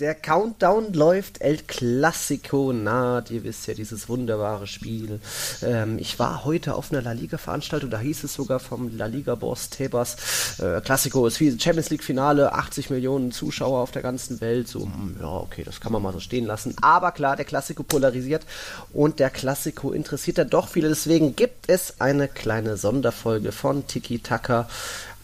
Der 0.00 0.14
Countdown 0.14 0.92
läuft, 0.92 1.40
El 1.40 1.58
Clasico 1.58 2.72
naht. 2.72 3.32
Ihr 3.32 3.42
wisst 3.42 3.66
ja, 3.66 3.74
dieses 3.74 4.08
wunderbare 4.08 4.68
Spiel. 4.68 5.18
Ähm, 5.60 5.98
ich 5.98 6.20
war 6.20 6.44
heute 6.44 6.76
auf 6.76 6.92
einer 6.92 7.02
La 7.02 7.10
Liga-Veranstaltung, 7.10 7.90
da 7.90 7.98
hieß 7.98 8.22
es 8.22 8.32
sogar 8.32 8.60
vom 8.60 8.96
La 8.96 9.06
Liga-Boss 9.06 9.70
Tebas, 9.70 10.60
äh, 10.60 10.80
Clasico 10.82 11.26
ist 11.26 11.40
wie 11.40 11.58
Champions 11.58 11.90
League-Finale, 11.90 12.52
80 12.52 12.90
Millionen 12.90 13.32
Zuschauer 13.32 13.80
auf 13.80 13.90
der 13.90 14.02
ganzen 14.02 14.40
Welt. 14.40 14.68
So, 14.68 14.82
hm, 14.82 15.16
ja, 15.20 15.26
okay, 15.26 15.64
das 15.64 15.80
kann 15.80 15.90
man 15.90 16.00
mal 16.00 16.12
so 16.12 16.20
stehen 16.20 16.46
lassen. 16.46 16.76
Aber 16.80 17.10
klar, 17.10 17.34
der 17.34 17.44
Clasico 17.44 17.82
polarisiert 17.82 18.46
und 18.92 19.18
der 19.18 19.30
Clasico 19.30 19.90
interessiert 19.90 20.38
dann 20.38 20.50
doch 20.50 20.68
viele. 20.68 20.90
Deswegen 20.90 21.34
gibt 21.34 21.68
es 21.68 22.00
eine 22.00 22.28
kleine 22.28 22.76
Sonderfolge 22.76 23.50
von 23.50 23.88
Tiki 23.88 24.20
Taka 24.20 24.68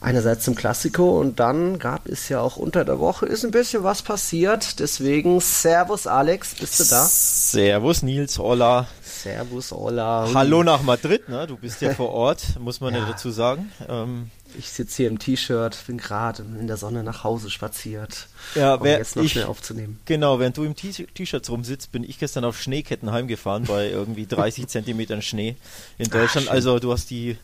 einerseits 0.00 0.44
zum 0.44 0.54
Klassiko 0.54 1.18
und 1.18 1.40
dann 1.40 1.78
gab 1.78 2.06
es 2.08 2.28
ja 2.28 2.40
auch 2.40 2.56
unter 2.56 2.84
der 2.84 2.98
Woche 2.98 3.26
ist 3.26 3.44
ein 3.44 3.50
bisschen 3.50 3.82
was 3.82 4.02
passiert. 4.02 4.78
Deswegen 4.80 5.40
Servus 5.40 6.06
Alex, 6.06 6.54
bist 6.54 6.80
du 6.80 6.84
da? 6.84 7.04
Servus 7.06 8.02
Nils, 8.02 8.38
hola. 8.38 8.86
Servus, 9.02 9.72
hola. 9.72 10.28
Hallo 10.34 10.62
nach 10.62 10.82
Madrid, 10.82 11.28
ne? 11.30 11.46
Du 11.46 11.56
bist 11.56 11.80
ja 11.80 11.94
vor 11.94 12.10
Ort, 12.10 12.60
muss 12.60 12.80
man 12.82 12.92
ja, 12.92 13.00
ja 13.00 13.06
dazu 13.06 13.30
sagen. 13.30 13.72
Ähm, 13.88 14.30
ich 14.58 14.68
sitze 14.68 14.98
hier 14.98 15.08
im 15.08 15.18
T-Shirt, 15.18 15.78
bin 15.86 15.96
gerade 15.96 16.42
in 16.42 16.66
der 16.66 16.76
Sonne 16.76 17.02
nach 17.02 17.24
Hause 17.24 17.48
spaziert. 17.50 18.28
Ja, 18.54 18.74
um 18.74 18.86
jetzt 18.86 19.16
noch 19.16 19.24
ich, 19.24 19.32
schnell 19.32 19.46
aufzunehmen. 19.46 19.98
Genau, 20.04 20.38
während 20.38 20.56
du 20.58 20.64
im 20.64 20.76
T-Shirt 20.76 21.48
rumsitzt, 21.48 21.90
bin 21.90 22.04
ich 22.04 22.18
gestern 22.18 22.44
auf 22.44 22.60
Schneeketten 22.60 23.12
heimgefahren 23.12 23.64
bei 23.64 23.88
irgendwie 23.88 24.26
30 24.26 24.68
Zentimetern 24.68 25.22
Schnee 25.22 25.56
in 25.96 26.10
Deutschland. 26.10 26.48
Ach, 26.50 26.52
also 26.52 26.78
du 26.78 26.92
hast 26.92 27.10
die 27.10 27.38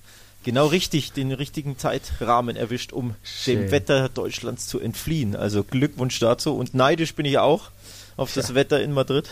genau 0.45 0.67
richtig, 0.67 1.13
den 1.13 1.33
richtigen 1.33 1.79
Zeitrahmen 1.79 2.57
erwischt, 2.57 2.93
um 2.93 3.15
Schön. 3.23 3.63
dem 3.63 3.71
Wetter 3.71 4.09
Deutschlands 4.09 4.67
zu 4.67 4.81
entfliehen. 4.81 5.37
Also 5.37 5.65
Glückwunsch 5.65 6.19
dazu. 6.19 6.57
Und 6.57 6.75
neidisch 6.75 7.15
bin 7.15 7.27
ich 7.27 7.39
auch 7.39 7.71
auf 8.17 8.33
das 8.35 8.51
ja. 8.51 8.55
Wetter 8.55 8.83
in 8.83 8.93
Madrid. 8.93 9.29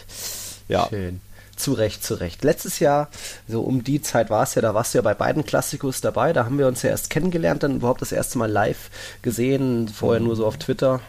Ja. 0.69 0.89
Schön. 0.89 1.21
Zu 1.57 1.73
Recht, 1.73 2.05
zu 2.05 2.15
Recht. 2.15 2.45
Letztes 2.45 2.79
Jahr, 2.79 3.09
so 3.49 3.63
um 3.63 3.83
die 3.83 4.01
Zeit 4.01 4.31
war 4.31 4.45
es 4.45 4.55
ja, 4.55 4.63
da 4.63 4.75
warst 4.75 4.95
du 4.95 4.99
ja 4.99 5.03
bei 5.03 5.15
beiden 5.15 5.45
Klassikos 5.45 6.01
dabei. 6.01 6.33
Da 6.33 6.45
haben 6.45 6.57
wir 6.57 6.69
uns 6.69 6.83
ja 6.83 6.91
erst 6.91 7.11
kennengelernt, 7.11 7.65
dann 7.65 7.77
überhaupt 7.77 8.01
das 8.01 8.13
erste 8.13 8.39
Mal 8.39 8.51
live 8.51 8.91
gesehen, 9.23 9.89
vorher 9.89 10.21
nur 10.21 10.37
so 10.37 10.47
auf 10.47 10.57
Twitter. 10.57 11.01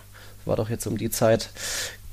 War 0.45 0.55
doch 0.55 0.69
jetzt 0.69 0.87
um 0.87 0.97
die 0.97 1.11
Zeit. 1.11 1.51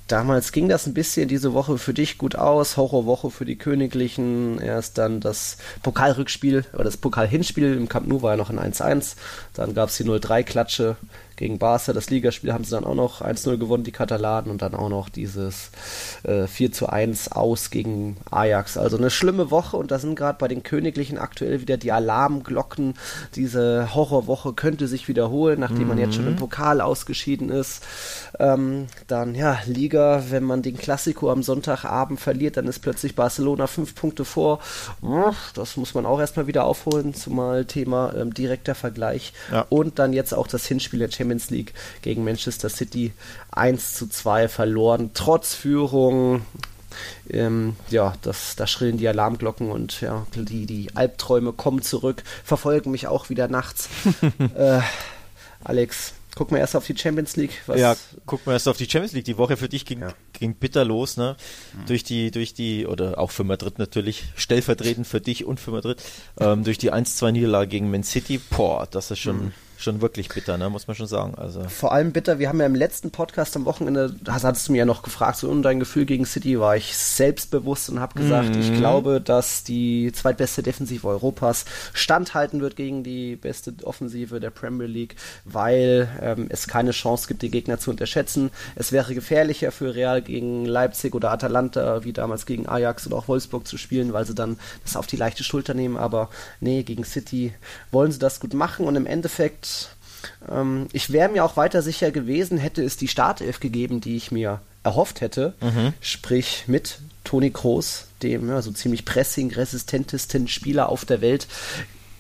Damals 0.09 0.53
ging 0.53 0.69
das 0.69 0.87
ein 0.87 0.95
bisschen 0.95 1.27
diese 1.27 1.53
Woche 1.53 1.79
für 1.79 1.93
dich 1.93 2.17
gut 2.17 2.37
aus. 2.37 2.77
Horrorwoche 2.77 3.31
für 3.31 3.45
die 3.45 3.57
Königlichen. 3.57 4.61
Erst 4.61 4.99
dann 4.99 5.21
das 5.21 5.57
Pokalrückspiel 5.83 6.65
oder 6.73 6.85
das 6.85 6.97
Pokalhinspiel 6.97 7.75
im 7.75 7.89
Camp 7.89 8.07
Nou 8.07 8.23
war 8.23 8.33
ja 8.33 8.37
noch 8.37 8.51
ein 8.51 8.61
1-1. 8.61 9.17
Dann 9.55 9.75
gab 9.75 9.89
es 9.89 9.97
die 9.97 10.05
0-3-Klatsche 10.05 10.97
gegen 11.37 11.59
Barca. 11.59 11.93
Das 11.93 12.11
Ligaspiel 12.11 12.53
haben 12.53 12.65
sie 12.65 12.71
dann 12.71 12.85
auch 12.85 12.95
noch 12.95 13.21
1-0 13.21 13.59
gewonnen, 13.59 13.85
die 13.85 13.93
Katalanen, 13.93 14.51
und 14.51 14.63
dann 14.63 14.75
auch 14.75 14.89
noch 14.89 15.09
dieses 15.09 15.71
äh, 16.23 16.47
4 16.47 16.71
1 16.89 17.33
aus 17.33 17.71
gegen 17.71 18.17
Ajax. 18.31 18.77
Also 18.77 18.97
eine 18.97 19.11
schlimme 19.11 19.51
Woche 19.51 19.77
und 19.77 19.91
da 19.91 19.99
sind 19.99 20.17
gerade 20.17 20.39
bei 20.39 20.49
den 20.49 20.63
Königlichen 20.63 21.19
aktuell 21.19 21.61
wieder 21.61 21.77
die 21.77 21.93
Alarmglocken. 21.93 22.95
Diese 23.35 23.95
Horrorwoche 23.95 24.55
könnte 24.55 24.89
sich 24.89 25.09
wiederholen, 25.09 25.61
nachdem 25.61 25.83
mhm. 25.83 25.89
man 25.89 25.99
jetzt 25.99 26.15
schon 26.15 26.27
im 26.27 26.33
mhm. 26.33 26.39
Pokal 26.39 26.81
ausgeschieden 26.81 27.51
ist. 27.51 27.83
Ähm, 28.39 28.87
dann, 29.07 29.35
ja, 29.35 29.59
Liga, 29.67 30.25
wenn 30.31 30.45
man 30.45 30.63
den 30.63 30.77
Klassiko 30.77 31.31
am 31.31 31.43
Sonntagabend 31.43 32.21
verliert, 32.21 32.57
dann 32.57 32.67
ist 32.67 32.81
plötzlich 32.81 33.15
Barcelona 33.15 33.67
fünf 33.67 33.95
Punkte 33.95 34.25
vor. 34.25 34.61
Das 35.55 35.77
muss 35.77 35.95
man 35.95 36.07
auch 36.07 36.21
erstmal 36.21 36.47
wieder 36.47 36.65
aufholen, 36.65 37.15
zumal 37.15 37.65
Thema 37.65 38.15
ähm, 38.17 38.33
direkter 38.33 38.75
Vergleich. 38.75 39.33
Ja. 39.53 39.67
Und 39.69 39.99
dann 39.99 40.13
jetzt 40.13 40.35
auch 40.35 40.47
das 40.47 40.67
Hinspiel 40.67 41.01
der 41.01 41.11
Champions 41.11 41.26
Champions 41.27 41.51
League 41.51 41.75
gegen 42.03 42.25
Manchester 42.25 42.69
City 42.69 43.13
1 43.51 43.95
zu 43.95 44.09
2 44.09 44.49
verloren, 44.49 45.11
trotz 45.15 45.55
Führung. 45.55 46.43
Ähm, 47.29 47.77
ja, 47.91 48.15
das, 48.23 48.57
da 48.57 48.67
schrillen 48.67 48.97
die 48.97 49.09
Alarmglocken 49.09 49.71
und 49.71 50.01
ja, 50.01 50.27
die, 50.35 50.65
die 50.65 50.89
Albträume 50.95 51.53
kommen 51.53 51.83
zurück, 51.83 52.23
verfolgen 52.43 52.91
mich 52.91 53.07
auch 53.07 53.29
wieder 53.29 53.49
nachts. 53.49 53.91
äh, 54.57 54.81
Alex, 55.63 56.15
gucken 56.35 56.57
wir 56.57 56.61
erst 56.61 56.75
auf 56.75 56.87
die 56.87 56.97
Champions 56.97 57.37
League. 57.37 57.51
Was 57.67 57.79
ja, 57.79 57.97
gucken 58.25 58.47
wir 58.47 58.53
erst 58.55 58.69
auf 58.69 58.79
die 58.79 58.89
Champions 58.89 59.13
League. 59.13 59.27
Die 59.27 59.37
Woche 59.37 59.59
für 59.59 59.69
dich 59.69 59.85
ging, 59.85 60.01
ja. 60.01 60.15
ging 60.33 60.55
bitter 60.55 60.87
los, 60.87 61.19
ne? 61.19 61.37
Mhm. 61.75 61.87
Durch 61.87 62.03
die, 62.03 62.31
durch 62.31 62.55
die, 62.55 62.87
oder 62.87 63.19
auch 63.19 63.31
für 63.31 63.45
Madrid 63.45 63.79
natürlich, 63.79 64.25
stellvertretend 64.37 65.07
für 65.07 65.21
dich 65.21 65.45
und 65.45 65.61
für 65.61 65.73
Madrid, 65.73 66.03
ähm, 66.41 66.65
durch 66.65 66.79
die 66.79 66.93
1-2-Niederlage 66.93 67.69
gegen 67.69 67.91
Man 67.91 68.05
City. 68.05 68.39
Boah, 68.39 68.87
das 68.91 69.11
ist 69.11 69.19
schon. 69.19 69.47
Mhm 69.47 69.53
schon 69.79 70.01
wirklich 70.01 70.29
bitter, 70.29 70.59
ne? 70.59 70.71
muss 70.71 70.87
man 70.87 70.97
schon 70.97 71.07
sagen. 71.07 71.35
Also. 71.37 71.63
Vor 71.69 71.93
allem 71.93 72.13
bitter, 72.13 72.39
wir 72.39 72.49
haben 72.49 72.61
ja 72.61 72.67
im 72.67 72.75
letzten 72.75 73.11
Podcast 73.11 73.57
am 73.57 73.65
Wochenende, 73.65 74.15
das 74.23 74.45
hattest 74.45 74.69
du 74.69 74.73
mir 74.73 74.79
ja 74.79 74.85
noch 74.85 75.03
gefragt, 75.03 75.39
so 75.39 75.51
und 75.51 75.63
dein 75.63 75.81
Gefühl 75.81 76.07
gegen 76.07 76.25
City 76.25 76.59
war 76.59 76.77
ich 76.77 76.97
selbstbewusst 76.97 77.91
und 77.91 78.01
habe 78.01 78.19
gesagt, 78.19 78.55
mhm. 78.55 78.61
ich 78.61 78.75
glaube, 78.75 79.21
dass 79.21 79.65
die 79.65 80.13
zweitbeste 80.13 80.63
Defensive 80.63 81.07
Europas 81.07 81.65
standhalten 81.93 82.61
wird 82.61 82.77
gegen 82.77 83.03
die 83.03 83.37
beste 83.37 83.75
Offensive 83.83 84.41
der 84.41 84.51
Premier 84.51 84.87
League, 84.87 85.17
weil 85.45 86.09
ähm, 86.21 86.47
es 86.49 86.67
keine 86.67 86.93
Chance 86.93 87.29
gibt, 87.29 87.43
die 87.43 87.51
Gegner 87.51 87.79
zu 87.79 87.91
unterschätzen. 87.91 88.51
Es 88.75 88.93
wäre 88.93 89.15
gefährlicher 89.15 89.73
für 89.73 89.95
Real 89.95 90.23
gegen 90.23 90.65
Leipzig 90.65 91.15
oder 91.15 91.31
Atalanta, 91.31 92.05
wie 92.05 92.13
damals 92.13 92.47
gegen 92.47 92.69
Ajax 92.69 93.07
oder 93.07 93.17
auch 93.17 93.29
Wolfsburg 93.29 93.67
zu 93.67 93.77
spielen, 93.77 94.13
weil 94.13 94.27
sie 94.27 94.35
dann 94.35 94.59
das 94.85 94.97
auf 94.97 95.07
die 95.07 95.17
leichte 95.17 95.45
Schulter 95.45 95.75
nehmen, 95.75 95.97
aber 95.97 96.31
nee, 96.61 96.83
gegen 96.83 97.05
City 97.05 97.53
wollen 97.91 98.13
sie 98.13 98.19
das 98.19 98.41
gut 98.41 98.55
machen 98.55 98.87
und 98.87 98.97
im 98.97 99.07
Endeffekt 99.07 99.66
ähm, 100.51 100.89
ich 100.93 101.13
wäre 101.13 101.29
mir 101.29 101.45
auch 101.45 101.57
weiter 101.57 101.83
sicher 101.83 102.11
gewesen, 102.11 102.59
hätte 102.59 102.83
es 102.83 102.97
die 102.97 103.09
Startelf 103.09 103.61
gegeben, 103.61 104.01
die 104.01 104.17
ich 104.17 104.31
mir 104.31 104.61
erhofft 104.83 105.21
hätte. 105.21 105.55
Mhm. 105.61 105.93
Sprich 106.01 106.65
mit 106.67 106.99
Toni 107.25 107.51
Kroos, 107.51 108.07
dem 108.23 108.49
ja, 108.49 108.63
so 108.63 108.71
ziemlich 108.71 109.05
pressing-resistentesten 109.05 110.49
Spieler 110.49 110.89
auf 110.89 111.05
der 111.05 111.21
Welt, 111.21 111.47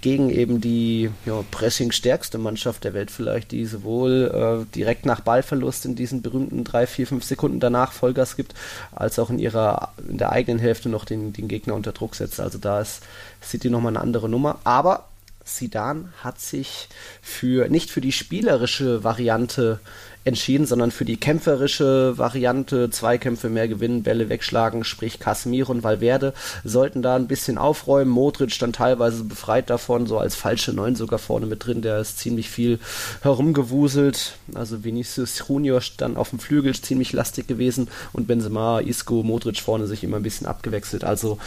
gegen 0.00 0.30
eben 0.30 0.60
die 0.60 1.10
ja, 1.24 1.42
pressing-stärkste 1.50 2.38
Mannschaft 2.38 2.84
der 2.84 2.94
Welt 2.94 3.10
vielleicht, 3.10 3.50
die 3.50 3.66
sowohl 3.66 4.66
äh, 4.68 4.74
direkt 4.74 5.06
nach 5.06 5.20
Ballverlust 5.20 5.84
in 5.84 5.96
diesen 5.96 6.22
berühmten 6.22 6.64
drei, 6.64 6.86
vier, 6.86 7.06
fünf 7.06 7.24
Sekunden 7.24 7.60
danach 7.60 7.92
Vollgas 7.92 8.36
gibt, 8.36 8.54
als 8.92 9.18
auch 9.18 9.30
in 9.30 9.38
ihrer 9.38 9.92
in 10.08 10.18
der 10.18 10.30
eigenen 10.30 10.60
Hälfte 10.60 10.88
noch 10.88 11.04
den, 11.04 11.32
den 11.32 11.48
Gegner 11.48 11.74
unter 11.74 11.92
Druck 11.92 12.14
setzt. 12.14 12.40
Also 12.40 12.58
da 12.58 12.80
ist 12.80 13.02
City 13.42 13.70
nochmal 13.70 13.92
eine 13.92 14.00
andere 14.00 14.28
Nummer. 14.28 14.58
Aber 14.64 15.08
Sidan 15.46 16.12
hat 16.22 16.40
sich 16.40 16.88
für 17.22 17.68
nicht 17.68 17.90
für 17.90 18.00
die 18.00 18.12
spielerische 18.12 19.04
Variante 19.04 19.80
entschieden, 20.26 20.66
sondern 20.66 20.90
für 20.90 21.04
die 21.04 21.18
kämpferische 21.18 22.18
Variante, 22.18 22.90
Zweikämpfe 22.90 23.48
mehr 23.48 23.68
gewinnen, 23.68 24.02
Bälle 24.02 24.28
wegschlagen, 24.28 24.82
sprich 24.82 25.20
Casemiro 25.20 25.70
und 25.70 25.84
Valverde 25.84 26.34
sollten 26.64 27.00
da 27.00 27.14
ein 27.14 27.28
bisschen 27.28 27.58
aufräumen. 27.58 28.10
Modric 28.10 28.50
stand 28.50 28.74
teilweise 28.76 29.22
befreit 29.22 29.70
davon, 29.70 30.06
so 30.06 30.18
als 30.18 30.34
falsche 30.34 30.72
Neun 30.72 30.96
sogar 30.96 31.20
vorne 31.20 31.46
mit 31.46 31.64
drin, 31.64 31.80
der 31.80 32.00
ist 32.00 32.18
ziemlich 32.18 32.50
viel 32.50 32.80
herumgewuselt. 33.22 34.36
Also 34.54 34.82
Vinicius 34.82 35.40
Junior 35.46 35.80
stand 35.80 36.16
auf 36.16 36.30
dem 36.30 36.40
Flügel 36.40 36.74
ziemlich 36.74 37.12
lastig 37.12 37.46
gewesen 37.46 37.88
und 38.12 38.26
Benzema, 38.26 38.80
Isco, 38.80 39.22
Modric 39.22 39.60
vorne 39.60 39.86
sich 39.86 40.02
immer 40.02 40.16
ein 40.16 40.24
bisschen 40.24 40.48
abgewechselt. 40.48 41.04
Also 41.04 41.38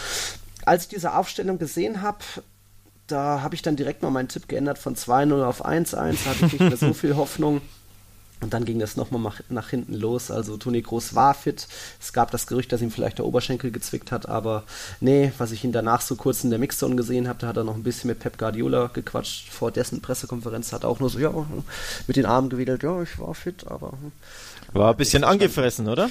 als 0.65 0.83
ich 0.83 0.89
diese 0.89 1.15
Aufstellung 1.15 1.59
gesehen 1.59 2.01
habe, 2.01 2.19
da 3.11 3.41
habe 3.41 3.55
ich 3.55 3.61
dann 3.61 3.75
direkt 3.75 4.01
mal 4.01 4.11
meinen 4.11 4.27
Tipp 4.27 4.47
geändert 4.47 4.77
von 4.77 4.95
2-0 4.95 5.43
auf 5.43 5.65
1-1. 5.65 5.93
Da 5.95 6.05
hatte 6.29 6.45
ich 6.45 6.53
nicht 6.53 6.59
mehr 6.59 6.77
so 6.77 6.93
viel 6.93 7.15
Hoffnung. 7.15 7.61
Und 8.41 8.53
dann 8.53 8.63
ging 8.63 8.79
das 8.79 8.95
nochmal 8.95 9.33
nach 9.49 9.69
hinten 9.69 9.93
los. 9.93 10.31
Also 10.31 10.55
Toni 10.55 10.81
Groß 10.81 11.13
war 11.13 11.33
fit. 11.33 11.67
Es 11.99 12.13
gab 12.13 12.31
das 12.31 12.47
Gerücht, 12.47 12.71
dass 12.71 12.81
ihm 12.81 12.91
vielleicht 12.91 13.17
der 13.17 13.25
Oberschenkel 13.25 13.69
gezwickt 13.69 14.11
hat, 14.13 14.29
aber 14.29 14.63
nee, 15.01 15.33
was 15.37 15.51
ich 15.51 15.65
ihn 15.65 15.73
danach 15.73 15.99
so 15.99 16.15
kurz 16.15 16.43
in 16.45 16.49
der 16.49 16.59
Mixzone 16.59 16.95
gesehen 16.95 17.27
habe, 17.27 17.39
da 17.39 17.47
hat 17.47 17.57
er 17.57 17.65
noch 17.65 17.75
ein 17.75 17.83
bisschen 17.83 18.07
mit 18.07 18.19
Pep 18.19 18.37
Guardiola 18.37 18.89
gequatscht. 18.93 19.49
Vor 19.49 19.71
dessen 19.71 20.01
Pressekonferenz 20.01 20.71
hat 20.71 20.83
er 20.83 20.89
auch 20.89 21.01
nur 21.01 21.09
so, 21.09 21.19
ja, 21.19 21.33
mit 22.07 22.15
den 22.15 22.25
Armen 22.25 22.49
gewedelt, 22.49 22.81
ja, 22.81 23.01
ich 23.01 23.19
war 23.19 23.35
fit, 23.35 23.67
aber. 23.67 23.93
War 24.71 24.91
ein 24.91 24.97
bisschen 24.97 25.25
angefressen, 25.25 25.89
oder? 25.89 26.09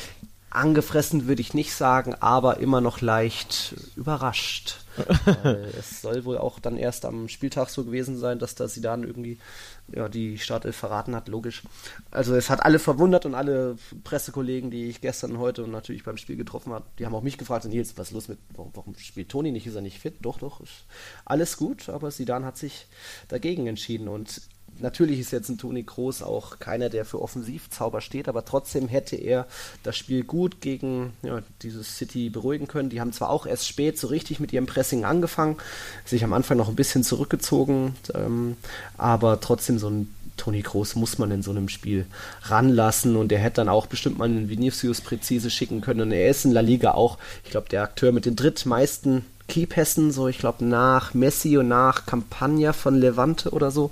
Angefressen 0.50 1.28
würde 1.28 1.40
ich 1.40 1.54
nicht 1.54 1.74
sagen, 1.74 2.14
aber 2.20 2.58
immer 2.58 2.80
noch 2.80 3.00
leicht 3.00 3.74
überrascht. 3.96 4.76
Es 5.78 6.02
soll 6.02 6.24
wohl 6.24 6.38
auch 6.38 6.58
dann 6.58 6.76
erst 6.76 7.04
am 7.04 7.28
Spieltag 7.28 7.68
so 7.68 7.84
gewesen 7.84 8.16
sein, 8.16 8.38
dass 8.38 8.54
da 8.54 8.68
sie 8.68 8.80
dann 8.80 9.04
irgendwie 9.04 9.38
ja, 9.92 10.08
die 10.08 10.38
Startelf 10.38 10.76
verraten 10.76 11.14
hat, 11.14 11.28
logisch. 11.28 11.62
Also 12.10 12.34
es 12.34 12.50
hat 12.50 12.64
alle 12.64 12.78
verwundert 12.78 13.26
und 13.26 13.34
alle 13.34 13.76
Pressekollegen, 14.04 14.70
die 14.70 14.88
ich 14.88 15.00
gestern 15.00 15.38
heute 15.38 15.64
und 15.64 15.70
natürlich 15.70 16.04
beim 16.04 16.16
Spiel 16.16 16.36
getroffen 16.36 16.72
habe, 16.72 16.84
die 16.98 17.06
haben 17.06 17.14
auch 17.14 17.22
mich 17.22 17.38
gefragt, 17.38 17.64
Nils, 17.64 17.96
was 17.96 18.08
ist 18.08 18.14
los 18.14 18.28
mit, 18.28 18.38
warum, 18.54 18.70
warum 18.74 18.94
spielt 18.96 19.28
Toni 19.28 19.52
nicht, 19.52 19.66
ist 19.66 19.74
er 19.74 19.82
nicht 19.82 20.00
fit? 20.00 20.14
Doch, 20.20 20.38
doch, 20.38 20.60
ist 20.60 20.86
alles 21.24 21.56
gut, 21.56 21.88
aber 21.88 22.10
Sidan 22.10 22.44
hat 22.44 22.56
sich 22.56 22.86
dagegen 23.28 23.66
entschieden 23.66 24.08
und 24.08 24.42
natürlich 24.80 25.20
ist 25.20 25.30
jetzt 25.30 25.48
ein 25.48 25.58
Toni 25.58 25.82
Kroos 25.82 26.22
auch 26.22 26.58
keiner, 26.58 26.88
der 26.88 27.04
für 27.04 27.20
Offensivzauber 27.20 28.00
steht, 28.00 28.28
aber 28.28 28.44
trotzdem 28.44 28.88
hätte 28.88 29.16
er 29.16 29.46
das 29.82 29.96
Spiel 29.96 30.24
gut 30.24 30.60
gegen 30.60 31.12
ja, 31.22 31.40
dieses 31.62 31.96
City 31.96 32.30
beruhigen 32.30 32.66
können. 32.66 32.90
Die 32.90 33.00
haben 33.00 33.12
zwar 33.12 33.30
auch 33.30 33.46
erst 33.46 33.66
spät 33.66 33.98
so 33.98 34.08
richtig 34.08 34.40
mit 34.40 34.52
ihrem 34.52 34.66
Pressing 34.66 35.04
angefangen, 35.04 35.56
sich 36.04 36.24
am 36.24 36.32
Anfang 36.32 36.56
noch 36.56 36.68
ein 36.68 36.76
bisschen 36.76 37.04
zurückgezogen, 37.04 37.96
ähm, 38.14 38.56
aber 38.96 39.40
trotzdem 39.40 39.78
so 39.78 39.88
ein 39.88 40.14
Toni 40.36 40.62
Kroos 40.62 40.94
muss 40.94 41.18
man 41.18 41.30
in 41.30 41.42
so 41.42 41.50
einem 41.50 41.68
Spiel 41.68 42.06
ranlassen 42.42 43.16
und 43.16 43.30
er 43.32 43.40
hätte 43.40 43.56
dann 43.56 43.68
auch 43.68 43.86
bestimmt 43.86 44.18
mal 44.18 44.24
einen 44.24 44.48
Vinicius 44.48 45.00
präzise 45.00 45.50
schicken 45.50 45.80
können 45.80 46.00
und 46.00 46.12
er 46.12 46.30
ist 46.30 46.44
in 46.44 46.52
La 46.52 46.60
Liga 46.60 46.92
auch, 46.92 47.18
ich 47.44 47.50
glaube, 47.50 47.68
der 47.68 47.82
Akteur 47.82 48.12
mit 48.12 48.24
den 48.24 48.36
drittmeisten 48.36 49.24
Keypässen, 49.48 50.12
so 50.12 50.28
ich 50.28 50.38
glaube 50.38 50.64
nach 50.64 51.14
Messi 51.14 51.56
und 51.56 51.68
nach 51.68 52.06
Campagna 52.06 52.72
von 52.72 52.94
Levante 52.94 53.50
oder 53.50 53.70
so. 53.70 53.90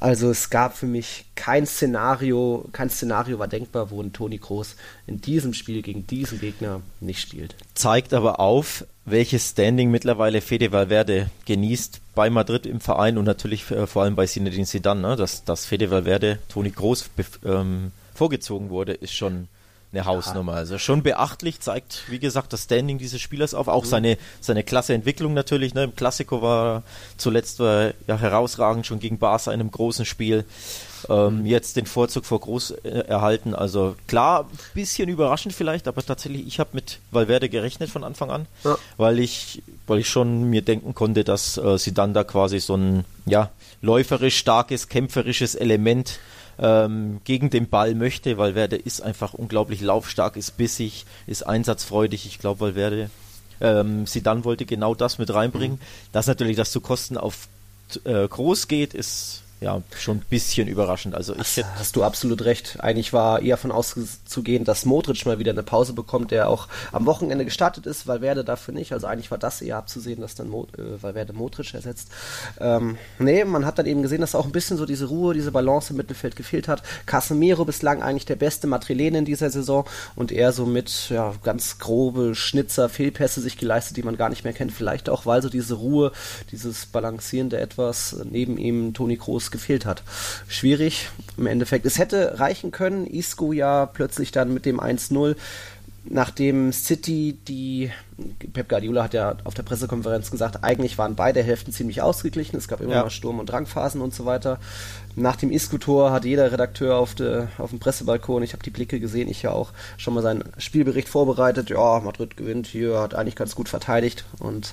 Also 0.00 0.30
es 0.30 0.50
gab 0.50 0.76
für 0.76 0.86
mich 0.86 1.26
kein 1.34 1.66
Szenario, 1.66 2.68
kein 2.72 2.90
Szenario 2.90 3.38
war 3.38 3.46
denkbar, 3.46 3.90
wo 3.90 4.02
ein 4.02 4.12
Toni 4.12 4.38
Kroos 4.38 4.76
in 5.06 5.20
diesem 5.20 5.52
Spiel 5.54 5.82
gegen 5.82 6.06
diesen 6.06 6.40
Gegner 6.40 6.80
nicht 7.00 7.20
spielt. 7.20 7.54
Zeigt 7.74 8.14
aber 8.14 8.40
auf, 8.40 8.86
welches 9.04 9.50
Standing 9.50 9.90
mittlerweile 9.90 10.40
Fede 10.40 10.72
Valverde 10.72 11.30
genießt 11.44 12.00
bei 12.14 12.30
Madrid 12.30 12.64
im 12.64 12.80
Verein 12.80 13.18
und 13.18 13.26
natürlich 13.26 13.70
äh, 13.70 13.86
vor 13.86 14.02
allem 14.02 14.16
bei 14.16 14.26
Zinedine 14.26 14.64
Zidane, 14.64 15.00
ne? 15.00 15.16
dass, 15.16 15.44
dass 15.44 15.66
Fede 15.66 15.90
Valverde 15.90 16.38
Toni 16.48 16.70
Kroos 16.70 17.10
ähm, 17.44 17.92
vorgezogen 18.14 18.70
wurde, 18.70 18.94
ist 18.94 19.12
schon 19.12 19.48
eine 19.94 20.04
Hausnummer. 20.04 20.54
Also 20.54 20.78
schon 20.78 21.02
beachtlich, 21.02 21.60
zeigt, 21.60 22.04
wie 22.08 22.18
gesagt, 22.18 22.52
das 22.52 22.64
Standing 22.64 22.98
dieses 22.98 23.20
Spielers 23.20 23.54
auf, 23.54 23.68
auch 23.68 23.84
mhm. 23.84 23.88
seine, 23.88 24.18
seine 24.40 24.64
klasse 24.64 24.94
Entwicklung 24.94 25.34
natürlich. 25.34 25.74
Ne? 25.74 25.84
Im 25.84 25.94
Klassiko 25.94 26.42
war 26.42 26.82
zuletzt 27.16 27.60
war 27.60 27.92
ja 28.06 28.18
herausragend, 28.18 28.86
schon 28.86 28.98
gegen 28.98 29.18
Barca 29.18 29.52
in 29.52 29.60
einem 29.60 29.70
großen 29.70 30.04
Spiel. 30.04 30.44
Ähm, 31.08 31.44
jetzt 31.44 31.76
den 31.76 31.84
Vorzug 31.84 32.24
vor 32.24 32.40
Groß 32.40 32.70
äh, 32.70 32.88
erhalten. 33.06 33.54
Also 33.54 33.94
klar, 34.06 34.48
ein 34.50 34.58
bisschen 34.72 35.08
überraschend 35.08 35.54
vielleicht, 35.54 35.86
aber 35.86 36.02
tatsächlich, 36.02 36.46
ich 36.46 36.58
habe 36.58 36.70
mit 36.72 36.98
Valverde 37.10 37.50
gerechnet 37.50 37.90
von 37.90 38.04
Anfang 38.04 38.30
an, 38.30 38.46
ja. 38.64 38.76
weil 38.96 39.18
ich, 39.18 39.62
weil 39.86 39.98
ich 39.98 40.08
schon 40.08 40.44
mir 40.44 40.62
denken 40.62 40.94
konnte, 40.94 41.22
dass 41.22 41.58
äh, 41.58 41.76
sie 41.76 41.92
dann 41.92 42.14
da 42.14 42.24
quasi 42.24 42.58
so 42.58 42.76
ein 42.76 43.04
ja 43.26 43.50
läuferisch 43.82 44.38
starkes, 44.38 44.88
kämpferisches 44.88 45.54
Element 45.54 46.18
ähm, 46.58 47.20
gegen 47.24 47.50
den 47.50 47.68
Ball 47.68 47.94
möchte. 47.94 48.38
Valverde 48.38 48.76
ist 48.76 49.02
einfach 49.02 49.34
unglaublich 49.34 49.80
laufstark, 49.80 50.36
ist 50.36 50.56
bissig, 50.56 51.06
ist 51.26 51.46
einsatzfreudig. 51.46 52.26
Ich 52.26 52.38
glaube, 52.38 52.60
Valverde, 52.60 53.10
ähm, 53.60 54.04
dann 54.22 54.44
wollte 54.44 54.66
genau 54.66 54.94
das 54.94 55.18
mit 55.18 55.32
reinbringen. 55.32 55.76
Mhm. 55.78 56.10
Dass 56.12 56.26
natürlich 56.26 56.56
das 56.56 56.70
zu 56.70 56.80
Kosten 56.80 57.16
auf 57.16 57.48
äh, 58.04 58.26
groß 58.26 58.68
geht, 58.68 58.94
ist 58.94 59.42
ja, 59.64 59.80
schon 59.98 60.18
ein 60.18 60.24
bisschen 60.28 60.68
überraschend. 60.68 61.14
Also 61.14 61.34
ich 61.34 61.54
das 61.54 61.64
hast 61.78 61.96
du 61.96 62.04
absolut 62.04 62.44
recht. 62.44 62.76
Eigentlich 62.80 63.14
war 63.14 63.40
eher 63.40 63.56
von 63.56 63.72
auszugehen, 63.72 64.64
dass 64.64 64.84
Modric 64.84 65.24
mal 65.24 65.38
wieder 65.38 65.52
eine 65.52 65.62
Pause 65.62 65.94
bekommt, 65.94 66.32
der 66.32 66.50
auch 66.50 66.68
am 66.92 67.06
Wochenende 67.06 67.46
gestartet 67.46 67.86
ist, 67.86 68.06
weil 68.06 68.20
Werde 68.20 68.44
dafür 68.44 68.74
nicht. 68.74 68.92
Also 68.92 69.06
eigentlich 69.06 69.30
war 69.30 69.38
das 69.38 69.62
eher 69.62 69.78
abzusehen, 69.78 70.20
dass 70.20 70.34
dann 70.34 70.50
Mo 70.50 70.66
äh, 70.76 71.02
Valverde 71.02 71.32
Modric 71.32 71.72
ersetzt. 71.72 72.10
Ähm, 72.60 72.98
nee, 73.18 73.42
man 73.46 73.64
hat 73.64 73.78
dann 73.78 73.86
eben 73.86 74.02
gesehen, 74.02 74.20
dass 74.20 74.34
auch 74.34 74.44
ein 74.44 74.52
bisschen 74.52 74.76
so 74.76 74.84
diese 74.84 75.06
Ruhe, 75.06 75.32
diese 75.32 75.50
Balance 75.50 75.94
im 75.94 75.96
Mittelfeld 75.96 76.36
gefehlt 76.36 76.68
hat. 76.68 76.82
Casemiro 77.06 77.64
bislang 77.64 78.02
eigentlich 78.02 78.26
der 78.26 78.36
beste 78.36 78.66
Madrilene 78.66 79.16
in 79.16 79.24
dieser 79.24 79.48
Saison 79.48 79.86
und 80.14 80.30
er 80.30 80.52
so 80.52 80.66
mit 80.66 81.08
ja, 81.08 81.32
ganz 81.42 81.78
grobe 81.78 82.34
Schnitzer, 82.34 82.90
Fehlpässe 82.90 83.40
sich 83.40 83.56
geleistet, 83.56 83.96
die 83.96 84.02
man 84.02 84.18
gar 84.18 84.28
nicht 84.28 84.44
mehr 84.44 84.52
kennt. 84.52 84.72
Vielleicht 84.72 85.08
auch, 85.08 85.24
weil 85.24 85.40
so 85.40 85.48
diese 85.48 85.76
Ruhe, 85.76 86.12
dieses 86.52 86.84
balancierende 86.84 87.56
Etwas 87.56 88.14
neben 88.30 88.58
ihm 88.58 88.92
Toni 88.92 89.16
Kroos 89.16 89.53
gefehlt 89.54 89.86
hat. 89.86 90.02
Schwierig 90.48 91.08
im 91.38 91.46
Endeffekt. 91.46 91.86
Es 91.86 91.98
hätte 91.98 92.40
reichen 92.40 92.72
können. 92.72 93.06
Isco 93.06 93.52
ja 93.52 93.86
plötzlich 93.86 94.32
dann 94.32 94.52
mit 94.52 94.66
dem 94.66 94.80
1-0 94.80 95.36
nachdem 96.04 96.72
City 96.72 97.38
die 97.48 97.90
Pep 98.52 98.68
Guardiola 98.68 99.04
hat 99.04 99.14
ja 99.14 99.36
auf 99.44 99.54
der 99.54 99.64
Pressekonferenz 99.64 100.30
gesagt, 100.30 100.62
eigentlich 100.62 100.98
waren 100.98 101.16
beide 101.16 101.42
Hälften 101.42 101.72
ziemlich 101.72 102.00
ausgeglichen, 102.00 102.56
es 102.56 102.68
gab 102.68 102.80
immer 102.80 102.94
ja. 102.94 103.02
mal 103.02 103.10
Sturm- 103.10 103.40
und 103.40 103.46
Drangphasen 103.46 104.00
und 104.00 104.14
so 104.14 104.24
weiter. 104.24 104.58
Nach 105.16 105.36
dem 105.36 105.50
Isco-Tor 105.50 106.12
hat 106.12 106.24
jeder 106.24 106.52
Redakteur 106.52 106.96
auf, 106.96 107.14
de, 107.14 107.46
auf 107.58 107.70
dem 107.70 107.80
Pressebalkon, 107.80 108.42
ich 108.42 108.52
habe 108.52 108.62
die 108.62 108.70
Blicke 108.70 109.00
gesehen, 109.00 109.28
ich 109.28 109.42
ja 109.42 109.50
auch, 109.50 109.72
schon 109.96 110.14
mal 110.14 110.22
seinen 110.22 110.44
Spielbericht 110.58 111.08
vorbereitet. 111.08 111.70
Ja, 111.70 112.00
Madrid 112.00 112.36
gewinnt 112.36 112.66
hier, 112.66 113.00
hat 113.00 113.14
eigentlich 113.14 113.36
ganz 113.36 113.54
gut 113.54 113.68
verteidigt. 113.68 114.24
Und 114.38 114.72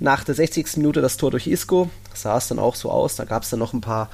nach 0.00 0.24
der 0.24 0.34
60. 0.34 0.78
Minute 0.78 1.00
das 1.00 1.16
Tor 1.16 1.30
durch 1.30 1.46
Isco, 1.46 1.90
sah 2.14 2.36
es 2.36 2.48
dann 2.48 2.58
auch 2.58 2.74
so 2.74 2.90
aus, 2.90 3.16
da 3.16 3.24
gab 3.24 3.42
es 3.42 3.50
dann 3.50 3.58
noch 3.58 3.72
ein 3.72 3.80
paar 3.80 4.10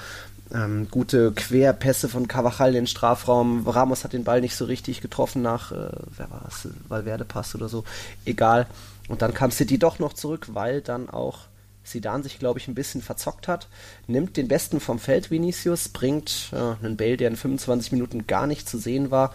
ähm, 0.54 0.88
gute 0.90 1.32
Querpässe 1.32 2.08
von 2.08 2.28
Cavachal 2.28 2.70
in 2.70 2.74
den 2.74 2.86
Strafraum. 2.86 3.66
Ramos 3.66 4.04
hat 4.04 4.12
den 4.12 4.24
Ball 4.24 4.40
nicht 4.40 4.56
so 4.56 4.64
richtig 4.64 5.00
getroffen 5.00 5.42
nach, 5.42 5.72
äh, 5.72 5.90
wer 6.16 6.30
war 6.30 6.46
es, 6.48 6.68
Valverde 6.88 7.24
passt 7.24 7.54
oder 7.54 7.68
so. 7.68 7.84
Egal. 8.24 8.66
Und 9.08 9.22
dann 9.22 9.34
kam 9.34 9.50
City 9.50 9.78
doch 9.78 9.98
noch 9.98 10.12
zurück, 10.12 10.48
weil 10.52 10.80
dann 10.80 11.08
auch 11.08 11.40
Sidan 11.82 12.22
sich, 12.22 12.38
glaube 12.38 12.58
ich, 12.58 12.68
ein 12.68 12.74
bisschen 12.74 13.02
verzockt 13.02 13.48
hat. 13.48 13.68
Nimmt 14.06 14.36
den 14.36 14.48
Besten 14.48 14.80
vom 14.80 14.98
Feld, 14.98 15.30
Vinicius, 15.30 15.88
bringt 15.88 16.50
äh, 16.52 16.84
einen 16.84 16.96
Bale, 16.96 17.16
der 17.16 17.28
in 17.28 17.36
25 17.36 17.92
Minuten 17.92 18.26
gar 18.26 18.46
nicht 18.46 18.68
zu 18.68 18.78
sehen 18.78 19.10
war, 19.10 19.32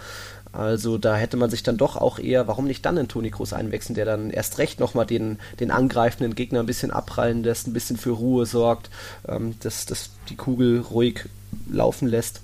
also 0.54 1.00
da 1.00 1.16
hätte 1.16 1.36
man 1.36 1.50
sich 1.50 1.64
dann 1.64 1.78
doch 1.78 1.98
auch 1.98 2.20
eher, 2.20 2.48
warum 2.48 2.66
nicht 2.66 2.86
dann 2.86 2.98
in 2.98 3.08
Toni 3.08 3.32
Kroos 3.32 3.54
einwechseln, 3.54 3.96
der 3.96 4.06
dann 4.06 4.30
erst 4.30 4.60
recht 4.60 4.80
nochmal 4.80 5.08
den, 5.08 5.40
den 5.60 5.72
angreifenden 5.72 6.36
Gegner 6.36 6.60
ein 6.60 6.68
bisschen 6.68 6.92
abprallen 6.92 7.44
lässt, 7.44 7.68
ein 7.68 7.74
bisschen 7.74 7.98
für 7.98 8.12
Ruhe 8.12 8.46
sorgt, 8.46 8.92
ähm, 9.28 9.56
dass, 9.62 9.88
dass 9.88 10.12
die 10.30 10.36
Kugel 10.36 10.82
ruhig 10.82 11.26
laufen 11.70 12.08
lässt. 12.08 12.42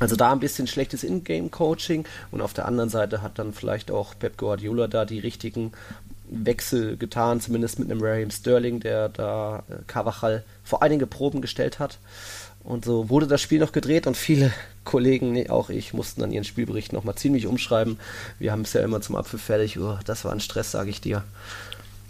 Also 0.00 0.16
da 0.16 0.32
ein 0.32 0.40
bisschen 0.40 0.66
schlechtes 0.66 1.02
Ingame-Coaching 1.02 2.04
und 2.30 2.42
auf 2.42 2.52
der 2.52 2.66
anderen 2.66 2.90
Seite 2.90 3.22
hat 3.22 3.38
dann 3.38 3.54
vielleicht 3.54 3.90
auch 3.90 4.14
Pep 4.18 4.36
Guardiola 4.36 4.86
da 4.86 5.06
die 5.06 5.18
richtigen 5.18 5.72
Wechsel 6.30 6.96
getan, 6.96 7.40
zumindest 7.40 7.78
mit 7.78 7.90
einem 7.90 8.02
Raheem 8.02 8.30
Sterling, 8.30 8.80
der 8.80 9.08
da 9.08 9.62
äh, 9.68 9.76
Carvajal 9.86 10.44
vor 10.62 10.82
einige 10.82 11.06
Proben 11.06 11.40
gestellt 11.40 11.78
hat. 11.78 11.98
Und 12.62 12.84
so 12.84 13.08
wurde 13.08 13.26
das 13.26 13.40
Spiel 13.40 13.58
noch 13.58 13.72
gedreht 13.72 14.06
und 14.06 14.16
viele 14.16 14.52
Kollegen, 14.84 15.32
nee, 15.32 15.48
auch 15.48 15.70
ich, 15.70 15.92
mussten 15.94 16.20
dann 16.20 16.32
ihren 16.32 16.44
Spielbericht 16.44 16.92
nochmal 16.92 17.14
ziemlich 17.14 17.46
umschreiben. 17.46 17.98
Wir 18.38 18.52
haben 18.52 18.62
es 18.62 18.72
ja 18.72 18.82
immer 18.82 19.00
zum 19.00 19.16
Apfel 19.16 19.38
fertig. 19.38 19.78
Oh, 19.78 19.98
das 20.04 20.24
war 20.24 20.32
ein 20.32 20.40
Stress, 20.40 20.70
sage 20.72 20.90
ich 20.90 21.00
dir. 21.00 21.24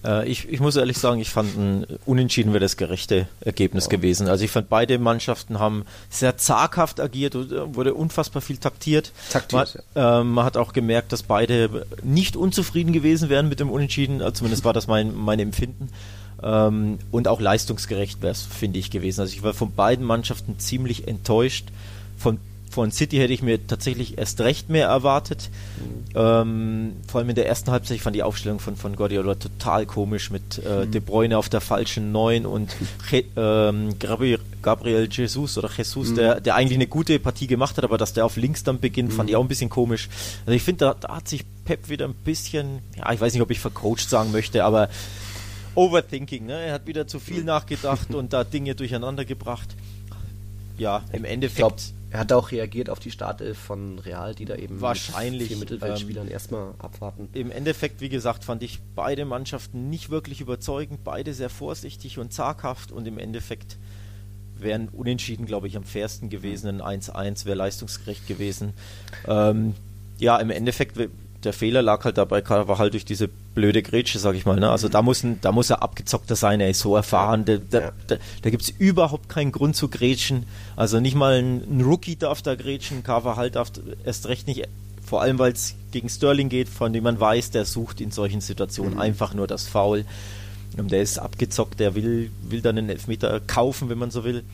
Äh, 0.05 0.29
ich, 0.29 0.49
ich, 0.49 0.61
muss 0.61 0.76
ehrlich 0.76 0.99
sagen, 0.99 1.20
ich 1.20 1.31
fand 1.31 1.56
ein 1.56 1.87
Unentschieden 2.06 2.52
wäre 2.52 2.61
das 2.61 2.76
gerechte 2.76 3.29
Ergebnis 3.41 3.85
ja. 3.85 3.91
gewesen. 3.91 4.29
Also 4.29 4.44
ich 4.44 4.50
fand 4.50 4.69
beide 4.69 4.99
Mannschaften 4.99 5.58
haben 5.58 5.85
sehr 6.08 6.37
zaghaft 6.37 7.00
agiert, 7.00 7.35
äh, 7.35 7.75
wurde 7.75 7.94
unfassbar 7.94 8.43
viel 8.43 8.56
taktiert. 8.56 9.12
taktiert 9.31 9.79
man, 9.94 10.03
ja. 10.03 10.20
äh, 10.20 10.24
man, 10.24 10.44
hat 10.44 10.56
auch 10.56 10.72
gemerkt, 10.72 11.13
dass 11.13 11.22
beide 11.22 11.86
nicht 12.03 12.36
unzufrieden 12.36 12.93
gewesen 12.93 13.29
wären 13.29 13.48
mit 13.48 13.60
dem 13.60 13.70
Unentschieden. 13.70 14.22
Also 14.22 14.39
zumindest 14.39 14.65
war 14.65 14.72
das 14.72 14.86
mein, 14.86 15.15
mein 15.15 15.39
Empfinden. 15.39 15.91
Ähm, 16.43 16.99
und 17.11 17.29
auch 17.29 17.41
leistungsgerecht 17.41 18.23
wäre 18.23 18.32
es, 18.32 18.43
finde 18.43 18.79
ich, 18.79 18.91
gewesen. 18.91 19.20
Also 19.20 19.32
ich 19.32 19.43
war 19.43 19.55
von 19.55 19.73
beiden 19.73 20.05
Mannschaften 20.05 20.59
ziemlich 20.59 21.06
enttäuscht. 21.06 21.67
Von, 22.19 22.39
von 22.70 22.93
City 22.93 23.17
hätte 23.19 23.32
ich 23.32 23.43
mir 23.43 23.67
tatsächlich 23.67 24.17
erst 24.17 24.41
recht 24.41 24.70
mehr 24.70 24.87
erwartet. 24.87 25.51
Mhm. 25.79 26.01
Ähm, 26.15 26.93
vor 27.09 27.20
allem 27.20 27.29
in 27.31 27.35
der 27.35 27.47
ersten 27.47 27.70
Halbzeit, 27.70 27.97
ich 27.97 28.03
fand 28.03 28.17
die 28.17 28.23
Aufstellung 28.23 28.59
von, 28.59 28.77
von 28.77 28.97
Guardiola 28.97 29.35
total 29.35 29.87
komisch 29.87 30.31
mit 30.31 30.63
äh, 30.65 30.87
mhm. 30.87 30.91
De 30.91 31.01
Bruyne 31.01 31.37
auf 31.37 31.49
der 31.49 31.61
falschen 31.61 32.11
Neun 32.13 32.47
und 32.47 32.75
Je, 33.11 33.25
ähm, 33.37 33.99
Gabriel 33.99 35.09
Jesus 35.11 35.59
oder 35.59 35.70
Jesus, 35.77 36.11
mhm. 36.11 36.15
der, 36.15 36.41
der 36.41 36.55
eigentlich 36.55 36.79
eine 36.79 36.87
gute 36.87 37.19
Partie 37.19 37.49
gemacht 37.49 37.77
hat, 37.77 37.85
aber 37.85 37.99
dass 37.99 38.13
der 38.13 38.25
auf 38.25 38.37
links 38.37 38.65
dann 38.65 38.81
beginnt, 38.81 39.13
fand 39.13 39.29
ich 39.29 39.35
mhm. 39.35 39.41
auch 39.41 39.44
ein 39.44 39.49
bisschen 39.49 39.70
komisch. 39.70 40.09
Also 40.47 40.56
ich 40.56 40.63
finde, 40.63 40.87
da, 40.87 40.94
da 40.94 41.17
hat 41.17 41.29
sich 41.29 41.44
Pep 41.65 41.89
wieder 41.91 42.06
ein 42.06 42.15
bisschen, 42.15 42.81
ja, 42.97 43.13
ich 43.13 43.20
weiß 43.20 43.32
nicht, 43.35 43.43
ob 43.43 43.51
ich 43.51 43.61
vercoacht 43.61 44.09
sagen 44.09 44.32
möchte, 44.32 44.65
aber 44.65 44.89
Overthinking, 45.74 46.46
ne? 46.46 46.60
Er 46.60 46.74
hat 46.74 46.86
wieder 46.86 47.06
zu 47.06 47.20
viel 47.20 47.44
nachgedacht 47.44 48.15
und 48.15 48.32
da 48.32 48.44
Dinge 48.44 48.74
durcheinander 48.74 49.24
gebracht. 49.24 49.77
Ja, 50.79 51.03
im 51.12 51.24
Endeffekt. 51.24 51.53
Ich 51.53 51.56
glaube, 51.56 51.82
er 52.10 52.20
hat 52.20 52.32
auch 52.32 52.50
reagiert 52.50 52.91
auf 52.91 52.98
die 52.98 53.12
Startelf 53.12 53.56
von 53.56 53.98
Real, 54.00 54.34
die 54.34 54.44
da 54.44 54.56
eben 54.56 54.81
wahrscheinlich 54.81 55.48
vier 55.48 55.58
Mittelfeldspielern 55.58 56.27
ähm, 56.27 56.32
erstmal 56.32 56.74
abwarten. 56.79 57.29
Im 57.34 57.53
Endeffekt, 57.53 58.00
wie 58.00 58.08
gesagt, 58.08 58.43
fand 58.43 58.62
ich 58.65 58.81
beide 58.96 59.24
Mannschaften 59.24 59.91
nicht 59.91 60.10
wirklich 60.10 60.41
überzeugend, 60.41 61.05
beide 61.05 61.34
sehr 61.34 61.50
vorsichtig 61.50 62.19
und 62.19 62.32
zaghaft 62.32 62.91
und 62.91 63.06
im 63.06 63.19
Endeffekt 63.19 63.77
wären 64.58 64.89
unentschieden, 64.89 65.46
glaube 65.46 65.69
ich, 65.69 65.77
am 65.77 65.84
fairsten 65.84 66.31
gewesen. 66.31 66.81
Ein 66.81 67.00
1-1 67.00 67.44
wäre 67.44 67.56
leistungsgerecht 67.56 68.27
gewesen. 68.27 68.74
Ähm, 69.29 69.74
ja, 70.19 70.36
im 70.39 70.50
Endeffekt 70.50 70.96
der 71.44 71.53
Fehler 71.53 71.82
lag 71.82 72.05
halt 72.05 72.19
dabei 72.19 72.43
halt 72.43 72.93
durch 72.93 73.05
diese 73.05 73.29
blöde 73.29 73.82
Grätsche, 73.82 74.19
sag 74.19 74.35
ich 74.35 74.44
mal. 74.44 74.59
Ne? 74.59 74.70
Also 74.70 74.89
da 74.89 75.03
muss, 75.03 75.25
da 75.41 75.53
muss 75.53 75.70
er 75.70 75.82
abgezockter 75.82 76.37
sein, 76.37 76.61
er 76.61 76.70
ist 76.70 76.81
so 76.81 76.94
erfahren. 76.97 77.44
Da, 77.44 77.56
da, 77.56 77.81
ja. 77.81 77.93
da, 78.06 78.17
da 78.43 78.51
gibt 78.51 78.63
es 78.63 78.70
überhaupt 78.70 79.29
keinen 79.29 79.53
Grund 79.53 79.77
zu 79.77 79.89
grätschen. 79.89 80.44
Also 80.77 81.01
nicht 81.01 81.15
mal 81.15 81.39
ein, 81.39 81.63
ein 81.79 81.81
Rookie 81.81 82.17
darf 82.17 82.43
da 82.43 82.55
grätschen, 82.55 83.03
Carvajal 83.03 83.51
darf 83.51 83.73
erst 84.05 84.29
recht 84.29 84.47
nicht. 84.47 84.69
Vor 85.05 85.23
allem, 85.23 85.39
weil 85.39 85.53
es 85.53 85.75
gegen 85.91 86.09
Sterling 86.09 86.49
geht, 86.49 86.69
von 86.69 86.93
dem 86.93 87.05
man 87.05 87.19
weiß, 87.19 87.51
der 87.51 87.65
sucht 87.65 88.01
in 88.01 88.11
solchen 88.11 88.41
Situationen 88.41 88.94
mhm. 88.94 89.01
einfach 89.01 89.35
nur 89.35 89.47
das 89.47 89.67
Foul. 89.67 90.05
Und 90.77 90.93
der 90.93 91.03
ist 91.03 91.19
abgezockt, 91.19 91.81
der 91.81 91.94
will, 91.94 92.31
will 92.43 92.61
dann 92.61 92.79
einen 92.79 92.91
Elfmeter 92.91 93.41
kaufen, 93.41 93.89
wenn 93.89 93.99
man 93.99 94.11
so 94.11 94.25
will. 94.25 94.44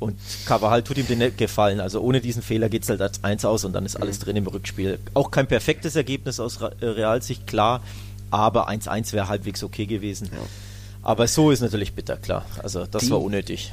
Und 0.00 0.18
Carvajal 0.46 0.82
tut 0.82 0.98
ihm 0.98 1.06
den 1.06 1.36
Gefallen. 1.36 1.80
Also 1.80 2.00
ohne 2.00 2.20
diesen 2.20 2.42
Fehler 2.42 2.68
geht 2.68 2.82
es 2.82 2.88
halt 2.88 3.00
als 3.00 3.22
1 3.24 3.44
aus 3.44 3.64
und 3.64 3.72
dann 3.72 3.86
ist 3.86 3.96
alles 3.96 4.18
mhm. 4.18 4.24
drin 4.24 4.36
im 4.36 4.46
Rückspiel. 4.46 4.98
Auch 5.14 5.30
kein 5.30 5.46
perfektes 5.46 5.96
Ergebnis 5.96 6.40
aus 6.40 6.60
äh, 6.60 6.86
Realsicht, 6.86 7.46
klar, 7.46 7.82
aber 8.30 8.68
1-1 8.68 9.12
wäre 9.12 9.28
halbwegs 9.28 9.62
okay 9.62 9.86
gewesen. 9.86 10.30
Ja. 10.32 10.38
Aber 11.02 11.28
so 11.28 11.50
ist 11.50 11.60
natürlich 11.60 11.92
bitter, 11.92 12.16
klar. 12.16 12.44
Also 12.62 12.86
das 12.86 13.04
Die, 13.04 13.10
war 13.10 13.20
unnötig 13.20 13.72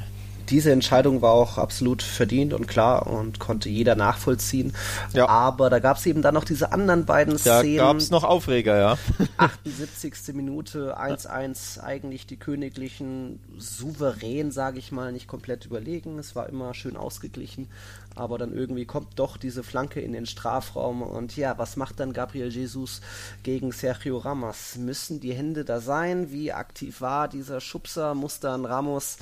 diese 0.52 0.72
Entscheidung 0.72 1.22
war 1.22 1.32
auch 1.32 1.58
absolut 1.58 2.04
verdient 2.04 2.54
und 2.54 2.68
klar 2.68 3.08
und 3.08 3.40
konnte 3.40 3.70
jeder 3.70 3.96
nachvollziehen. 3.96 4.74
Ja. 5.14 5.28
Aber 5.30 5.70
da 5.70 5.80
gab 5.80 5.98
es 5.98 6.06
eben 6.06 6.22
dann 6.22 6.34
noch 6.34 6.44
diese 6.44 6.74
anderen 6.74 7.06
beiden 7.06 7.38
Szenen. 7.38 7.78
Da 7.78 7.84
gab 7.86 7.98
es 7.98 8.12
noch 8.12 8.24
Aufreger, 8.24 8.78
ja. 8.78 8.98
78. 9.38 10.36
Minute, 10.36 10.98
1-1, 11.00 11.80
eigentlich 11.80 12.28
die 12.28 12.38
Königlichen 12.38 13.40
souverän, 13.58 14.52
sage 14.52 14.80
ich 14.80 14.92
mal, 14.92 15.12
nicht 15.12 15.28
komplett 15.28 15.66
überlegen. 15.66 16.20
Es 16.20 16.36
war 16.36 16.50
immer 16.50 16.74
schön 16.74 16.98
ausgeglichen 16.98 17.70
aber 18.16 18.38
dann 18.38 18.54
irgendwie 18.54 18.86
kommt 18.86 19.18
doch 19.18 19.38
diese 19.38 19.64
Flanke 19.64 20.02
in 20.02 20.14
den 20.14 20.26
Strafraum 20.26 21.02
und 21.02 21.38
ja, 21.38 21.58
was 21.58 21.78
macht 21.78 22.00
dann 22.00 22.14
Gabriel 22.14 22.50
Jesus 22.50 23.02
gegen 23.44 23.72
Sergio 23.72 24.18
Ramos? 24.18 24.76
Müssen 24.78 25.20
die 25.20 25.34
Hände 25.34 25.64
da 25.64 25.80
sein? 25.80 26.32
Wie 26.32 26.52
aktiv 26.52 27.02
war 27.02 27.28
dieser 27.28 27.62
Schubser? 27.62 28.14
Muss 28.14 28.40
dann 28.40 28.66
Ramos 28.66 29.18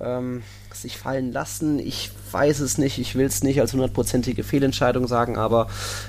ähm, 0.00 0.42
sich 0.72 0.96
fallen 0.96 1.32
lassen? 1.32 1.78
Ich 1.78 2.10
weiß 2.32 2.60
es 2.60 2.78
nicht, 2.78 2.98
ich 2.98 3.14
will 3.14 3.26
es 3.26 3.42
nicht 3.42 3.60
als 3.60 3.72
hundertprozentige 3.72 4.42
Fehlentscheidung 4.42 5.06
sagen, 5.06 5.36
aber 5.36 5.68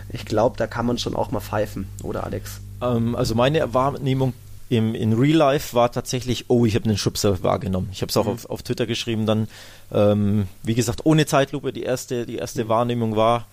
ich 0.10 0.26
glaube, 0.26 0.58
da 0.58 0.68
kann 0.68 0.86
man 0.86 0.98
schon 0.98 1.16
auch 1.16 1.32
mal 1.32 1.42
pfeifen, 1.42 1.88
oder 2.04 2.24
Alex? 2.24 2.62
Ähm, 2.82 3.16
also 3.16 3.36
meine 3.36 3.74
Wahrnehmung 3.74 4.34
im, 4.72 4.96
in 4.96 5.12
Real 5.12 5.36
Life 5.36 5.76
war 5.76 5.92
tatsächlich, 5.92 6.46
oh, 6.48 6.66
ich 6.66 6.76
habe 6.76 6.86
einen 6.86 6.98
Schubser 6.98 7.44
wahrgenommen. 7.44 7.90
Ich 7.92 8.02
habe 8.02 8.10
es 8.10 8.16
auch 8.16 8.24
mhm. 8.24 8.32
auf, 8.32 8.50
auf 8.50 8.64
Twitter 8.64 8.86
geschrieben, 8.86 9.26
dann, 9.26 9.50
ähm, 9.92 10.48
wie 10.64 10.76
gesagt, 10.76 11.02
ohne 11.04 11.26
Zeitlupe, 11.26 11.74
die 11.74 11.84
erste, 11.84 12.26
die 12.26 12.38
erste 12.38 12.64
mhm. 12.64 12.70
Wahrnehmung 12.70 13.16
war, 13.18 13.48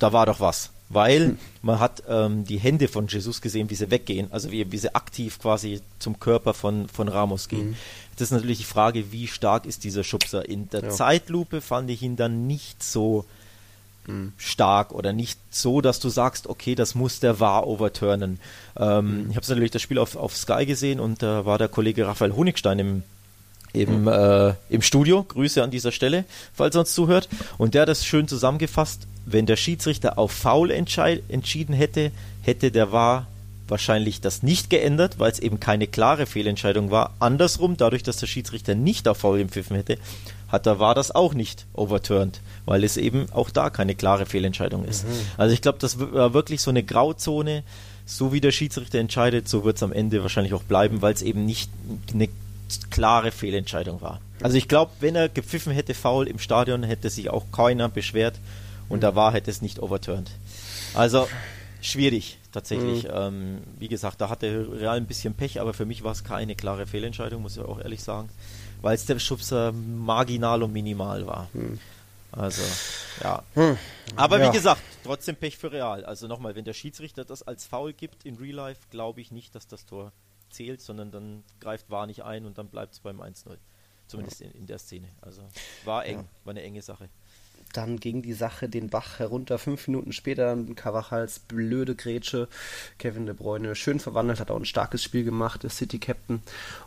da 0.00 0.12
war 0.12 0.26
doch 0.26 0.40
was. 0.40 0.70
Weil 0.88 1.28
mhm. 1.28 1.38
man 1.62 1.78
hat 1.78 2.02
ähm, 2.08 2.44
die 2.44 2.58
Hände 2.58 2.88
von 2.88 3.06
Jesus 3.06 3.40
gesehen, 3.40 3.70
wie 3.70 3.76
sie 3.76 3.92
weggehen, 3.92 4.32
also 4.32 4.50
wie, 4.50 4.72
wie 4.72 4.78
sie 4.78 4.92
aktiv 4.96 5.38
quasi 5.38 5.80
zum 6.00 6.18
Körper 6.18 6.54
von, 6.54 6.88
von 6.88 7.06
Ramos 7.06 7.46
gehen. 7.48 7.70
Mhm. 7.70 7.76
Das 8.16 8.22
ist 8.28 8.32
natürlich 8.32 8.58
die 8.58 8.64
Frage, 8.64 9.12
wie 9.12 9.28
stark 9.28 9.64
ist 9.64 9.84
dieser 9.84 10.02
Schubser. 10.02 10.48
In 10.48 10.68
der 10.70 10.82
ja. 10.82 10.88
Zeitlupe 10.88 11.60
fand 11.60 11.88
ich 11.88 12.02
ihn 12.02 12.16
dann 12.16 12.48
nicht 12.48 12.82
so 12.82 13.26
stark 14.36 14.92
oder 14.92 15.12
nicht 15.12 15.38
so, 15.50 15.80
dass 15.80 16.00
du 16.00 16.08
sagst, 16.08 16.46
okay, 16.46 16.74
das 16.74 16.94
muss 16.94 17.20
der 17.20 17.40
wahr 17.40 17.66
overturnen. 17.66 18.40
Ähm, 18.76 19.24
mhm. 19.24 19.30
Ich 19.30 19.36
habe 19.36 19.46
natürlich 19.48 19.70
das 19.70 19.82
Spiel 19.82 19.98
auf, 19.98 20.16
auf 20.16 20.36
Sky 20.36 20.66
gesehen 20.66 21.00
und 21.00 21.22
da 21.22 21.44
war 21.44 21.58
der 21.58 21.68
Kollege 21.68 22.06
Raphael 22.06 22.34
Honigstein 22.34 22.78
im, 22.78 23.02
im, 23.72 24.02
mhm. 24.02 24.08
äh, 24.08 24.54
im 24.70 24.82
Studio. 24.82 25.24
Grüße 25.24 25.62
an 25.62 25.70
dieser 25.70 25.92
Stelle, 25.92 26.24
falls 26.54 26.74
er 26.74 26.80
uns 26.80 26.94
zuhört. 26.94 27.28
Und 27.58 27.74
der 27.74 27.82
hat 27.82 27.88
das 27.88 28.04
schön 28.04 28.28
zusammengefasst. 28.28 29.06
Wenn 29.26 29.46
der 29.46 29.56
Schiedsrichter 29.56 30.18
auf 30.18 30.32
Foul 30.32 30.70
entschieden 30.70 31.74
hätte, 31.74 32.12
hätte 32.42 32.70
der 32.70 32.92
war 32.92 33.26
wahrscheinlich 33.68 34.20
das 34.22 34.42
nicht 34.42 34.70
geändert, 34.70 35.18
weil 35.18 35.30
es 35.30 35.38
eben 35.38 35.60
keine 35.60 35.86
klare 35.86 36.24
Fehlentscheidung 36.24 36.90
war. 36.90 37.14
Andersrum, 37.18 37.76
dadurch, 37.76 38.02
dass 38.02 38.16
der 38.16 38.26
Schiedsrichter 38.26 38.74
nicht 38.74 39.06
auf 39.06 39.18
Foul 39.18 39.40
empfiffen 39.40 39.76
hätte, 39.76 39.98
hat 40.48 40.66
der 40.66 40.78
war 40.78 40.94
das 40.94 41.14
auch 41.14 41.34
nicht 41.34 41.66
overturned 41.74 42.40
weil 42.68 42.84
es 42.84 42.98
eben 42.98 43.32
auch 43.32 43.48
da 43.48 43.70
keine 43.70 43.94
klare 43.94 44.26
Fehlentscheidung 44.26 44.84
ist. 44.84 45.06
Mhm. 45.06 45.12
Also 45.38 45.54
ich 45.54 45.62
glaube, 45.62 45.78
das 45.80 45.98
war 45.98 46.34
wirklich 46.34 46.60
so 46.60 46.70
eine 46.70 46.82
Grauzone. 46.82 47.64
So 48.04 48.32
wie 48.32 48.40
der 48.40 48.52
Schiedsrichter 48.52 48.98
entscheidet, 48.98 49.48
so 49.48 49.64
wird 49.64 49.76
es 49.76 49.82
am 49.82 49.92
Ende 49.92 50.22
wahrscheinlich 50.22 50.54
auch 50.54 50.62
bleiben, 50.62 51.02
weil 51.02 51.12
es 51.12 51.20
eben 51.20 51.44
nicht 51.44 51.70
eine 52.12 52.28
klare 52.90 53.32
Fehlentscheidung 53.32 54.00
war. 54.00 54.20
Also 54.42 54.56
ich 54.56 54.66
glaube, 54.66 54.92
wenn 55.00 55.14
er 55.14 55.28
gepfiffen 55.28 55.72
hätte 55.72 55.92
faul 55.92 56.26
im 56.26 56.38
Stadion, 56.38 56.82
hätte 56.82 57.10
sich 57.10 57.28
auch 57.28 57.44
keiner 57.52 57.88
beschwert 57.88 58.34
und 58.88 59.02
da 59.02 59.14
war, 59.14 59.32
hätte 59.32 59.50
es 59.50 59.60
nicht 59.60 59.80
overturned. 59.80 60.30
Also 60.94 61.28
schwierig 61.82 62.38
tatsächlich. 62.52 63.04
Mhm. 63.04 63.10
Ähm, 63.12 63.58
wie 63.78 63.88
gesagt, 63.88 64.22
da 64.22 64.30
hatte 64.30 64.68
Real 64.72 64.96
ein 64.96 65.06
bisschen 65.06 65.34
Pech, 65.34 65.60
aber 65.60 65.74
für 65.74 65.84
mich 65.84 66.02
war 66.02 66.12
es 66.12 66.24
keine 66.24 66.54
klare 66.54 66.86
Fehlentscheidung, 66.86 67.42
muss 67.42 67.56
ich 67.56 67.62
auch 67.62 67.80
ehrlich 67.80 68.02
sagen, 68.02 68.30
weil 68.80 68.94
es 68.94 69.06
der 69.06 69.18
Schubser 69.18 69.72
marginal 69.72 70.62
und 70.62 70.72
minimal 70.72 71.26
war. 71.26 71.48
Mhm. 71.52 71.78
Also, 72.32 72.62
ja. 73.22 73.42
Hm. 73.54 73.78
Aber 74.16 74.38
ja. 74.38 74.48
wie 74.48 74.56
gesagt, 74.56 74.82
trotzdem 75.02 75.36
Pech 75.36 75.56
für 75.56 75.72
Real. 75.72 76.04
Also 76.04 76.26
nochmal, 76.26 76.54
wenn 76.54 76.64
der 76.64 76.74
Schiedsrichter 76.74 77.24
das 77.24 77.42
als 77.42 77.66
Foul 77.66 77.92
gibt 77.92 78.24
in 78.24 78.36
Real 78.36 78.54
Life, 78.54 78.82
glaube 78.90 79.20
ich 79.20 79.30
nicht, 79.32 79.54
dass 79.54 79.66
das 79.66 79.86
Tor 79.86 80.12
zählt, 80.50 80.80
sondern 80.80 81.10
dann 81.10 81.44
greift 81.60 81.90
War 81.90 82.06
nicht 82.06 82.22
ein 82.22 82.44
und 82.44 82.58
dann 82.58 82.68
bleibt 82.68 82.94
es 82.94 83.00
beim 83.00 83.20
1-0. 83.20 83.56
Zumindest 84.06 84.40
in, 84.40 84.50
in, 84.52 84.66
der 84.66 84.78
Szene. 84.78 85.08
Also 85.20 85.42
war 85.84 86.04
eng, 86.06 86.18
ja. 86.18 86.24
war 86.44 86.52
eine 86.52 86.62
enge 86.62 86.80
Sache 86.80 87.08
dann 87.72 87.98
ging 88.00 88.22
die 88.22 88.32
Sache 88.32 88.68
den 88.68 88.88
Bach 88.88 89.18
herunter. 89.18 89.58
Fünf 89.58 89.88
Minuten 89.88 90.12
später 90.12 90.56
Carvajals 90.74 91.38
blöde 91.40 91.94
Grätsche. 91.94 92.48
Kevin 92.98 93.26
De 93.26 93.34
Bruyne 93.34 93.74
schön 93.74 94.00
verwandelt, 94.00 94.40
hat 94.40 94.50
auch 94.50 94.58
ein 94.58 94.64
starkes 94.64 95.02
Spiel 95.02 95.24
gemacht, 95.24 95.62
der 95.62 95.70
City 95.70 95.98
Captain. 95.98 96.42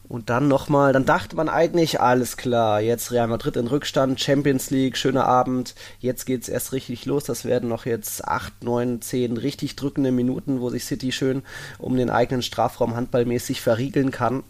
Und 0.08 0.30
dann 0.30 0.48
nochmal, 0.48 0.94
dann 0.94 1.06
dachte 1.06 1.36
man 1.36 1.50
eigentlich, 1.50 2.02
alles 2.02 2.38
klar, 2.38 2.82
jetzt 2.82 3.12
Real 3.12 3.28
Madrid 3.28 3.56
in 3.56 3.68
Rückstand, 3.68 4.20
Champions 4.20 4.70
League, 4.72 4.98
schöner 4.98 5.26
Abend, 5.26 5.76
jetzt 6.00 6.26
geht's 6.26 6.50
erst 6.50 6.74
richtig 6.74 7.06
los. 7.06 7.24
Das 7.24 7.46
werden 7.46 7.70
noch 7.70 7.86
jetzt 7.86 8.26
acht, 8.26 8.64
neun, 8.64 9.02
zehn 9.02 9.38
richtig 9.38 9.76
drückende 9.76 10.12
Minuten, 10.12 10.62
wo 10.62 10.70
sich 10.70 10.86
City 10.86 11.12
schön 11.12 11.44
um 11.78 11.96
den 11.96 12.10
eigenen 12.10 12.42
Strafraum 12.42 12.96
handballmäßig 12.96 13.62
verriegeln 13.62 14.12
kann. 14.12 14.44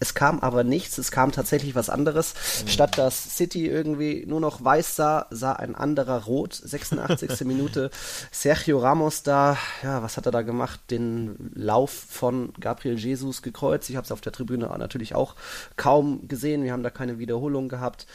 Es 0.00 0.14
kam 0.14 0.40
aber 0.40 0.64
nichts, 0.64 0.96
es 0.96 1.10
kam 1.10 1.30
tatsächlich 1.30 1.74
was 1.74 1.90
anderes. 1.90 2.34
Mhm. 2.62 2.68
Statt 2.68 2.98
dass 2.98 3.36
City 3.36 3.66
irgendwie 3.66 4.24
nur 4.26 4.40
noch 4.40 4.64
weiß 4.64 4.96
sah, 4.96 5.26
sah 5.30 5.52
ein 5.52 5.74
anderer 5.74 6.24
rot. 6.24 6.54
86. 6.54 7.40
Minute. 7.44 7.90
Sergio 8.30 8.78
Ramos 8.78 9.22
da, 9.22 9.58
ja, 9.82 10.02
was 10.02 10.16
hat 10.16 10.24
er 10.24 10.32
da 10.32 10.40
gemacht? 10.40 10.80
Den 10.90 11.50
Lauf 11.54 11.90
von 11.90 12.54
Gabriel 12.58 12.98
Jesus 12.98 13.42
gekreuzt. 13.42 13.90
Ich 13.90 13.96
habe 13.96 14.06
es 14.06 14.12
auf 14.12 14.22
der 14.22 14.32
Tribüne 14.32 14.66
natürlich 14.78 15.14
auch 15.14 15.36
kaum 15.76 16.26
gesehen. 16.28 16.64
Wir 16.64 16.72
haben 16.72 16.82
da 16.82 16.90
keine 16.90 17.18
Wiederholung 17.18 17.68
gehabt. 17.68 18.06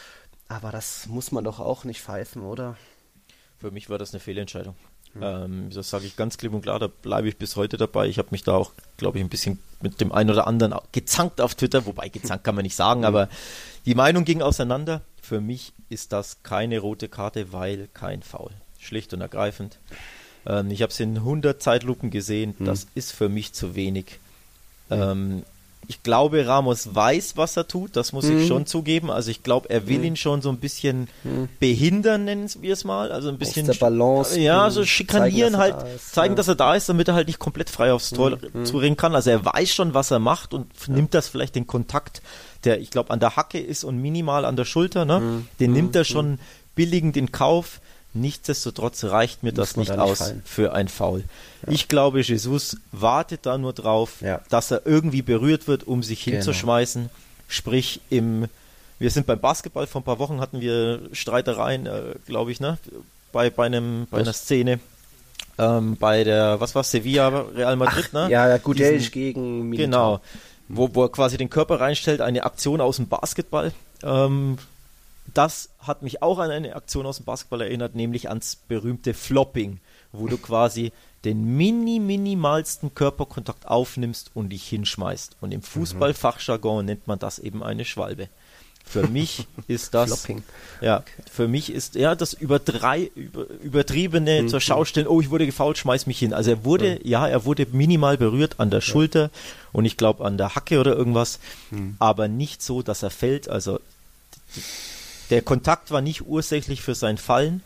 Aber 0.47 0.71
das 0.71 1.07
muss 1.07 1.31
man 1.31 1.43
doch 1.43 1.59
auch 1.59 1.83
nicht 1.83 2.01
pfeifen, 2.01 2.41
oder? 2.41 2.77
Für 3.59 3.71
mich 3.71 3.89
war 3.89 3.97
das 3.97 4.13
eine 4.13 4.19
Fehlentscheidung. 4.19 4.75
Ähm, 5.21 5.69
das 5.73 5.89
sage 5.89 6.05
ich 6.05 6.15
ganz 6.15 6.37
klipp 6.37 6.53
und 6.53 6.61
klar, 6.61 6.79
da 6.79 6.87
bleibe 6.87 7.27
ich 7.27 7.37
bis 7.37 7.55
heute 7.55 7.77
dabei. 7.77 8.07
Ich 8.07 8.17
habe 8.17 8.29
mich 8.31 8.43
da 8.43 8.53
auch, 8.53 8.71
glaube 8.97 9.17
ich, 9.17 9.23
ein 9.23 9.29
bisschen 9.29 9.59
mit 9.81 10.01
dem 10.01 10.11
einen 10.11 10.29
oder 10.29 10.47
anderen 10.47 10.75
gezankt 10.91 11.41
auf 11.41 11.55
Twitter, 11.55 11.85
wobei 11.85 12.09
gezankt 12.09 12.43
kann 12.43 12.55
man 12.55 12.63
nicht 12.63 12.75
sagen, 12.75 13.01
mhm. 13.01 13.05
aber 13.05 13.29
die 13.85 13.95
Meinung 13.95 14.25
ging 14.25 14.41
auseinander. 14.41 15.01
Für 15.21 15.41
mich 15.41 15.73
ist 15.89 16.11
das 16.11 16.43
keine 16.43 16.79
rote 16.79 17.09
Karte, 17.09 17.51
weil 17.53 17.87
kein 17.93 18.21
Foul. 18.21 18.51
Schlicht 18.79 19.13
und 19.13 19.21
ergreifend. 19.21 19.79
Ähm, 20.45 20.69
ich 20.69 20.81
habe 20.81 20.91
es 20.91 20.99
in 20.99 21.17
100 21.17 21.61
Zeitlupen 21.61 22.11
gesehen, 22.11 22.55
mhm. 22.57 22.65
das 22.65 22.87
ist 22.95 23.11
für 23.11 23.29
mich 23.29 23.53
zu 23.53 23.75
wenig. 23.75 24.19
Ähm, 24.89 25.43
ich 25.87 26.03
glaube, 26.03 26.45
Ramos 26.45 26.93
weiß, 26.93 27.37
was 27.37 27.57
er 27.57 27.67
tut, 27.67 27.95
das 27.95 28.13
muss 28.13 28.25
mhm. 28.25 28.39
ich 28.39 28.47
schon 28.47 28.65
zugeben. 28.65 29.11
Also 29.11 29.31
ich 29.31 29.43
glaube, 29.43 29.69
er 29.69 29.87
will 29.87 29.99
mhm. 29.99 30.03
ihn 30.05 30.15
schon 30.15 30.41
so 30.41 30.49
ein 30.49 30.57
bisschen 30.57 31.07
mhm. 31.23 31.49
behindern, 31.59 32.25
nennen 32.25 32.49
wir 32.61 32.73
es 32.73 32.83
mal. 32.83 33.11
Also 33.11 33.29
ein 33.29 33.37
bisschen. 33.37 33.69
Aus 33.69 33.77
der 33.77 33.85
Balance. 33.85 34.39
Ja, 34.39 34.69
so 34.69 34.85
schikanieren 34.85 35.53
zeigen, 35.53 35.57
halt, 35.57 35.75
da 35.75 35.99
zeigen, 35.99 36.33
ja. 36.33 36.35
dass 36.35 36.47
er 36.47 36.55
da 36.55 36.75
ist, 36.75 36.89
damit 36.89 37.07
er 37.07 37.13
halt 37.13 37.27
nicht 37.27 37.39
komplett 37.39 37.69
frei 37.69 37.93
aufs 37.93 38.09
Tor 38.09 38.37
mhm. 38.53 38.65
zuringen 38.65 38.97
kann. 38.97 39.15
Also 39.15 39.29
er 39.29 39.45
weiß 39.45 39.73
schon, 39.73 39.93
was 39.93 40.11
er 40.11 40.19
macht 40.19 40.53
und 40.53 40.67
ja. 40.87 40.93
nimmt 40.93 41.13
das 41.13 41.27
vielleicht 41.27 41.55
den 41.55 41.67
Kontakt, 41.67 42.21
der, 42.63 42.79
ich 42.79 42.91
glaube, 42.91 43.11
an 43.11 43.19
der 43.19 43.35
Hacke 43.35 43.59
ist 43.59 43.83
und 43.83 43.97
minimal 43.97 44.45
an 44.45 44.55
der 44.55 44.65
Schulter, 44.65 45.05
ne? 45.05 45.19
Mhm. 45.19 45.47
Den 45.59 45.73
nimmt 45.73 45.95
er 45.95 46.01
mhm. 46.01 46.05
schon 46.05 46.39
billigend 46.75 47.17
in 47.17 47.31
Kauf. 47.31 47.79
Nichtsdestotrotz 48.15 49.03
reicht 49.03 49.43
mir 49.43 49.51
das 49.51 49.75
nicht 49.75 49.91
aus 49.91 50.19
fallen. 50.19 50.41
für 50.45 50.73
ein 50.73 50.87
Foul. 50.87 51.23
Ja. 51.65 51.71
Ich 51.71 51.87
glaube, 51.87 52.21
Jesus 52.21 52.77
wartet 52.91 53.45
da 53.45 53.57
nur 53.57 53.73
drauf, 53.73 54.21
ja. 54.21 54.41
dass 54.49 54.71
er 54.71 54.85
irgendwie 54.85 55.21
berührt 55.21 55.67
wird, 55.67 55.85
um 55.85 56.01
sich 56.01 56.23
genau. 56.23 56.37
hinzuschmeißen. 56.37 57.09
Sprich, 57.47 58.01
im, 58.09 58.47
wir 58.99 59.11
sind 59.11 59.27
beim 59.27 59.39
Basketball, 59.39 59.85
vor 59.85 60.01
ein 60.01 60.05
paar 60.05 60.19
Wochen 60.19 60.39
hatten 60.39 60.61
wir 60.61 61.01
Streitereien, 61.11 61.85
äh, 61.85 62.15
glaube 62.25 62.51
ich, 62.51 62.59
ne? 62.59 62.77
bei, 63.35 63.49
bei, 63.49 63.65
einem, 63.65 64.07
bei 64.09 64.19
einer 64.19 64.33
Szene. 64.33 64.79
Ähm, 65.57 65.97
bei 65.97 66.23
der, 66.23 66.61
was 66.61 66.73
war 66.73 66.83
Sevilla, 66.85 67.27
Real 67.27 67.75
Madrid, 67.75 68.05
Ach, 68.09 68.13
ne? 68.13 68.31
Ja, 68.31 68.57
Gudelj 68.57 69.11
gegen 69.11 69.69
Militao. 69.69 69.85
Genau. 69.85 70.21
Wo, 70.69 70.95
wo 70.95 71.03
er 71.03 71.09
quasi 71.09 71.35
den 71.37 71.49
Körper 71.49 71.81
reinstellt, 71.81 72.21
eine 72.21 72.45
Aktion 72.45 72.79
aus 72.79 72.95
dem 72.95 73.07
Basketball. 73.07 73.73
Ähm, 74.03 74.57
das 75.35 75.69
hat 75.79 76.01
mich 76.01 76.21
auch 76.21 76.39
an 76.39 76.49
eine 76.49 76.75
Aktion 76.75 77.05
aus 77.05 77.17
dem 77.17 77.25
Basketball 77.25 77.61
erinnert, 77.61 77.93
nämlich 77.93 78.29
ans 78.29 78.55
berühmte 78.55 79.13
Flopping, 79.13 79.79
wo 80.11 80.27
du 80.27 80.37
quasi 80.37 80.91
den 81.25 81.57
mini 81.57 81.99
minimalsten 81.99 82.93
Körperkontakt 82.93 83.67
aufnimmst 83.67 84.31
und 84.33 84.49
dich 84.49 84.67
hinschmeißt. 84.67 85.37
Und 85.41 85.53
im 85.53 85.61
Fußballfachjargon 85.61 86.85
nennt 86.85 87.07
man 87.07 87.19
das 87.19 87.39
eben 87.39 87.63
eine 87.63 87.83
Schwalbe. 87.83 88.29
Für 88.85 89.07
mich 89.07 89.47
ist 89.67 89.93
das 89.95 90.23
Flopping. 90.23 90.43
ja, 90.79 90.99
okay. 90.99 91.11
für 91.29 91.47
mich 91.47 91.73
ist 91.73 91.95
ja 91.95 92.13
das 92.13 92.33
überdrei, 92.33 93.09
über, 93.15 93.49
übertriebene 93.61 94.43
mhm. 94.43 94.47
zur 94.47 94.61
Schaustellen, 94.61 95.07
oh, 95.07 95.19
ich 95.19 95.31
wurde 95.31 95.47
gefault, 95.47 95.77
schmeiß 95.77 96.05
mich 96.05 96.19
hin. 96.19 96.33
Also 96.33 96.51
er 96.51 96.63
wurde, 96.63 96.99
ja, 97.03 97.25
ja 97.25 97.27
er 97.27 97.45
wurde 97.45 97.65
minimal 97.71 98.17
berührt 98.17 98.59
an 98.59 98.69
der 98.69 98.79
ja. 98.79 98.85
Schulter 98.85 99.31
und 99.73 99.85
ich 99.85 99.97
glaube 99.97 100.23
an 100.23 100.37
der 100.37 100.55
Hacke 100.55 100.79
oder 100.79 100.95
irgendwas, 100.95 101.39
mhm. 101.71 101.95
aber 101.99 102.27
nicht 102.27 102.61
so, 102.61 102.83
dass 102.83 103.01
er 103.01 103.09
fällt. 103.09 103.49
Also 103.49 103.79
der 105.29 105.41
Kontakt 105.41 105.91
war 105.91 106.01
nicht 106.01 106.25
ursächlich 106.25 106.81
für 106.81 106.95
sein 106.95 107.17
Fallen. 107.17 107.61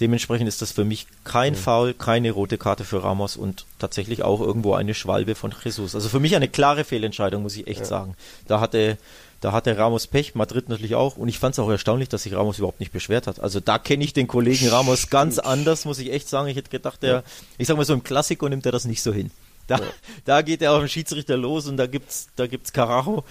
Dementsprechend 0.00 0.48
ist 0.48 0.60
das 0.60 0.72
für 0.72 0.84
mich 0.84 1.06
kein 1.22 1.54
Foul, 1.54 1.94
keine 1.94 2.32
rote 2.32 2.58
Karte 2.58 2.84
für 2.84 3.04
Ramos 3.04 3.36
und 3.36 3.64
tatsächlich 3.78 4.24
auch 4.24 4.40
irgendwo 4.40 4.74
eine 4.74 4.92
Schwalbe 4.92 5.36
von 5.36 5.54
Jesus. 5.62 5.94
Also 5.94 6.08
für 6.08 6.18
mich 6.18 6.34
eine 6.34 6.48
klare 6.48 6.82
Fehlentscheidung, 6.82 7.42
muss 7.42 7.56
ich 7.56 7.68
echt 7.68 7.80
ja. 7.80 7.86
sagen. 7.86 8.16
Da 8.48 8.58
hatte, 8.58 8.98
da 9.40 9.52
hatte 9.52 9.78
Ramos 9.78 10.08
Pech, 10.08 10.34
Madrid 10.34 10.68
natürlich 10.68 10.96
auch. 10.96 11.16
Und 11.16 11.28
ich 11.28 11.38
fand 11.38 11.54
es 11.54 11.60
auch 11.60 11.70
erstaunlich, 11.70 12.08
dass 12.08 12.24
sich 12.24 12.34
Ramos 12.34 12.58
überhaupt 12.58 12.80
nicht 12.80 12.92
beschwert 12.92 13.28
hat. 13.28 13.38
Also 13.38 13.60
da 13.60 13.78
kenne 13.78 14.02
ich 14.02 14.12
den 14.12 14.26
Kollegen 14.26 14.68
Ramos 14.68 15.10
ganz 15.10 15.38
anders, 15.38 15.84
muss 15.84 16.00
ich 16.00 16.12
echt 16.12 16.28
sagen. 16.28 16.48
Ich 16.48 16.56
hätte 16.56 16.70
gedacht, 16.70 17.04
der, 17.04 17.12
ja. 17.12 17.22
ich 17.56 17.68
sag 17.68 17.76
mal 17.76 17.84
so 17.84 17.94
im 17.94 18.02
Klassiko 18.02 18.48
nimmt 18.48 18.66
er 18.66 18.72
das 18.72 18.86
nicht 18.86 19.02
so 19.02 19.12
hin. 19.12 19.30
Da, 19.68 19.78
ja. 19.78 19.84
da 20.24 20.42
geht 20.42 20.60
er 20.60 20.72
auf 20.72 20.80
den 20.80 20.88
Schiedsrichter 20.88 21.36
los 21.36 21.68
und 21.68 21.76
da 21.76 21.86
gibt's, 21.86 22.28
da 22.34 22.48
gibt's 22.48 22.72
Carajo. 22.72 23.22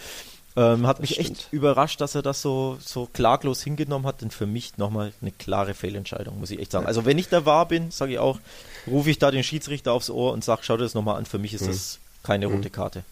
Ähm, 0.56 0.86
hat 0.86 0.98
das 0.98 1.02
mich 1.02 1.14
stimmt. 1.14 1.30
echt 1.30 1.48
überrascht, 1.54 2.00
dass 2.00 2.14
er 2.14 2.22
das 2.22 2.42
so, 2.42 2.78
so 2.80 3.10
klaglos 3.12 3.64
hingenommen 3.64 4.06
hat, 4.06 4.22
denn 4.22 4.30
für 4.30 4.46
mich 4.46 4.78
nochmal 4.78 5.12
eine 5.22 5.32
klare 5.32 5.74
Fehlentscheidung, 5.74 6.40
muss 6.40 6.52
ich 6.52 6.60
echt 6.60 6.72
sagen. 6.72 6.86
Also 6.86 7.06
wenn 7.06 7.18
ich 7.18 7.30
da 7.30 7.46
wahr 7.46 7.68
bin, 7.68 7.90
sage 7.90 8.14
ich 8.14 8.20
auch, 8.20 8.40
rufe 8.86 9.10
ich 9.10 9.18
da 9.18 9.32
den 9.32 9.44
Schiedsrichter 9.44 9.94
aufs 9.94 10.12
Ohr 10.12 10.32
und 10.32 10.44
sage, 10.44 10.62
schau 10.64 10.78
dir 10.78 10.84
das 10.84 10.94
nochmal 10.94 11.18
an, 11.18 11.26
für 11.26 11.40
mich 11.40 11.54
ist 11.54 11.64
mhm. 11.64 11.68
das 11.68 12.00
keine 12.22 12.46
rote 12.46 12.70
Karte. 12.70 13.04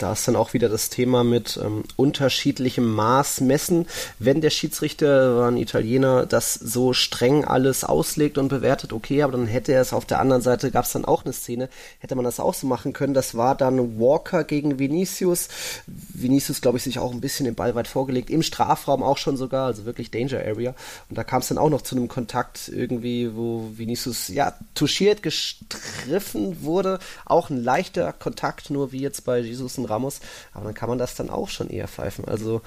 Da 0.00 0.14
ist 0.14 0.26
dann 0.26 0.36
auch 0.36 0.54
wieder 0.54 0.70
das 0.70 0.88
Thema 0.88 1.24
mit 1.24 1.60
ähm, 1.62 1.84
unterschiedlichem 1.96 2.90
Maß 2.90 3.42
messen. 3.42 3.86
Wenn 4.18 4.40
der 4.40 4.48
Schiedsrichter, 4.48 5.46
ein 5.46 5.58
Italiener, 5.58 6.24
das 6.24 6.54
so 6.54 6.94
streng 6.94 7.44
alles 7.44 7.84
auslegt 7.84 8.38
und 8.38 8.48
bewertet, 8.48 8.94
okay, 8.94 9.22
aber 9.22 9.32
dann 9.32 9.46
hätte 9.46 9.72
er 9.72 9.82
es 9.82 9.92
auf 9.92 10.06
der 10.06 10.20
anderen 10.20 10.40
Seite, 10.40 10.70
gab 10.70 10.86
es 10.86 10.92
dann 10.92 11.04
auch 11.04 11.24
eine 11.24 11.34
Szene, 11.34 11.68
hätte 11.98 12.14
man 12.14 12.24
das 12.24 12.40
auch 12.40 12.54
so 12.54 12.66
machen 12.66 12.94
können. 12.94 13.12
Das 13.12 13.34
war 13.34 13.54
dann 13.54 14.00
Walker 14.00 14.42
gegen 14.44 14.78
Vinicius. 14.78 15.48
Vinicius, 15.86 16.62
glaube 16.62 16.78
ich, 16.78 16.84
sich 16.84 16.98
auch 16.98 17.12
ein 17.12 17.20
bisschen 17.20 17.44
den 17.44 17.54
Ball 17.54 17.74
weit 17.74 17.88
vorgelegt, 17.88 18.30
im 18.30 18.42
Strafraum 18.42 19.02
auch 19.02 19.18
schon 19.18 19.36
sogar, 19.36 19.66
also 19.66 19.84
wirklich 19.84 20.10
Danger 20.10 20.38
Area. 20.38 20.74
Und 21.10 21.18
da 21.18 21.24
kam 21.24 21.42
es 21.42 21.48
dann 21.48 21.58
auch 21.58 21.68
noch 21.68 21.82
zu 21.82 21.94
einem 21.94 22.08
Kontakt 22.08 22.70
irgendwie, 22.74 23.36
wo 23.36 23.70
Vinicius, 23.74 24.28
ja, 24.28 24.54
touchiert, 24.74 25.22
gestriffen 25.22 26.62
wurde. 26.62 27.00
Auch 27.26 27.50
ein 27.50 27.62
leichter 27.62 28.14
Kontakt, 28.14 28.70
nur 28.70 28.92
wie 28.92 29.00
jetzt 29.00 29.26
bei 29.26 29.42
Jesus 29.50 29.78
und 29.78 29.86
Ramos, 29.86 30.20
aber 30.52 30.64
dann 30.64 30.74
kann 30.74 30.88
man 30.88 30.98
das 30.98 31.14
dann 31.14 31.30
auch 31.30 31.48
schon 31.48 31.68
eher 31.68 31.88
pfeifen. 31.88 32.24
Also 32.26 32.62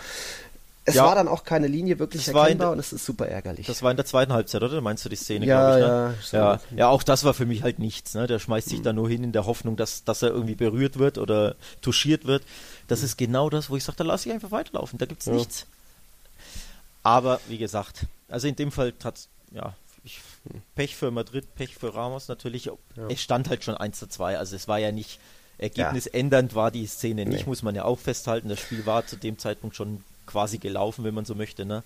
es 0.86 0.96
ja, 0.96 1.06
war 1.06 1.16
dann 1.16 1.30
auch 1.30 1.46
keine 1.46 1.68
Linie 1.68 1.98
wirklich 1.98 2.28
erkennbar 2.28 2.72
und 2.72 2.80
es 2.80 2.92
ist 2.92 3.06
super 3.06 3.26
ärgerlich. 3.26 3.68
Das 3.68 3.82
war 3.84 3.92
in 3.92 3.96
der 3.96 4.06
zweiten 4.06 4.34
Halbzeit, 4.34 4.62
oder? 4.64 4.82
Meinst 4.82 5.06
du 5.06 5.10
die 5.10 5.16
Szene, 5.16 5.46
ja, 5.46 5.78
ich, 5.78 5.84
ne? 5.84 6.16
ja, 6.32 6.40
ja, 6.40 6.62
ja, 6.76 6.88
auch 6.90 7.04
das 7.04 7.24
war 7.24 7.34
für 7.34 7.46
mich 7.46 7.64
halt 7.64 7.80
nichts. 7.80 8.16
Ne? 8.16 8.28
Der 8.28 8.38
schmeißt 8.40 8.68
sich 8.68 8.80
mhm. 8.80 8.84
da 8.84 8.94
nur 8.94 9.08
hin 9.08 9.24
in 9.24 9.32
der 9.32 9.46
Hoffnung, 9.46 9.78
dass, 9.78 10.04
dass 10.04 10.22
er 10.22 10.30
irgendwie 10.30 10.56
berührt 10.56 11.00
wird 11.00 11.18
oder 11.18 11.56
touchiert 11.82 12.26
wird. 12.26 12.44
Das 12.90 13.00
mhm. 13.00 13.06
ist 13.06 13.18
genau 13.18 13.50
das, 13.50 13.70
wo 13.70 13.78
ich 13.78 13.84
sage, 13.84 13.98
da 13.98 14.04
lasse 14.04 14.28
ich 14.28 14.36
einfach 14.36 14.52
weiterlaufen. 14.52 15.00
Da 15.00 15.06
gibt 15.06 15.22
es 15.22 15.28
ja. 15.28 15.34
nichts. 15.34 15.68
Aber 17.02 17.40
wie 17.48 17.58
gesagt, 17.58 18.06
also 18.28 18.48
in 18.48 18.58
dem 18.58 18.72
Fall 18.72 18.94
hat 19.04 19.28
ja, 19.52 19.74
ich, 20.04 20.20
Pech 20.76 20.98
für 20.98 21.12
Madrid, 21.12 21.56
Pech 21.56 21.76
für 21.76 21.96
Ramos 21.96 22.28
natürlich. 22.28 22.70
Es 23.08 23.22
stand 23.22 23.50
halt 23.50 23.64
schon 23.64 23.78
1 23.78 24.00
zu 24.00 24.08
2, 24.08 24.38
also 24.38 24.56
es 24.56 24.68
war 24.68 24.80
ja 24.80 24.92
nicht 24.92 25.20
Ergebnisändernd 25.58 26.56
war 26.56 26.72
die 26.72 26.86
Szene 26.88 27.26
nicht, 27.26 27.42
nee. 27.42 27.50
muss 27.50 27.64
man 27.64 27.76
ja 27.76 27.86
auch 27.86 28.00
festhalten. 28.00 28.50
Das 28.50 28.60
Spiel 28.60 28.86
war 28.86 29.06
zu 29.06 29.16
dem 29.16 29.38
Zeitpunkt 29.38 29.76
schon 29.76 30.04
quasi 30.26 30.58
gelaufen, 30.58 31.04
wenn 31.04 31.14
man 31.14 31.26
so 31.26 31.36
möchte. 31.36 31.66
Ne? 31.66 31.84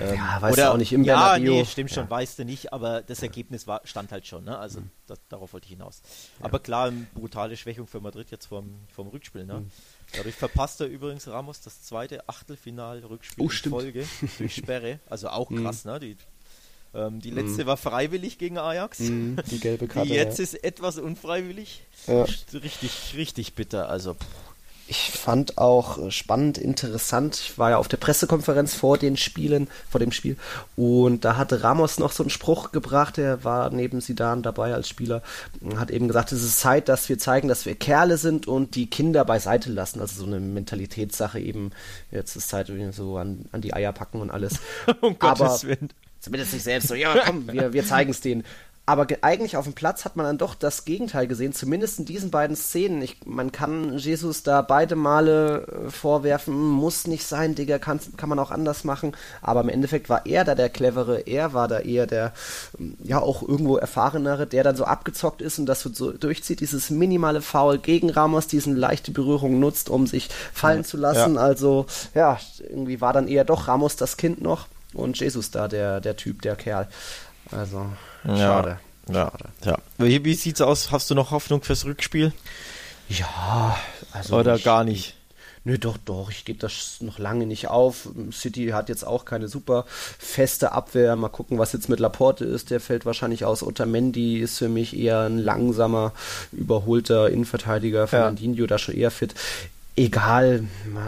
Ähm, 0.00 0.16
ja, 0.16 0.40
weißt 0.40 0.54
oder, 0.54 0.66
du 0.66 0.72
auch 0.72 0.76
nicht 0.78 0.92
im 0.92 1.04
Ja, 1.04 1.34
Bernabeu. 1.34 1.50
nee, 1.50 1.64
stimmt 1.64 1.90
schon, 1.90 2.08
weißt 2.08 2.38
du 2.38 2.44
nicht, 2.44 2.72
aber 2.72 3.02
das 3.02 3.22
Ergebnis 3.22 3.66
war, 3.66 3.82
stand 3.84 4.12
halt 4.12 4.26
schon. 4.26 4.44
Ne? 4.44 4.56
Also 4.58 4.80
mhm. 4.80 4.90
das, 5.06 5.18
darauf 5.28 5.52
wollte 5.52 5.66
ich 5.66 5.72
hinaus. 5.72 6.00
Ja. 6.38 6.46
Aber 6.46 6.58
klar, 6.60 6.92
brutale 7.14 7.56
Schwächung 7.56 7.86
für 7.86 8.00
Madrid 8.00 8.30
jetzt 8.30 8.46
vom, 8.46 8.74
vom 8.94 9.08
Rückspiel. 9.08 9.44
Ne? 9.44 9.60
Mhm. 9.60 9.70
Dadurch 10.16 10.34
verpasst 10.34 10.80
er 10.80 10.86
übrigens 10.86 11.28
Ramos 11.28 11.60
das 11.60 11.82
zweite 11.82 12.28
Achtelfinal-Rückspiel 12.28 13.44
oh, 13.44 13.50
in 13.50 13.70
Folge 13.70 14.06
durch 14.38 14.54
Sperre. 14.56 15.00
Also 15.08 15.28
auch 15.28 15.50
mhm. 15.50 15.62
krass, 15.62 15.84
ne? 15.84 16.00
Die 16.00 16.16
ähm, 16.94 17.20
die 17.20 17.30
letzte 17.30 17.64
mm. 17.64 17.66
war 17.66 17.76
freiwillig 17.76 18.38
gegen 18.38 18.58
Ajax. 18.58 19.00
Mm, 19.00 19.36
die 19.50 19.60
gelbe 19.60 19.86
Karte. 19.88 20.08
Die 20.08 20.14
jetzt 20.14 20.38
ja. 20.38 20.44
ist 20.44 20.64
etwas 20.64 20.98
unfreiwillig. 20.98 21.82
Ja. 22.06 22.24
Richtig, 22.52 23.14
richtig 23.16 23.54
bitter. 23.54 23.88
Also. 23.88 24.16
Ich 24.86 25.12
fand 25.12 25.56
auch 25.56 25.96
äh, 25.96 26.10
spannend, 26.10 26.58
interessant. 26.58 27.36
Ich 27.36 27.58
war 27.58 27.70
ja 27.70 27.78
auf 27.78 27.88
der 27.88 27.96
Pressekonferenz 27.96 28.74
vor 28.74 28.98
den 28.98 29.16
Spielen, 29.16 29.68
vor 29.88 29.98
dem 29.98 30.12
Spiel, 30.12 30.36
und 30.76 31.24
da 31.24 31.38
hatte 31.38 31.62
Ramos 31.62 31.98
noch 31.98 32.12
so 32.12 32.22
einen 32.22 32.28
Spruch 32.28 32.70
gebracht. 32.70 33.16
Er 33.16 33.44
war 33.44 33.70
neben 33.70 34.02
Sidan 34.02 34.42
dabei 34.42 34.74
als 34.74 34.86
Spieler, 34.86 35.22
hat 35.76 35.90
eben 35.90 36.06
gesagt, 36.06 36.32
es 36.32 36.42
ist 36.42 36.60
Zeit, 36.60 36.90
dass 36.90 37.08
wir 37.08 37.18
zeigen, 37.18 37.48
dass 37.48 37.64
wir 37.64 37.74
Kerle 37.74 38.18
sind 38.18 38.46
und 38.46 38.74
die 38.74 38.90
Kinder 38.90 39.24
beiseite 39.24 39.70
lassen. 39.70 40.00
Also 40.00 40.20
so 40.20 40.26
eine 40.26 40.38
Mentalitätssache 40.38 41.40
eben. 41.40 41.70
Jetzt 42.10 42.36
ist 42.36 42.50
Zeit, 42.50 42.70
so 42.90 43.16
an, 43.16 43.46
an 43.52 43.62
die 43.62 43.72
Eier 43.72 43.92
packen 43.92 44.20
und 44.20 44.30
alles. 44.30 44.60
um 45.00 45.16
Aber, 45.18 45.46
Gottes 45.46 45.64
Willen 45.64 45.88
zumindest 46.24 46.52
nicht 46.52 46.62
selbst 46.62 46.88
so, 46.88 46.94
ja 46.94 47.14
komm, 47.24 47.46
wir, 47.52 47.72
wir 47.72 47.84
zeigen 47.84 48.10
es 48.10 48.20
denen. 48.20 48.44
Aber 48.86 49.06
eigentlich 49.22 49.56
auf 49.56 49.64
dem 49.64 49.72
Platz 49.72 50.04
hat 50.04 50.16
man 50.16 50.26
dann 50.26 50.36
doch 50.36 50.54
das 50.54 50.84
Gegenteil 50.84 51.26
gesehen, 51.26 51.54
zumindest 51.54 52.00
in 52.00 52.04
diesen 52.04 52.30
beiden 52.30 52.54
Szenen. 52.54 53.00
Ich, 53.00 53.16
man 53.24 53.50
kann 53.50 53.96
Jesus 53.96 54.42
da 54.42 54.60
beide 54.60 54.94
Male 54.94 55.66
äh, 55.86 55.90
vorwerfen, 55.90 56.54
muss 56.54 57.06
nicht 57.06 57.26
sein, 57.26 57.54
Digga, 57.54 57.78
kann, 57.78 57.98
kann 58.18 58.28
man 58.28 58.38
auch 58.38 58.50
anders 58.50 58.84
machen. 58.84 59.16
Aber 59.40 59.62
im 59.62 59.70
Endeffekt 59.70 60.10
war 60.10 60.26
er 60.26 60.44
da 60.44 60.54
der 60.54 60.68
Clevere, 60.68 61.20
er 61.20 61.54
war 61.54 61.66
da 61.66 61.78
eher 61.78 62.06
der, 62.06 62.34
ähm, 62.78 62.98
ja, 63.02 63.20
auch 63.20 63.40
irgendwo 63.40 63.78
erfahrenere, 63.78 64.46
der 64.46 64.64
dann 64.64 64.76
so 64.76 64.84
abgezockt 64.84 65.40
ist 65.40 65.58
und 65.58 65.64
das 65.64 65.80
so 65.80 66.12
durchzieht, 66.12 66.60
dieses 66.60 66.90
minimale 66.90 67.40
Foul 67.40 67.78
gegen 67.78 68.10
Ramos, 68.10 68.48
diesen 68.48 68.76
leichte 68.76 69.12
Berührung 69.12 69.60
nutzt, 69.60 69.88
um 69.88 70.06
sich 70.06 70.28
fallen 70.52 70.84
zu 70.84 70.98
lassen. 70.98 71.36
Ja. 71.36 71.40
Also, 71.40 71.86
ja, 72.14 72.38
irgendwie 72.68 73.00
war 73.00 73.14
dann 73.14 73.28
eher 73.28 73.44
doch 73.44 73.66
Ramos 73.66 73.96
das 73.96 74.18
Kind 74.18 74.42
noch 74.42 74.66
und 74.94 75.18
Jesus 75.18 75.50
da, 75.50 75.68
der, 75.68 76.00
der 76.00 76.16
Typ, 76.16 76.42
der 76.42 76.56
Kerl. 76.56 76.88
Also, 77.50 77.86
schade. 78.24 78.78
Ja, 79.08 79.30
schade. 79.30 79.44
ja. 79.64 79.78
Wie, 79.98 80.24
wie 80.24 80.34
sieht's 80.34 80.60
aus? 80.60 80.90
Hast 80.90 81.10
du 81.10 81.14
noch 81.14 81.30
Hoffnung 81.30 81.62
fürs 81.62 81.84
Rückspiel? 81.84 82.32
Ja, 83.08 83.76
also. 84.12 84.36
Oder 84.36 84.56
ich, 84.56 84.64
gar 84.64 84.84
nicht? 84.84 85.14
Nö, 85.66 85.78
doch, 85.78 85.96
doch, 85.96 86.30
ich 86.30 86.44
gebe 86.44 86.58
das 86.58 86.98
noch 87.00 87.18
lange 87.18 87.46
nicht 87.46 87.68
auf. 87.68 88.08
City 88.32 88.68
hat 88.68 88.90
jetzt 88.90 89.06
auch 89.06 89.24
keine 89.24 89.48
super 89.48 89.86
feste 89.88 90.72
Abwehr. 90.72 91.16
Mal 91.16 91.30
gucken, 91.30 91.58
was 91.58 91.72
jetzt 91.72 91.88
mit 91.88 92.00
Laporte 92.00 92.44
ist. 92.44 92.70
Der 92.70 92.80
fällt 92.80 93.06
wahrscheinlich 93.06 93.46
aus. 93.46 93.62
Otamendi 93.62 94.40
ist 94.40 94.58
für 94.58 94.68
mich 94.68 94.94
eher 94.94 95.20
ein 95.20 95.38
langsamer, 95.38 96.12
überholter 96.52 97.30
Innenverteidiger. 97.30 98.06
Fernandinho 98.06 98.62
ja. 98.62 98.66
da 98.66 98.78
schon 98.78 98.94
eher 98.94 99.10
fit. 99.10 99.34
Egal, 99.96 100.64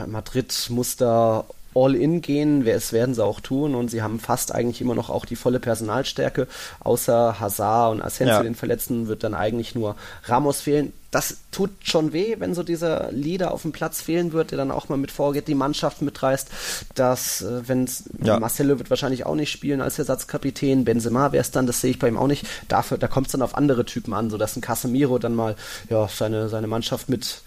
Madrid 0.06 0.54
muss 0.70 0.96
da 0.96 1.44
All-In 1.76 2.22
gehen, 2.22 2.66
es 2.66 2.92
werden 2.92 3.14
sie 3.14 3.22
auch 3.22 3.40
tun 3.40 3.74
und 3.74 3.90
sie 3.90 4.02
haben 4.02 4.18
fast 4.18 4.54
eigentlich 4.54 4.80
immer 4.80 4.94
noch 4.94 5.10
auch 5.10 5.26
die 5.26 5.36
volle 5.36 5.60
Personalstärke. 5.60 6.48
Außer 6.80 7.38
Hazard 7.38 7.92
und 7.92 8.02
Asensio, 8.02 8.36
ja. 8.36 8.42
den 8.42 8.54
Verletzten, 8.54 9.08
wird 9.08 9.22
dann 9.22 9.34
eigentlich 9.34 9.74
nur 9.74 9.94
Ramos 10.24 10.62
fehlen. 10.62 10.92
Das 11.10 11.38
tut 11.52 11.70
schon 11.82 12.12
weh, 12.12 12.36
wenn 12.38 12.54
so 12.54 12.62
dieser 12.62 13.12
Leader 13.12 13.52
auf 13.52 13.62
dem 13.62 13.72
Platz 13.72 14.00
fehlen 14.02 14.32
wird, 14.32 14.50
der 14.50 14.58
dann 14.58 14.70
auch 14.70 14.88
mal 14.88 14.96
mit 14.96 15.10
vorgeht, 15.10 15.48
die 15.48 15.54
Mannschaft 15.54 16.02
mitreißt. 16.02 16.48
Dass, 16.94 17.42
äh, 17.42 17.68
wenn 17.68 17.88
ja. 18.22 18.40
Marcelo 18.40 18.78
wird 18.78 18.90
wahrscheinlich 18.90 19.24
auch 19.26 19.34
nicht 19.34 19.50
spielen 19.50 19.80
als 19.80 19.98
Ersatzkapitän, 19.98 20.84
Benzema 20.84 21.32
wäre 21.32 21.42
es 21.42 21.50
dann, 21.50 21.66
das 21.66 21.80
sehe 21.80 21.90
ich 21.90 21.98
bei 21.98 22.08
ihm 22.08 22.16
auch 22.16 22.26
nicht. 22.26 22.46
Dafür, 22.68 22.98
da 22.98 23.06
kommt 23.06 23.28
es 23.28 23.32
dann 23.32 23.42
auf 23.42 23.54
andere 23.54 23.84
Typen 23.84 24.14
an, 24.14 24.30
so 24.30 24.38
dass 24.38 24.56
ein 24.56 24.62
Casemiro 24.62 25.18
dann 25.18 25.34
mal 25.34 25.56
ja, 25.90 26.08
seine, 26.08 26.48
seine 26.48 26.66
Mannschaft 26.66 27.08
mit 27.08 27.42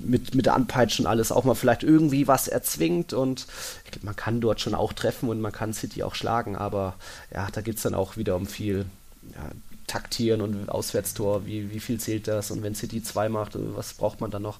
mit, 0.00 0.34
mit 0.34 0.48
Anpeitschen 0.48 1.06
alles 1.06 1.32
auch 1.32 1.44
mal 1.44 1.54
vielleicht 1.54 1.82
irgendwie 1.82 2.26
was 2.26 2.48
erzwingt 2.48 3.12
und 3.12 3.46
ich 3.84 3.92
glaube, 3.92 4.06
man 4.06 4.16
kann 4.16 4.40
dort 4.40 4.60
schon 4.60 4.74
auch 4.74 4.92
treffen 4.92 5.28
und 5.28 5.40
man 5.40 5.52
kann 5.52 5.72
City 5.72 6.02
auch 6.02 6.14
schlagen, 6.14 6.56
aber 6.56 6.94
ja, 7.32 7.48
da 7.52 7.60
geht 7.60 7.76
es 7.76 7.82
dann 7.82 7.94
auch 7.94 8.16
wieder 8.16 8.36
um 8.36 8.46
viel 8.46 8.86
ja, 9.34 9.50
Taktieren 9.86 10.40
und 10.40 10.68
Auswärtstor, 10.68 11.46
wie, 11.46 11.70
wie 11.70 11.80
viel 11.80 12.00
zählt 12.00 12.26
das 12.26 12.50
und 12.50 12.62
wenn 12.62 12.74
City 12.74 13.02
2 13.02 13.28
macht, 13.28 13.52
was 13.54 13.94
braucht 13.94 14.20
man 14.20 14.30
dann 14.30 14.42
noch? 14.42 14.58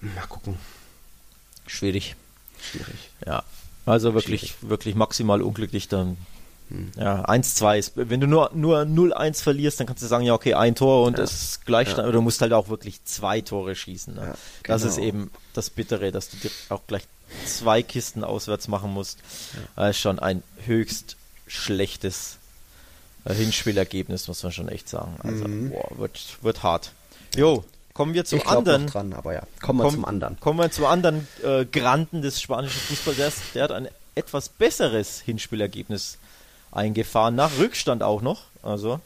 Mal 0.00 0.26
gucken. 0.28 0.56
Schwierig. 1.66 2.16
Schwierig. 2.60 3.10
Ja, 3.26 3.42
also 3.84 4.14
wirklich, 4.14 4.40
Schwierig. 4.40 4.56
wirklich 4.62 4.94
maximal 4.94 5.42
unglücklich 5.42 5.88
dann 5.88 6.16
ja, 6.96 7.24
1-2 7.24 7.78
ist, 7.78 7.92
wenn 7.94 8.20
du 8.20 8.26
nur, 8.26 8.50
nur 8.54 8.80
0-1 8.80 9.42
verlierst, 9.42 9.78
dann 9.78 9.86
kannst 9.86 10.02
du 10.02 10.06
sagen, 10.06 10.24
ja, 10.24 10.34
okay, 10.34 10.54
ein 10.54 10.74
Tor 10.74 11.06
und 11.06 11.18
ja. 11.18 11.24
es 11.24 11.60
gleich, 11.64 11.96
ja. 11.96 12.10
du 12.10 12.20
musst 12.20 12.40
halt 12.40 12.52
auch 12.52 12.68
wirklich 12.68 13.04
zwei 13.04 13.40
Tore 13.40 13.76
schießen. 13.76 14.14
Ne? 14.14 14.20
Ja, 14.20 14.26
genau. 14.26 14.36
Das 14.64 14.82
ist 14.82 14.98
eben 14.98 15.30
das 15.54 15.70
Bittere, 15.70 16.10
dass 16.10 16.28
du 16.28 16.36
dir 16.36 16.50
auch 16.68 16.82
gleich 16.88 17.02
zwei 17.44 17.82
Kisten 17.82 18.24
auswärts 18.24 18.66
machen 18.66 18.92
musst. 18.92 19.18
Das 19.76 19.90
ist 19.90 20.00
schon 20.00 20.18
ein 20.18 20.42
höchst 20.64 21.16
schlechtes 21.46 22.38
äh, 23.24 23.34
Hinspielergebnis, 23.34 24.26
muss 24.26 24.42
man 24.42 24.52
schon 24.52 24.68
echt 24.68 24.88
sagen. 24.88 25.16
Also, 25.22 25.46
mhm. 25.46 25.70
boah, 25.70 25.98
wird, 25.98 26.38
wird 26.42 26.62
hart. 26.64 26.92
Jo, 27.36 27.64
kommen 27.94 28.14
wir 28.14 28.24
zum 28.24 28.40
ich 28.40 28.46
anderen. 28.46 28.88
dran, 28.88 29.12
aber 29.12 29.34
ja, 29.34 29.42
kommen 29.60 29.78
wir 29.78 29.84
Komm, 29.84 29.94
zum 29.94 30.04
anderen. 30.04 30.40
Kommen 30.40 30.58
wir 30.58 30.70
zum 30.70 30.86
anderen 30.86 31.28
äh, 31.44 31.64
Granden 31.64 32.22
des 32.22 32.40
spanischen 32.40 32.80
Fußballs. 32.80 33.16
Der, 33.16 33.32
der 33.54 33.62
hat 33.64 33.72
ein 33.72 33.88
etwas 34.16 34.48
besseres 34.48 35.20
Hinspielergebnis 35.20 36.18
eingefahren, 36.76 37.34
nach 37.34 37.58
Rückstand 37.58 38.02
auch 38.02 38.22
noch. 38.22 38.42
Also, 38.62 39.00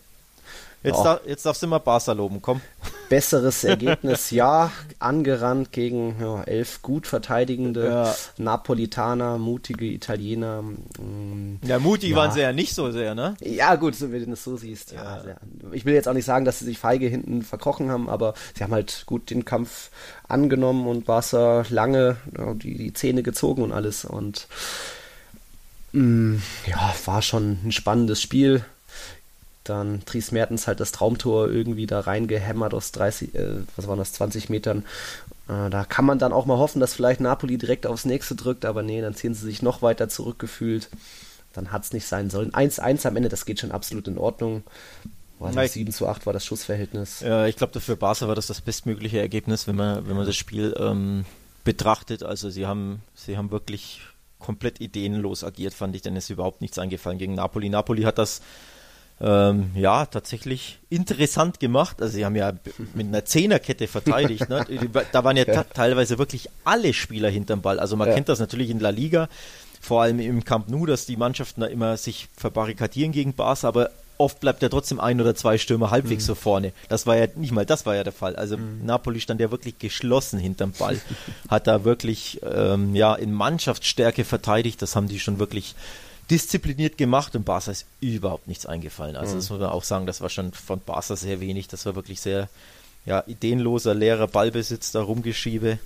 jetzt, 0.83 1.03
da, 1.03 1.21
jetzt 1.27 1.47
darfst 1.47 1.63
du 1.63 1.67
mal 1.67 1.79
Barca 1.79 2.13
loben, 2.13 2.43
komm. 2.43 2.61
besseres 3.09 3.65
Ergebnis, 3.65 4.31
ja, 4.31 4.73
angerannt 4.99 5.73
gegen 5.73 6.17
ja, 6.21 6.43
elf 6.45 6.83
gut 6.83 7.07
verteidigende 7.07 7.87
ja. 7.87 8.15
Napolitaner, 8.39 9.39
mutige 9.39 9.87
Italiener. 9.87 10.63
Mm, 10.63 11.59
ja, 11.63 11.79
mutig 11.79 12.11
ja. 12.11 12.17
waren 12.17 12.33
sie 12.33 12.41
ja 12.41 12.53
nicht 12.53 12.75
so 12.75 12.91
sehr, 12.91 13.15
ne? 13.15 13.35
Ja, 13.41 13.77
gut, 13.77 13.95
so 13.95 14.13
wie 14.13 14.21
du 14.21 14.27
das 14.27 14.43
so 14.43 14.57
siehst. 14.57 14.93
Ja. 14.93 15.23
ja. 15.25 15.37
Ich 15.73 15.85
will 15.85 15.95
jetzt 15.95 16.09
auch 16.09 16.15
nicht 16.15 16.25
sagen, 16.25 16.45
dass 16.45 16.59
sie 16.59 16.65
sich 16.65 16.79
feige 16.79 17.07
hinten 17.07 17.43
verkrochen 17.43 17.91
haben, 17.91 18.09
aber 18.09 18.35
sie 18.57 18.65
haben 18.65 18.73
halt 18.73 19.05
gut 19.07 19.31
den 19.31 19.45
Kampf 19.45 19.91
angenommen 20.27 20.87
und 20.87 21.05
Barca 21.05 21.65
lange 21.69 22.17
die, 22.55 22.77
die 22.77 22.93
Zähne 22.93 23.23
gezogen 23.23 23.63
und 23.63 23.73
alles. 23.73 24.05
Und 24.05 24.49
mh, 24.49 25.00
ja, 25.93 26.95
war 27.05 27.23
schon 27.23 27.59
ein 27.65 27.73
spannendes 27.73 28.21
Spiel 28.23 28.65
dann 29.71 30.03
Dries 30.05 30.33
Mertens 30.33 30.67
halt 30.67 30.81
das 30.81 30.93
Traumtor 30.93 31.49
irgendwie 31.49 31.87
da 31.87 32.01
reingehämmert 32.01 32.75
aus 32.75 32.93
30, 32.93 33.35
äh, 33.35 33.49
was 33.77 33.87
waren 33.87 33.99
das, 33.99 34.13
20 34.13 34.49
Metern. 34.49 34.85
Äh, 35.49 35.71
da 35.71 35.85
kann 35.85 36.05
man 36.05 36.19
dann 36.19 36.33
auch 36.33 36.47
mal 36.47 36.59
hoffen, 36.59 36.81
dass 36.81 36.95
vielleicht 36.95 37.21
Napoli 37.21 37.59
direkt 37.59 37.87
aufs 37.87 38.05
nächste 38.05 38.35
drückt, 38.35 38.65
aber 38.65 38.83
nee, 38.83 39.01
dann 39.01 39.15
ziehen 39.15 39.35
sie 39.35 39.45
sich 39.45 39.63
noch 39.63 39.83
weiter 39.83 40.09
zurückgefühlt. 40.09 40.89
Dann 41.53 41.73
hat 41.73 41.85
es 41.85 41.93
nicht 41.93 42.07
sein 42.07 42.31
sollen. 42.31 42.53
1-1 42.53 43.07
am 43.07 43.17
Ende, 43.17 43.29
das 43.29 43.45
geht 43.45 43.61
schon 43.61 43.73
absolut 43.73 44.07
in 44.09 44.19
Ordnung. 44.19 44.63
War 45.39 45.67
7 45.67 45.91
zu 45.91 46.07
8 46.07 46.27
war 46.27 46.33
das 46.33 46.45
Schussverhältnis. 46.45 47.21
Ja, 47.21 47.47
ich 47.47 47.57
glaube, 47.57 47.81
für 47.81 47.97
Barca 47.97 48.29
war 48.29 48.35
das 48.35 48.47
das 48.47 48.61
bestmögliche 48.61 49.19
Ergebnis, 49.19 49.67
wenn 49.67 49.77
man, 49.77 50.07
wenn 50.07 50.17
man 50.17 50.27
das 50.27 50.37
Spiel 50.37 50.75
ähm, 50.79 51.25
betrachtet. 51.65 52.23
Also 52.23 52.51
sie 52.51 52.67
haben, 52.67 53.01
sie 53.15 53.39
haben 53.39 53.51
wirklich 53.51 54.03
komplett 54.41 54.81
ideenlos 54.81 55.45
agiert, 55.45 55.75
fand 55.75 55.95
ich, 55.95 56.03
denn 56.03 56.17
es 56.17 56.25
ist 56.25 56.31
überhaupt 56.31 56.61
nichts 56.61 56.79
eingefallen 56.79 57.19
gegen 57.19 57.35
Napoli. 57.35 57.69
Napoli 57.69 58.03
hat 58.03 58.19
das 58.19 58.41
ähm, 59.21 59.71
ja, 59.75 60.07
tatsächlich 60.07 60.79
interessant 60.89 61.61
gemacht. 61.61 62.01
Also 62.01 62.15
sie 62.15 62.25
haben 62.25 62.37
ja 62.37 62.53
mit 62.95 63.07
einer 63.07 63.25
Zehnerkette 63.25 63.87
verteidigt. 63.87 64.49
Ne? 64.49 64.67
Da 65.13 65.25
waren 65.25 65.37
ja, 65.37 65.45
ja. 65.45 65.65
teilweise 65.65 66.19
wirklich 66.19 66.49
alle 66.65 66.95
Spieler 66.95 67.29
hinterm 67.29 67.61
Ball. 67.61 67.79
Also 67.79 67.97
man 67.97 68.09
ja. 68.09 68.15
kennt 68.15 68.29
das 68.29 68.41
natürlich 68.41 68.71
in 68.71 68.81
La 68.81 68.91
Liga, 68.91 69.29
vor 69.81 70.03
allem 70.03 70.21
im 70.21 70.45
Camp 70.45 70.69
Nou, 70.69 70.87
dass 70.87 71.07
die 71.07 71.17
Mannschaften 71.17 71.61
da 71.61 71.67
immer 71.67 71.97
sich 71.97 72.29
verbarrikadieren 72.37 73.13
gegen 73.13 73.35
Barca, 73.35 73.69
aber 73.69 73.91
oft 74.21 74.39
bleibt 74.39 74.63
ja 74.63 74.69
trotzdem 74.69 75.01
ein 75.01 75.21
oder 75.21 75.35
zwei 75.35 75.59
Stürmer 75.59 75.91
halbwegs 75.91 76.25
mhm. 76.25 76.27
so 76.29 76.35
vorne. 76.35 76.73
Das 76.89 77.07
war 77.07 77.17
ja 77.17 77.27
nicht 77.35 77.53
mal, 77.53 77.67
das 77.67 77.87
war 77.87 77.97
ja 77.97 78.05
der 78.05 78.13
Fall. 78.13 78.37
Also 78.37 78.57
mhm. 78.57 78.85
Napoli 78.85 79.21
stand 79.21 79.41
ja 79.41 79.51
wirklich 79.51 79.79
geschlossen 79.79 80.39
hinterm 80.39 80.73
Ball, 80.73 81.01
hat 81.49 81.67
da 81.67 81.85
wirklich 81.85 82.41
ähm, 82.43 82.95
ja 82.95 83.15
in 83.15 83.33
Mannschaftsstärke 83.33 84.25
verteidigt. 84.25 84.83
Das 84.83 84.95
haben 84.95 85.09
die 85.09 85.19
schon 85.19 85.39
wirklich 85.39 85.75
diszipliniert 86.31 86.97
gemacht 86.97 87.35
und 87.35 87.45
Barca 87.45 87.73
ist 87.73 87.87
überhaupt 88.01 88.47
nichts 88.47 88.67
eingefallen. 88.67 89.17
Also 89.17 89.33
mhm. 89.33 89.39
das 89.39 89.51
muss 89.51 89.59
man 89.59 89.71
auch 89.71 89.83
sagen, 89.83 90.07
das 90.07 90.21
war 90.21 90.29
schon 90.29 90.53
von 90.53 90.81
Barca 90.81 91.17
sehr 91.17 91.41
wenig. 91.41 91.67
Das 91.67 91.87
war 91.87 91.97
wirklich 91.97 92.21
sehr 92.21 92.49
ja, 93.07 93.25
ideenloser, 93.27 93.95
leerer 93.95 94.29
Ballbesitz, 94.29 94.93
da 94.93 95.03
rumgeschiebe. 95.03 95.79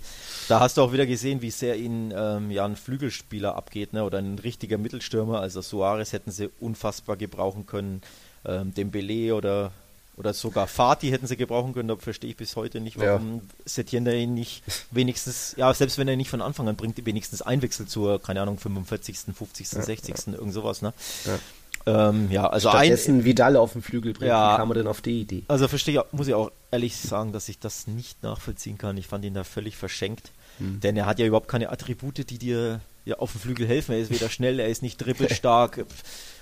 Da 0.48 0.60
hast 0.60 0.76
du 0.76 0.82
auch 0.82 0.92
wieder 0.92 1.06
gesehen, 1.06 1.40
wie 1.40 1.50
sehr 1.50 1.76
ihnen 1.76 2.12
ähm, 2.14 2.50
ja 2.50 2.66
ein 2.66 2.76
Flügelspieler 2.76 3.56
abgeht, 3.56 3.94
ne? 3.94 4.04
oder 4.04 4.18
ein 4.18 4.38
richtiger 4.38 4.76
Mittelstürmer. 4.76 5.40
Also 5.40 5.62
Suarez 5.62 6.12
hätten 6.12 6.30
sie 6.30 6.50
unfassbar 6.60 7.16
gebrauchen 7.16 7.66
können. 7.66 8.02
Ähm, 8.46 8.74
Dembele 8.74 9.34
oder 9.34 9.72
oder 10.16 10.32
sogar 10.32 10.66
Fatih 10.66 11.10
hätten 11.10 11.26
sie 11.26 11.36
gebrauchen 11.36 11.72
können, 11.72 11.88
da 11.88 11.96
verstehe 11.96 12.30
ich 12.30 12.36
bis 12.36 12.54
heute 12.54 12.80
nicht, 12.80 12.98
warum 12.98 13.36
ja. 13.36 13.40
Setien 13.64 14.06
ihn 14.06 14.34
nicht 14.34 14.62
wenigstens, 14.92 15.54
ja, 15.56 15.74
selbst 15.74 15.98
wenn 15.98 16.06
er 16.06 16.16
nicht 16.16 16.30
von 16.30 16.40
Anfang 16.40 16.68
an 16.68 16.76
bringt, 16.76 17.04
wenigstens 17.04 17.42
einwechselt 17.42 17.90
zur, 17.90 18.22
keine 18.22 18.40
Ahnung, 18.40 18.58
45., 18.58 19.34
50., 19.34 19.72
ja, 19.72 19.82
60., 19.82 20.14
ja. 20.26 20.32
irgend 20.34 20.52
sowas, 20.52 20.82
ne? 20.82 20.92
Ja. 21.24 21.38
Ähm, 21.86 22.30
ja, 22.30 22.46
also 22.46 22.70
Stattdessen 22.70 23.18
ein, 23.18 23.24
Vidal 23.24 23.56
auf 23.56 23.72
den 23.72 23.82
Flügel 23.82 24.14
bringt, 24.14 24.28
ja, 24.28 24.54
wie 24.54 24.56
kam 24.58 24.70
er 24.70 24.74
denn 24.74 24.86
auf 24.86 25.02
die 25.02 25.20
Idee? 25.22 25.42
Also 25.48 25.68
verstehe 25.68 26.00
ich, 26.00 26.12
muss 26.12 26.28
ich 26.28 26.34
auch 26.34 26.50
ehrlich 26.70 26.96
sagen, 26.96 27.32
dass 27.32 27.48
ich 27.48 27.58
das 27.58 27.86
nicht 27.86 28.22
nachvollziehen 28.22 28.78
kann. 28.78 28.96
Ich 28.96 29.06
fand 29.06 29.24
ihn 29.24 29.34
da 29.34 29.44
völlig 29.44 29.76
verschenkt, 29.76 30.30
hm. 30.58 30.80
denn 30.80 30.96
er 30.96 31.04
hat 31.06 31.18
ja 31.18 31.26
überhaupt 31.26 31.48
keine 31.48 31.70
Attribute, 31.70 32.30
die 32.30 32.38
dir 32.38 32.80
ja, 33.04 33.16
auf 33.16 33.32
dem 33.32 33.40
Flügel 33.40 33.66
helfen. 33.66 33.92
Er 33.92 33.98
ist 33.98 34.10
weder 34.10 34.30
schnell, 34.30 34.60
er 34.60 34.68
ist 34.68 34.82
nicht 34.82 34.98
dribbelstark. 34.98 35.84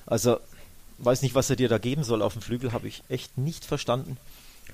Also 0.05 0.41
weiß 1.05 1.23
nicht, 1.23 1.35
was 1.35 1.51
er 1.51 1.57
dir 1.57 1.69
da 1.69 1.79
geben 1.79 2.05
soll 2.05 2.23
auf 2.23 2.33
dem 2.33 2.43
Flügel, 2.43 2.73
habe 2.73 2.89
ich 2.89 3.03
echt 3.09 3.37
nicht 3.37 3.65
verstanden. 3.65 4.17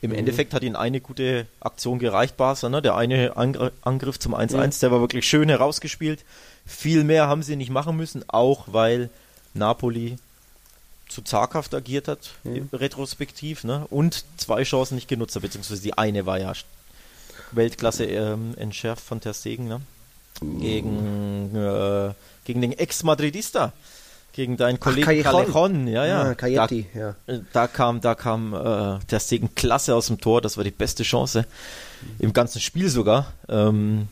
Im 0.00 0.10
mhm. 0.10 0.18
Endeffekt 0.18 0.54
hat 0.54 0.62
ihn 0.62 0.76
eine 0.76 1.00
gute 1.00 1.46
Aktion 1.60 1.98
gereicht, 1.98 2.36
Barca. 2.36 2.68
Ne? 2.68 2.82
Der 2.82 2.96
eine 2.96 3.36
Angriff 3.36 4.18
zum 4.18 4.34
1-1, 4.34 4.66
mhm. 4.66 4.80
der 4.80 4.90
war 4.92 5.00
wirklich 5.00 5.26
schön 5.26 5.48
herausgespielt. 5.48 6.24
Viel 6.66 7.04
mehr 7.04 7.26
haben 7.26 7.42
sie 7.42 7.56
nicht 7.56 7.70
machen 7.70 7.96
müssen, 7.96 8.24
auch 8.28 8.64
weil 8.68 9.10
Napoli 9.54 10.18
zu 11.08 11.22
zaghaft 11.22 11.74
agiert 11.74 12.06
hat, 12.06 12.32
mhm. 12.44 12.68
retrospektiv, 12.72 13.64
ne? 13.64 13.86
und 13.88 14.24
zwei 14.36 14.62
Chancen 14.62 14.94
nicht 14.94 15.08
genutzt 15.08 15.34
hat, 15.34 15.42
beziehungsweise 15.42 15.80
die 15.80 15.96
eine 15.96 16.26
war 16.26 16.38
ja 16.38 16.52
Weltklasse 17.52 18.04
ähm, 18.04 18.54
entschärft 18.58 19.02
von 19.02 19.20
Ter 19.20 19.32
Stegen, 19.32 19.68
ne? 19.68 19.80
gegen, 20.40 21.56
äh, 21.56 22.12
gegen 22.44 22.60
den 22.60 22.72
Ex-Madridista 22.72 23.72
gegen 24.38 24.56
deinen 24.56 24.78
Kollegen 24.78 25.24
Ach, 25.26 25.32
Callejon. 25.32 25.88
Ja, 25.88 26.06
ja. 26.06 26.22
Ah, 26.22 26.34
Cayetti, 26.36 26.86
da, 26.94 27.16
ja. 27.26 27.40
Da 27.52 27.66
kam, 27.66 28.00
da 28.00 28.14
kam 28.14 28.54
äh, 28.54 29.04
der 29.10 29.18
Segen 29.18 29.52
klasse 29.56 29.96
aus 29.96 30.06
dem 30.06 30.20
Tor. 30.20 30.40
Das 30.40 30.56
war 30.56 30.62
die 30.62 30.70
beste 30.70 31.02
Chance 31.02 31.44
im 32.20 32.32
ganzen 32.32 32.60
Spiel 32.60 32.88
sogar. 32.88 33.32
Ähm, 33.48 34.06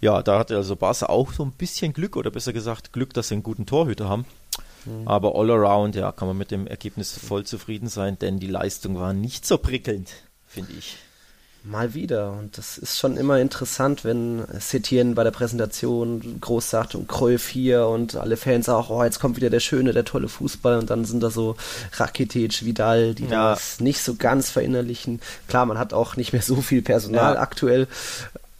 ja, 0.00 0.24
da 0.24 0.40
hatte 0.40 0.56
also 0.56 0.74
Barca 0.74 1.06
auch 1.06 1.32
so 1.32 1.44
ein 1.44 1.52
bisschen 1.52 1.92
Glück 1.92 2.16
oder 2.16 2.32
besser 2.32 2.52
gesagt 2.52 2.92
Glück, 2.92 3.14
dass 3.14 3.28
sie 3.28 3.34
einen 3.34 3.44
guten 3.44 3.64
Torhüter 3.64 4.08
haben. 4.08 4.26
Mhm. 4.84 5.06
Aber 5.06 5.36
all 5.36 5.52
around, 5.52 5.94
ja, 5.94 6.10
kann 6.10 6.26
man 6.26 6.36
mit 6.36 6.50
dem 6.50 6.66
Ergebnis 6.66 7.16
voll 7.16 7.44
zufrieden 7.44 7.86
sein, 7.86 8.18
denn 8.18 8.40
die 8.40 8.48
Leistung 8.48 8.98
war 8.98 9.12
nicht 9.12 9.46
so 9.46 9.56
prickelnd, 9.56 10.10
finde 10.48 10.72
ich. 10.76 10.96
Mal 11.68 11.92
wieder. 11.92 12.32
Und 12.32 12.56
das 12.56 12.78
ist 12.78 12.98
schon 12.98 13.18
immer 13.18 13.38
interessant, 13.38 14.02
wenn 14.02 14.44
Setien 14.58 15.14
bei 15.14 15.22
der 15.22 15.32
Präsentation 15.32 16.38
groß 16.40 16.70
sagt 16.70 16.94
und 16.94 17.08
Cruyff 17.08 17.46
hier 17.46 17.86
und 17.86 18.16
alle 18.16 18.38
Fans 18.38 18.70
auch, 18.70 18.88
oh, 18.88 19.04
jetzt 19.04 19.20
kommt 19.20 19.36
wieder 19.36 19.50
der 19.50 19.60
schöne, 19.60 19.92
der 19.92 20.06
tolle 20.06 20.28
Fußball 20.28 20.78
und 20.78 20.88
dann 20.88 21.04
sind 21.04 21.22
da 21.22 21.28
so 21.28 21.56
Rakitic, 21.92 22.64
Vidal, 22.64 23.14
die 23.14 23.26
ja. 23.26 23.50
das 23.50 23.80
nicht 23.80 24.00
so 24.00 24.14
ganz 24.14 24.48
verinnerlichen. 24.48 25.20
Klar, 25.46 25.66
man 25.66 25.78
hat 25.78 25.92
auch 25.92 26.16
nicht 26.16 26.32
mehr 26.32 26.40
so 26.40 26.56
viel 26.62 26.80
Personal 26.80 27.34
ja. 27.34 27.40
aktuell, 27.40 27.86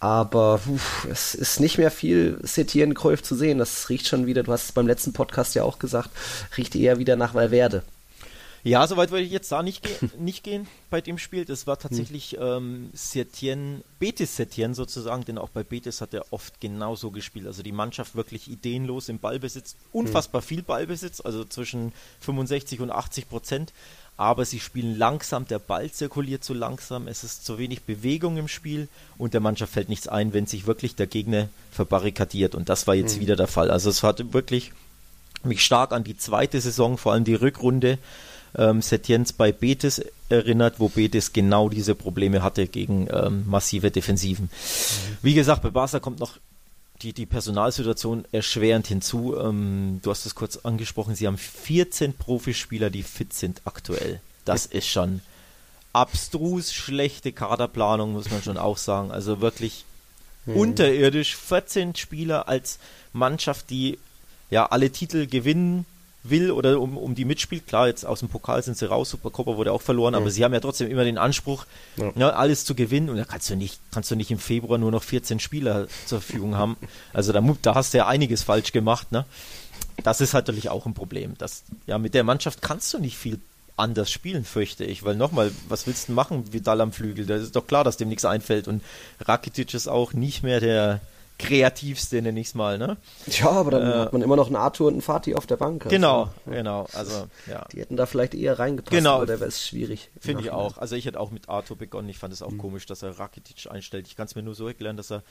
aber 0.00 0.60
uff, 0.66 1.06
es 1.10 1.34
ist 1.34 1.60
nicht 1.60 1.78
mehr 1.78 1.90
viel 1.90 2.38
Setien 2.42 2.92
Cruyff 2.92 3.22
zu 3.22 3.34
sehen. 3.34 3.56
Das 3.56 3.88
riecht 3.88 4.06
schon 4.06 4.26
wieder, 4.26 4.42
du 4.42 4.52
hast 4.52 4.64
es 4.64 4.72
beim 4.72 4.86
letzten 4.86 5.14
Podcast 5.14 5.54
ja 5.54 5.64
auch 5.64 5.78
gesagt, 5.78 6.10
riecht 6.58 6.76
eher 6.76 6.98
wieder 6.98 7.16
nach 7.16 7.32
Valverde. 7.32 7.82
Ja, 8.68 8.86
soweit 8.86 9.10
würde 9.10 9.24
ich 9.24 9.32
jetzt 9.32 9.50
da 9.50 9.62
nicht, 9.62 9.82
ge 9.82 10.10
nicht 10.18 10.44
gehen 10.44 10.66
bei 10.90 11.00
dem 11.00 11.18
Spiel. 11.18 11.44
Das 11.44 11.66
war 11.66 11.78
tatsächlich 11.78 12.32
hm. 12.32 12.42
ähm, 12.42 12.90
Setien, 12.92 13.82
Betis 13.98 14.36
Setien 14.36 14.74
sozusagen, 14.74 15.24
denn 15.24 15.38
auch 15.38 15.48
bei 15.48 15.62
Betis 15.62 16.00
hat 16.00 16.12
er 16.12 16.32
oft 16.32 16.60
genauso 16.60 17.10
gespielt. 17.10 17.46
Also 17.46 17.62
die 17.62 17.72
Mannschaft 17.72 18.14
wirklich 18.14 18.50
ideenlos 18.50 19.08
im 19.08 19.18
Ballbesitz, 19.18 19.76
unfassbar 19.92 20.42
hm. 20.42 20.46
viel 20.46 20.62
Ballbesitz, 20.62 21.20
also 21.20 21.44
zwischen 21.44 21.92
65 22.20 22.80
und 22.80 22.90
80 22.90 23.28
Prozent. 23.28 23.72
Aber 24.18 24.44
sie 24.44 24.58
spielen 24.58 24.98
langsam, 24.98 25.46
der 25.46 25.60
Ball 25.60 25.90
zirkuliert 25.92 26.42
zu 26.42 26.52
langsam, 26.52 27.06
es 27.06 27.22
ist 27.22 27.46
zu 27.46 27.56
wenig 27.56 27.82
Bewegung 27.82 28.36
im 28.36 28.48
Spiel 28.48 28.88
und 29.16 29.32
der 29.32 29.40
Mannschaft 29.40 29.72
fällt 29.72 29.88
nichts 29.88 30.08
ein, 30.08 30.32
wenn 30.32 30.46
sich 30.46 30.66
wirklich 30.66 30.96
der 30.96 31.06
Gegner 31.06 31.48
verbarrikadiert. 31.70 32.56
Und 32.56 32.68
das 32.68 32.86
war 32.88 32.96
jetzt 32.96 33.14
hm. 33.14 33.20
wieder 33.20 33.36
der 33.36 33.46
Fall. 33.46 33.70
Also 33.70 33.88
es 33.88 34.02
hat 34.02 34.32
wirklich 34.32 34.72
mich 35.44 35.64
stark 35.64 35.92
an 35.92 36.04
die 36.04 36.16
zweite 36.16 36.60
Saison, 36.60 36.98
vor 36.98 37.12
allem 37.12 37.24
die 37.24 37.34
Rückrunde 37.34 37.98
ähm, 38.56 38.82
Setiens 38.82 39.32
bei 39.32 39.52
Betis 39.52 40.02
erinnert, 40.28 40.78
wo 40.78 40.88
Betis 40.88 41.32
genau 41.32 41.68
diese 41.68 41.94
Probleme 41.94 42.42
hatte 42.42 42.66
gegen 42.66 43.08
ähm, 43.12 43.44
massive 43.46 43.90
Defensiven. 43.90 44.46
Mhm. 44.46 45.16
Wie 45.22 45.34
gesagt, 45.34 45.62
bei 45.62 45.70
Barca 45.70 46.00
kommt 46.00 46.20
noch 46.20 46.38
die, 47.02 47.12
die 47.12 47.26
Personalsituation 47.26 48.24
erschwerend 48.32 48.86
hinzu. 48.88 49.36
Ähm, 49.38 50.00
du 50.02 50.10
hast 50.10 50.26
es 50.26 50.34
kurz 50.34 50.56
angesprochen, 50.56 51.14
sie 51.14 51.26
haben 51.26 51.38
14 51.38 52.14
Profispieler, 52.14 52.90
die 52.90 53.02
fit 53.02 53.32
sind 53.32 53.62
aktuell. 53.64 54.20
Das 54.44 54.66
ist 54.66 54.86
schon 54.86 55.20
abstrus 55.92 56.72
schlechte 56.72 57.32
Kaderplanung, 57.32 58.12
muss 58.12 58.30
man 58.30 58.42
schon 58.42 58.56
auch 58.56 58.78
sagen. 58.78 59.10
Also 59.10 59.40
wirklich 59.40 59.84
mhm. 60.46 60.56
unterirdisch. 60.56 61.36
14 61.36 61.94
Spieler 61.94 62.48
als 62.48 62.78
Mannschaft, 63.12 63.70
die 63.70 63.98
ja 64.50 64.66
alle 64.66 64.90
Titel 64.90 65.26
gewinnen 65.26 65.86
will 66.30 66.50
oder 66.50 66.80
um, 66.80 66.96
um 66.96 67.14
die 67.14 67.24
mitspielt. 67.24 67.66
Klar, 67.66 67.88
jetzt 67.88 68.04
aus 68.04 68.20
dem 68.20 68.28
Pokal 68.28 68.62
sind 68.62 68.76
sie 68.76 68.88
raus, 68.88 69.10
Supercopa 69.10 69.56
wurde 69.56 69.72
auch 69.72 69.82
verloren, 69.82 70.14
ja. 70.14 70.20
aber 70.20 70.30
sie 70.30 70.44
haben 70.44 70.54
ja 70.54 70.60
trotzdem 70.60 70.90
immer 70.90 71.04
den 71.04 71.18
Anspruch, 71.18 71.66
ja. 71.96 72.12
Ja, 72.16 72.30
alles 72.30 72.64
zu 72.64 72.74
gewinnen 72.74 73.08
und 73.10 73.16
da 73.16 73.24
kannst 73.24 73.50
du 73.50 73.56
nicht, 73.56 73.80
kannst 73.92 74.10
du 74.10 74.16
nicht 74.16 74.30
im 74.30 74.38
Februar 74.38 74.78
nur 74.78 74.90
noch 74.90 75.02
14 75.02 75.40
Spieler 75.40 75.88
zur 76.06 76.20
Verfügung 76.20 76.56
haben. 76.56 76.76
Also 77.12 77.32
da, 77.32 77.42
da 77.62 77.74
hast 77.74 77.94
du 77.94 77.98
ja 77.98 78.06
einiges 78.06 78.42
falsch 78.42 78.72
gemacht, 78.72 79.12
ne? 79.12 79.24
Das 80.02 80.20
ist 80.20 80.32
natürlich 80.32 80.68
auch 80.68 80.86
ein 80.86 80.94
Problem. 80.94 81.34
Das, 81.38 81.64
ja, 81.86 81.98
mit 81.98 82.14
der 82.14 82.22
Mannschaft 82.22 82.62
kannst 82.62 82.94
du 82.94 82.98
nicht 82.98 83.16
viel 83.16 83.40
anders 83.76 84.10
spielen, 84.10 84.44
fürchte 84.44 84.84
ich. 84.84 85.04
Weil 85.04 85.16
nochmal, 85.16 85.50
was 85.68 85.86
willst 85.86 86.08
du 86.08 86.12
machen, 86.12 86.52
Vidal 86.52 86.80
am 86.80 86.92
Flügel? 86.92 87.26
Da 87.26 87.36
ist 87.36 87.56
doch 87.56 87.66
klar, 87.66 87.84
dass 87.84 87.96
dem 87.96 88.08
nichts 88.08 88.24
einfällt. 88.24 88.68
Und 88.68 88.82
Rakitic 89.20 89.74
ist 89.74 89.88
auch 89.88 90.12
nicht 90.12 90.42
mehr 90.42 90.60
der, 90.60 91.00
kreativste, 91.38 92.20
nenne 92.20 92.40
ich 92.40 92.48
es 92.48 92.54
mal, 92.54 92.78
ne? 92.78 92.96
Ja, 93.26 93.50
aber 93.50 93.70
dann 93.70 93.82
äh, 93.82 93.94
hat 93.94 94.12
man 94.12 94.22
immer 94.22 94.36
noch 94.36 94.48
einen 94.48 94.56
Arthur 94.56 94.88
und 94.88 94.94
einen 94.94 95.02
Fatih 95.02 95.36
auf 95.36 95.46
der 95.46 95.56
Bank. 95.56 95.84
Also. 95.84 95.94
Genau, 95.94 96.30
genau. 96.46 96.86
Also, 96.92 97.28
ja. 97.46 97.64
Die 97.72 97.80
hätten 97.80 97.96
da 97.96 98.06
vielleicht 98.06 98.34
eher 98.34 98.58
reingepasst, 98.58 98.90
genau. 98.90 99.16
aber 99.16 99.26
der 99.26 99.40
wäre 99.40 99.50
schwierig. 99.52 100.10
Finde 100.20 100.42
ich 100.42 100.50
auch. 100.50 100.78
Also 100.78 100.96
ich 100.96 101.06
hätte 101.06 101.20
auch 101.20 101.30
mit 101.30 101.48
Arthur 101.48 101.76
begonnen. 101.76 102.08
Ich 102.08 102.18
fand 102.18 102.32
es 102.32 102.42
auch 102.42 102.50
mhm. 102.50 102.58
komisch, 102.58 102.86
dass 102.86 103.02
er 103.02 103.18
Rakitic 103.18 103.70
einstellt. 103.70 104.06
Ich 104.08 104.16
kann 104.16 104.26
es 104.26 104.34
mir 104.34 104.42
nur 104.42 104.54
so 104.54 104.66
erklären, 104.66 104.96
dass 104.96 105.12
er 105.12 105.22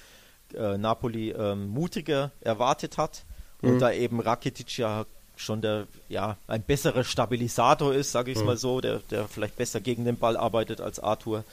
äh, 0.56 0.78
Napoli 0.78 1.32
ähm, 1.32 1.67
mutiger 1.67 2.32
erwartet 2.41 2.98
hat 2.98 3.26
und 3.62 3.76
mhm. 3.76 3.80
da 3.80 3.91
eben 3.91 4.20
Rakitic 4.20 4.78
ja 4.78 5.06
schon 5.36 5.62
der, 5.62 5.88
ja, 6.10 6.38
ein 6.48 6.63
besserer 6.63 7.04
Stabilisator 7.04 7.93
ist, 7.93 8.12
sage 8.12 8.32
ich 8.32 8.38
es 8.38 8.41
mhm. 8.41 8.48
mal 8.48 8.58
so, 8.58 8.82
der, 8.82 9.00
der 9.12 9.28
vielleicht 9.28 9.56
besser 9.56 9.82
gegen 9.82 10.06
den 10.06 10.17
Ball 10.17 10.36
arbeitet 10.36 10.82
als 10.82 11.00
Arthur. 11.00 11.43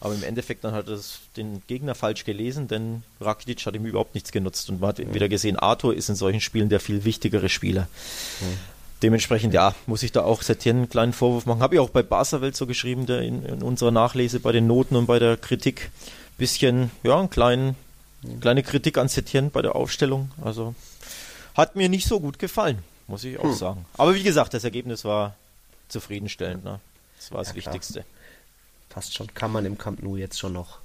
Aber 0.00 0.14
im 0.14 0.22
Endeffekt 0.22 0.64
dann 0.64 0.72
hat 0.72 0.88
er 0.88 0.98
den 1.36 1.62
Gegner 1.66 1.94
falsch 1.94 2.24
gelesen, 2.24 2.68
denn 2.68 3.02
Rakitic 3.20 3.66
hat 3.66 3.74
ihm 3.74 3.84
überhaupt 3.84 4.14
nichts 4.14 4.32
genutzt. 4.32 4.70
Und 4.70 4.80
man 4.80 4.88
hat 4.88 4.98
mhm. 4.98 5.12
wieder 5.12 5.28
gesehen, 5.28 5.58
Arthur 5.58 5.94
ist 5.94 6.08
in 6.08 6.14
solchen 6.14 6.40
Spielen 6.40 6.70
der 6.70 6.80
viel 6.80 7.04
wichtigere 7.04 7.50
Spieler. 7.50 7.82
Mhm. 8.40 8.56
Dementsprechend, 9.02 9.54
ja, 9.54 9.74
muss 9.86 10.02
ich 10.02 10.12
da 10.12 10.22
auch 10.22 10.42
Setien 10.42 10.78
einen 10.78 10.88
kleinen 10.88 11.12
Vorwurf 11.12 11.46
machen. 11.46 11.62
Habe 11.62 11.74
ich 11.74 11.80
auch 11.80 11.90
bei 11.90 12.02
Barca-Welt 12.02 12.56
so 12.56 12.66
geschrieben, 12.66 13.06
der 13.06 13.20
in, 13.20 13.44
in, 13.44 13.62
unserer 13.62 13.90
Nachlese 13.90 14.40
bei 14.40 14.52
den 14.52 14.66
Noten 14.66 14.96
und 14.96 15.06
bei 15.06 15.18
der 15.18 15.36
Kritik. 15.36 15.90
Bisschen, 16.38 16.90
ja, 17.02 17.18
einen 17.18 17.28
kleinen, 17.28 17.76
mhm. 18.22 18.40
kleine 18.40 18.62
Kritik 18.62 18.96
an 18.96 19.08
Setien 19.08 19.50
bei 19.50 19.60
der 19.60 19.76
Aufstellung. 19.76 20.30
Also 20.42 20.74
hat 21.54 21.76
mir 21.76 21.90
nicht 21.90 22.06
so 22.06 22.18
gut 22.18 22.38
gefallen, 22.38 22.78
muss 23.08 23.24
ich 23.24 23.38
auch 23.38 23.44
hm. 23.44 23.54
sagen. 23.54 23.84
Aber 23.98 24.14
wie 24.14 24.22
gesagt, 24.22 24.54
das 24.54 24.64
Ergebnis 24.64 25.04
war 25.04 25.34
zufriedenstellend. 25.88 26.64
Ne? 26.64 26.80
Das 27.18 27.30
war 27.30 27.40
das 27.40 27.48
ja, 27.48 27.56
Wichtigste. 27.56 28.00
Klar 28.00 28.19
passt 28.90 29.14
schon. 29.14 29.32
Kann 29.32 29.50
man 29.50 29.64
im 29.64 29.78
Camp 29.78 30.02
Nou 30.02 30.16
jetzt 30.16 30.38
schon 30.38 30.52
noch. 30.52 30.78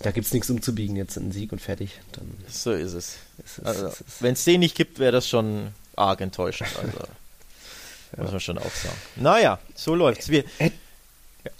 Da 0.00 0.10
gibt 0.10 0.26
es 0.26 0.32
nichts 0.32 0.48
umzubiegen, 0.48 0.96
jetzt 0.96 1.16
ein 1.16 1.30
Sieg 1.30 1.52
und 1.52 1.60
fertig. 1.60 2.00
Dann 2.12 2.26
so 2.48 2.72
ist 2.72 2.94
es. 2.94 3.16
es, 3.44 3.60
also, 3.60 3.92
Wenn 4.20 4.32
es 4.32 4.44
den 4.44 4.60
nicht 4.60 4.74
gibt, 4.74 4.98
wäre 4.98 5.12
das 5.12 5.28
schon 5.28 5.68
arg 5.94 6.20
enttäuschend. 6.20 6.70
Also, 6.76 6.98
ja. 8.16 8.22
Muss 8.22 8.32
man 8.32 8.40
schon 8.40 8.58
auch 8.58 8.70
sagen. 8.70 8.96
Naja, 9.16 9.58
so 9.74 9.94
läuft's. 9.94 10.30
Wir, 10.30 10.44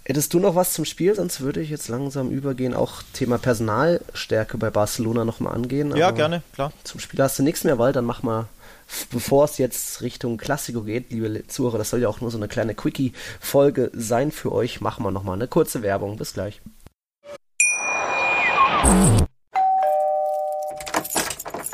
Hättest 0.04 0.34
du 0.34 0.40
noch 0.40 0.54
was 0.54 0.72
zum 0.72 0.84
Spiel? 0.84 1.14
Sonst 1.14 1.40
würde 1.40 1.60
ich 1.60 1.70
jetzt 1.70 1.88
langsam 1.88 2.30
übergehen, 2.30 2.74
auch 2.74 3.02
Thema 3.12 3.38
Personalstärke 3.38 4.58
bei 4.58 4.70
Barcelona 4.70 5.24
nochmal 5.24 5.54
angehen. 5.54 5.94
Ja, 5.96 6.10
gerne, 6.10 6.42
klar. 6.54 6.72
Zum 6.84 7.00
Spiel 7.00 7.22
hast 7.22 7.38
du 7.38 7.42
nichts 7.42 7.64
mehr, 7.64 7.78
weil 7.78 7.92
dann 7.92 8.04
mach 8.04 8.22
mal 8.22 8.48
bevor 9.10 9.44
es 9.44 9.58
jetzt 9.58 10.02
Richtung 10.02 10.36
Klassiko 10.36 10.82
geht, 10.82 11.10
liebe 11.10 11.46
Zuhörer, 11.46 11.78
das 11.78 11.90
soll 11.90 12.00
ja 12.00 12.08
auch 12.08 12.20
nur 12.20 12.30
so 12.30 12.38
eine 12.38 12.48
kleine 12.48 12.74
Quickie-Folge 12.74 13.90
sein 13.94 14.30
für 14.32 14.52
euch, 14.52 14.80
machen 14.80 15.04
wir 15.04 15.10
nochmal 15.10 15.34
eine 15.34 15.48
kurze 15.48 15.82
Werbung. 15.82 16.16
Bis 16.16 16.34
gleich. 16.34 16.60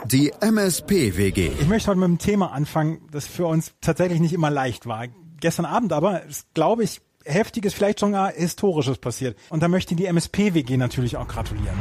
Die 0.06 0.32
MSP-WG. 0.40 1.52
Ich 1.60 1.66
möchte 1.66 1.88
heute 1.88 1.98
mit 1.98 2.04
einem 2.04 2.18
Thema 2.18 2.52
anfangen, 2.52 3.00
das 3.10 3.26
für 3.26 3.46
uns 3.46 3.72
tatsächlich 3.80 4.20
nicht 4.20 4.32
immer 4.32 4.50
leicht 4.50 4.86
war. 4.86 5.06
Gestern 5.40 5.64
Abend 5.64 5.92
aber, 5.92 6.22
glaube 6.52 6.84
ich, 6.84 7.00
heftiges, 7.24 7.74
vielleicht 7.74 7.98
sogar 7.98 8.32
historisches 8.32 8.98
passiert. 8.98 9.38
Und 9.48 9.62
da 9.62 9.68
möchte 9.68 9.94
die 9.94 10.06
MSP-WG 10.06 10.76
natürlich 10.76 11.16
auch 11.16 11.26
gratulieren. 11.26 11.78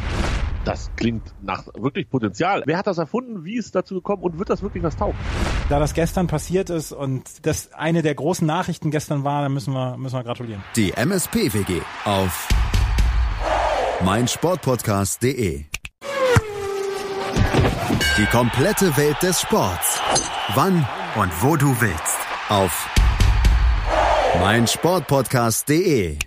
Das 0.65 0.89
klingt 0.95 1.34
nach 1.41 1.65
wirklich 1.76 2.10
Potenzial. 2.10 2.63
Wer 2.65 2.78
hat 2.78 2.88
das 2.88 2.97
erfunden? 2.97 3.43
Wie 3.43 3.56
ist 3.58 3.76
dazu 3.76 3.95
gekommen? 3.95 4.23
Und 4.23 4.39
wird 4.39 4.49
das 4.49 4.62
wirklich 4.62 4.84
was 4.84 4.95
taugen? 4.95 5.17
Da 5.69 5.80
das 5.80 5.93
gestern 5.93 6.28
passiert 6.28 6.69
ist 6.69 6.91
und 6.93 7.45
das 7.45 7.73
eine 7.73 8.02
der 8.02 8.15
großen 8.15 8.47
Nachrichten 8.47 8.89
gestern 8.89 9.23
war, 9.23 9.41
dann 9.41 9.54
müssen 9.54 9.73
wir, 9.73 9.97
müssen 9.97 10.15
wir 10.15 10.23
gratulieren. 10.23 10.63
Die 10.76 10.91
MSP-WG 10.91 11.82
auf 12.06 12.47
meinsportpodcast.de 14.04 15.65
Die 18.17 18.26
komplette 18.28 18.95
Welt 18.95 19.21
des 19.21 19.41
Sports. 19.41 19.99
Wann 20.56 20.88
und 21.15 21.43
wo 21.43 21.58
du 21.58 21.76
willst. 21.82 22.17
Auf 22.49 22.89
meinsportpodcast.de 24.39 26.17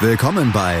Willkommen 0.00 0.50
bei 0.52 0.80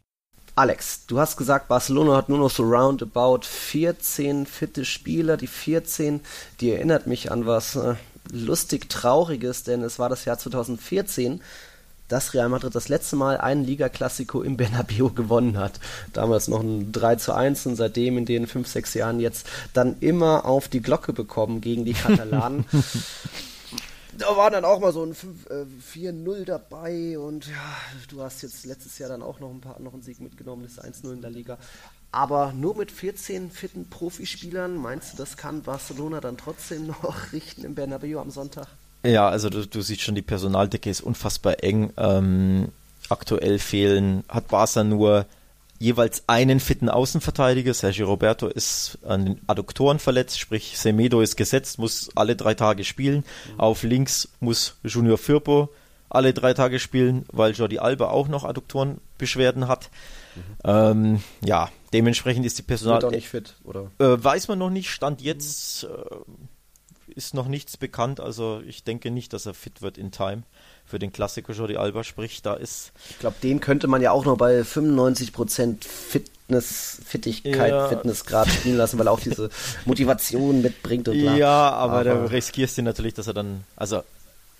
Alex, 0.55 1.05
du 1.07 1.19
hast 1.19 1.37
gesagt, 1.37 1.69
Barcelona 1.69 2.17
hat 2.17 2.27
nur 2.27 2.37
noch 2.37 2.51
so 2.51 2.63
roundabout 2.63 3.41
14 3.43 4.45
fitte 4.45 4.83
Spieler. 4.83 5.37
Die 5.37 5.47
14, 5.47 6.19
die 6.59 6.71
erinnert 6.71 7.07
mich 7.07 7.31
an 7.31 7.45
was 7.45 7.77
äh, 7.77 7.95
lustig 8.31 8.89
Trauriges, 8.89 9.63
denn 9.63 9.81
es 9.81 9.97
war 9.97 10.09
das 10.09 10.25
Jahr 10.25 10.37
2014, 10.37 11.41
dass 12.09 12.33
Real 12.33 12.49
Madrid 12.49 12.75
das 12.75 12.89
letzte 12.89 13.15
Mal 13.15 13.37
einen 13.37 13.63
Liga-Klassiko 13.63 14.41
im 14.41 14.57
Bernabeu 14.57 15.09
gewonnen 15.15 15.57
hat. 15.57 15.79
Damals 16.11 16.49
noch 16.49 16.61
ein 16.61 16.91
3 16.91 17.15
zu 17.15 17.33
1 17.33 17.67
und 17.67 17.75
seitdem 17.77 18.17
in 18.17 18.25
den 18.25 18.45
5, 18.45 18.67
6 18.67 18.93
Jahren 18.95 19.19
jetzt 19.21 19.47
dann 19.73 19.95
immer 20.01 20.45
auf 20.45 20.67
die 20.67 20.81
Glocke 20.81 21.13
bekommen 21.13 21.61
gegen 21.61 21.85
die 21.85 21.93
Katalanen. 21.93 22.65
Da 24.17 24.35
war 24.37 24.49
dann 24.51 24.65
auch 24.65 24.79
mal 24.79 24.93
so 24.93 25.03
ein 25.03 25.13
4-0 25.13 26.41
äh, 26.41 26.45
dabei 26.45 27.17
und 27.17 27.47
ja, 27.47 27.77
du 28.09 28.21
hast 28.21 28.41
jetzt 28.41 28.65
letztes 28.65 28.97
Jahr 28.97 29.09
dann 29.09 29.21
auch 29.21 29.39
noch 29.39 29.49
ein 29.49 29.61
paar 29.61 29.79
noch 29.79 29.93
einen 29.93 30.03
Sieg 30.03 30.19
mitgenommen, 30.19 30.63
das 30.63 30.83
1-0 30.83 31.13
in 31.13 31.21
der 31.21 31.31
Liga. 31.31 31.57
Aber 32.11 32.51
nur 32.51 32.75
mit 32.75 32.91
14 32.91 33.51
fitten 33.51 33.89
Profispielern, 33.89 34.75
meinst 34.75 35.13
du, 35.13 35.17
das 35.17 35.37
kann 35.37 35.61
Barcelona 35.61 36.19
dann 36.19 36.37
trotzdem 36.37 36.87
noch 36.87 37.15
richten 37.31 37.63
im 37.63 37.75
Bernabeu 37.75 38.19
am 38.19 38.31
Sonntag? 38.31 38.67
Ja, 39.03 39.29
also 39.29 39.49
du, 39.49 39.65
du 39.65 39.81
siehst 39.81 40.01
schon, 40.01 40.15
die 40.15 40.21
Personaldecke 40.21 40.89
ist 40.89 41.01
unfassbar 41.01 41.63
eng. 41.63 41.91
Ähm, 41.97 42.69
aktuell 43.09 43.59
fehlen, 43.59 44.23
hat 44.27 44.49
Barca 44.49 44.83
nur 44.83 45.25
jeweils 45.81 46.23
einen 46.27 46.59
fitten 46.59 46.89
Außenverteidiger. 46.89 47.73
Sergio 47.73 48.05
Roberto 48.05 48.47
ist 48.47 48.99
an 49.03 49.25
den 49.25 49.41
Adduktoren 49.47 49.97
verletzt, 49.97 50.39
sprich 50.39 50.77
Semedo 50.77 51.21
ist 51.21 51.35
gesetzt, 51.35 51.79
muss 51.79 52.09
alle 52.15 52.35
drei 52.35 52.53
Tage 52.53 52.83
spielen. 52.83 53.25
Mhm. 53.53 53.59
Auf 53.59 53.83
links 53.83 54.29
muss 54.39 54.77
Junior 54.83 55.17
Firpo 55.17 55.69
alle 56.07 56.33
drei 56.33 56.53
Tage 56.53 56.79
spielen, 56.79 57.25
weil 57.31 57.53
Jordi 57.53 57.79
Alba 57.79 58.09
auch 58.09 58.27
noch 58.27 58.43
Adduktorenbeschwerden 58.43 59.67
hat. 59.67 59.89
Mhm. 60.35 60.41
Ähm, 60.63 61.23
ja, 61.43 61.69
dementsprechend 61.93 62.45
ist 62.45 62.59
die 62.59 62.63
Personal... 62.63 63.01
Wird 63.01 63.05
auch 63.05 63.15
nicht 63.15 63.29
fit, 63.29 63.55
oder? 63.63 63.89
Äh, 63.97 64.23
weiß 64.23 64.47
man 64.49 64.59
noch 64.59 64.69
nicht, 64.69 64.89
Stand 64.89 65.21
jetzt... 65.21 65.85
Äh, 65.85 65.87
ist 67.13 67.33
noch 67.33 67.49
nichts 67.49 67.75
bekannt, 67.75 68.21
also 68.21 68.61
ich 68.65 68.85
denke 68.85 69.11
nicht, 69.11 69.33
dass 69.33 69.45
er 69.45 69.53
fit 69.53 69.81
wird 69.81 69.97
in 69.97 70.11
Time 70.11 70.43
für 70.91 70.99
den 70.99 71.11
Klassiker 71.11 71.53
Jordi 71.53 71.77
Alba, 71.77 72.03
sprich, 72.03 72.41
da 72.41 72.53
ist. 72.53 72.91
Ich 73.09 73.19
glaube, 73.19 73.37
den 73.41 73.61
könnte 73.61 73.87
man 73.87 74.01
ja 74.01 74.11
auch 74.11 74.25
noch 74.25 74.37
bei 74.37 74.61
95% 74.61 75.87
Fitness, 75.87 77.01
Fittigkeit, 77.05 77.71
ja. 77.71 77.87
Fitnessgrad 77.87 78.49
spielen 78.49 78.77
lassen, 78.77 78.99
weil 78.99 79.07
er 79.07 79.13
auch 79.13 79.19
diese 79.19 79.49
Motivation 79.85 80.61
mitbringt 80.61 81.07
und 81.07 81.17
bla. 81.17 81.35
Ja, 81.35 81.71
aber, 81.71 81.93
aber 81.93 82.03
da 82.03 82.25
riskierst 82.25 82.77
du 82.77 82.83
natürlich, 82.83 83.13
dass 83.13 83.27
er 83.27 83.33
dann, 83.33 83.63
also 83.77 84.03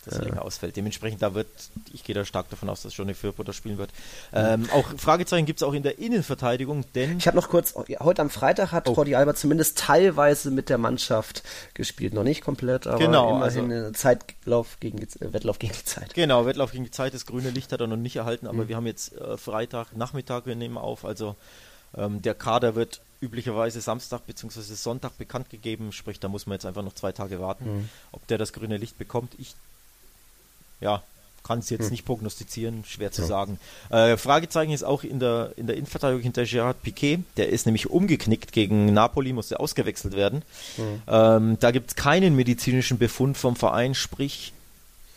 dass 0.05 0.15
er 0.15 0.25
länger 0.25 0.43
ausfällt. 0.43 0.75
Dementsprechend, 0.75 1.21
da 1.21 1.33
wird, 1.33 1.47
ich 1.93 2.03
gehe 2.03 2.15
da 2.15 2.25
stark 2.25 2.49
davon 2.49 2.69
aus, 2.69 2.81
dass 2.81 2.95
Johnny 2.95 3.13
Firpo 3.13 3.43
da 3.43 3.53
spielen 3.53 3.77
wird. 3.77 3.91
Ähm, 4.33 4.67
auch 4.73 4.85
Fragezeichen 4.97 5.45
gibt 5.45 5.61
es 5.61 5.63
auch 5.63 5.73
in 5.73 5.83
der 5.83 5.99
Innenverteidigung, 5.99 6.85
denn. 6.95 7.17
Ich 7.17 7.27
habe 7.27 7.37
noch 7.37 7.49
kurz, 7.49 7.75
heute 7.75 8.21
am 8.21 8.29
Freitag 8.29 8.71
hat 8.71 8.87
oh. 8.87 8.93
Jordi 8.93 9.15
Alba 9.15 9.35
zumindest 9.35 9.77
teilweise 9.77 10.51
mit 10.51 10.69
der 10.69 10.77
Mannschaft 10.77 11.43
gespielt. 11.73 12.13
Noch 12.13 12.23
nicht 12.23 12.41
komplett, 12.41 12.87
aber 12.87 12.99
genau, 12.99 13.35
immerhin 13.35 13.71
also, 13.71 13.91
Zeitlauf 13.91 14.77
gegen 14.79 14.99
äh, 14.99 15.07
Wettlauf 15.19 15.59
gegen 15.59 15.73
die 15.73 15.85
Zeit. 15.85 16.13
Genau, 16.13 16.45
Wettlauf 16.45 16.71
gegen 16.71 16.85
die 16.85 16.91
Zeit. 16.91 17.13
Das 17.13 17.25
grüne 17.25 17.49
Licht 17.49 17.71
hat 17.71 17.81
er 17.81 17.87
noch 17.87 17.97
nicht 17.97 18.15
erhalten, 18.15 18.47
aber 18.47 18.63
mhm. 18.63 18.67
wir 18.69 18.75
haben 18.75 18.87
jetzt 18.87 19.15
äh, 19.17 19.37
Freitag, 19.37 19.95
Nachmittag, 19.95 20.45
wir 20.45 20.55
nehmen 20.55 20.77
auf. 20.77 21.05
Also 21.05 21.35
ähm, 21.95 22.21
der 22.21 22.35
Kader 22.35 22.75
wird 22.75 23.01
üblicherweise 23.21 23.81
Samstag 23.81 24.25
bzw. 24.25 24.61
Sonntag 24.61 25.17
bekannt 25.17 25.49
gegeben, 25.49 25.91
sprich, 25.91 26.19
da 26.19 26.27
muss 26.27 26.47
man 26.47 26.55
jetzt 26.55 26.65
einfach 26.65 26.83
noch 26.83 26.93
zwei 26.93 27.11
Tage 27.11 27.39
warten, 27.39 27.65
mhm. 27.65 27.89
ob 28.11 28.25
der 28.27 28.39
das 28.39 28.51
grüne 28.51 28.77
Licht 28.77 28.97
bekommt. 28.97 29.33
Ich 29.37 29.55
ja, 30.81 31.01
kann 31.43 31.59
es 31.59 31.69
jetzt 31.69 31.85
hm. 31.85 31.91
nicht 31.91 32.05
prognostizieren, 32.05 32.83
schwer 32.85 33.11
zu 33.11 33.21
ja. 33.21 33.27
sagen. 33.27 33.59
Äh, 33.89 34.17
Fragezeichen 34.17 34.71
ist 34.71 34.83
auch 34.83 35.03
in 35.03 35.19
der, 35.19 35.53
in 35.55 35.67
der 35.67 35.75
Innenverteidigung 35.75 36.21
hinter 36.21 36.45
Gerard 36.45 36.81
Piquet. 36.83 37.19
Der 37.37 37.49
ist 37.49 37.65
nämlich 37.65 37.89
umgeknickt 37.89 38.51
gegen 38.51 38.93
Napoli, 38.93 39.33
musste 39.33 39.59
ausgewechselt 39.59 40.15
werden. 40.15 40.43
Hm. 40.75 41.01
Ähm, 41.07 41.57
da 41.59 41.71
gibt 41.71 41.89
es 41.91 41.95
keinen 41.95 42.35
medizinischen 42.35 42.97
Befund 42.97 43.37
vom 43.37 43.55
Verein, 43.55 43.95
sprich, 43.95 44.53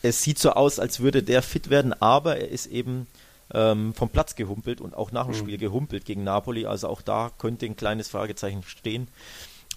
es 0.01 0.21
sieht 0.21 0.37
so 0.37 0.51
aus, 0.51 0.79
als 0.79 0.99
würde 0.99 1.23
der 1.23 1.41
fit 1.41 1.69
werden, 1.71 1.93
aber 1.99 2.37
er 2.37 2.49
ist 2.49 2.67
eben 2.67 3.07
ähm, 3.53 3.93
vom 3.93 4.09
Platz 4.09 4.35
gehumpelt 4.35 4.81
und 4.81 4.95
auch 4.95 5.11
nach 5.11 5.25
dem 5.25 5.33
hm. 5.33 5.39
Spiel 5.39 5.57
gehumpelt 5.57 6.05
gegen 6.05 6.23
Napoli. 6.23 6.65
Also 6.65 6.87
auch 6.87 7.01
da 7.01 7.31
könnte 7.37 7.65
ein 7.65 7.75
kleines 7.75 8.07
Fragezeichen 8.07 8.63
stehen. 8.63 9.07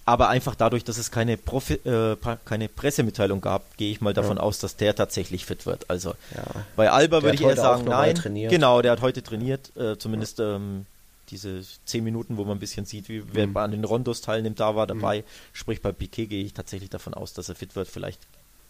Aber 0.08 0.30
einfach 0.30 0.54
dadurch, 0.54 0.84
dass 0.84 0.96
es 0.96 1.10
keine, 1.10 1.36
Profi 1.36 1.74
äh, 1.74 2.16
keine 2.46 2.70
Pressemitteilung 2.70 3.42
gab, 3.42 3.76
gehe 3.76 3.92
ich 3.92 4.00
mal 4.00 4.14
davon 4.14 4.38
ja. 4.38 4.42
aus, 4.42 4.58
dass 4.58 4.74
der 4.74 4.94
tatsächlich 4.94 5.44
fit 5.44 5.66
wird. 5.66 5.90
Also 5.90 6.14
ja. 6.34 6.44
bei 6.76 6.90
Alba 6.90 7.22
würde 7.22 7.34
ich 7.34 7.42
eher 7.42 7.56
sagen, 7.56 7.84
nein. 7.84 8.14
Trainiert. 8.14 8.50
Genau, 8.50 8.80
der 8.80 8.92
hat 8.92 9.02
heute 9.02 9.22
trainiert, 9.22 9.76
äh, 9.76 9.98
zumindest 9.98 10.40
ähm, 10.40 10.86
diese 11.28 11.60
zehn 11.84 12.04
Minuten, 12.04 12.38
wo 12.38 12.44
man 12.44 12.56
ein 12.56 12.58
bisschen 12.58 12.86
sieht, 12.86 13.10
wie 13.10 13.22
wer 13.34 13.48
mhm. 13.48 13.56
an 13.58 13.70
den 13.70 13.84
Rondos 13.84 14.22
teilnimmt, 14.22 14.58
da 14.60 14.74
war 14.74 14.86
dabei. 14.86 15.18
Mhm. 15.18 15.24
Sprich, 15.52 15.82
bei 15.82 15.92
Piquet 15.92 16.24
gehe 16.24 16.42
ich 16.42 16.54
tatsächlich 16.54 16.88
davon 16.88 17.12
aus, 17.12 17.34
dass 17.34 17.50
er 17.50 17.54
fit 17.54 17.76
wird. 17.76 17.88
Vielleicht, 17.88 18.22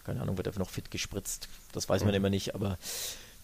keine 0.05 0.21
Ahnung, 0.21 0.39
wird 0.39 0.49
er 0.49 0.59
noch 0.59 0.71
fit 0.71 0.91
gespritzt. 0.91 1.47
Das 1.71 1.89
weiß 1.89 2.01
man 2.01 2.11
mhm. 2.11 2.17
immer 2.17 2.31
nicht, 2.31 2.57
aber 2.57 2.79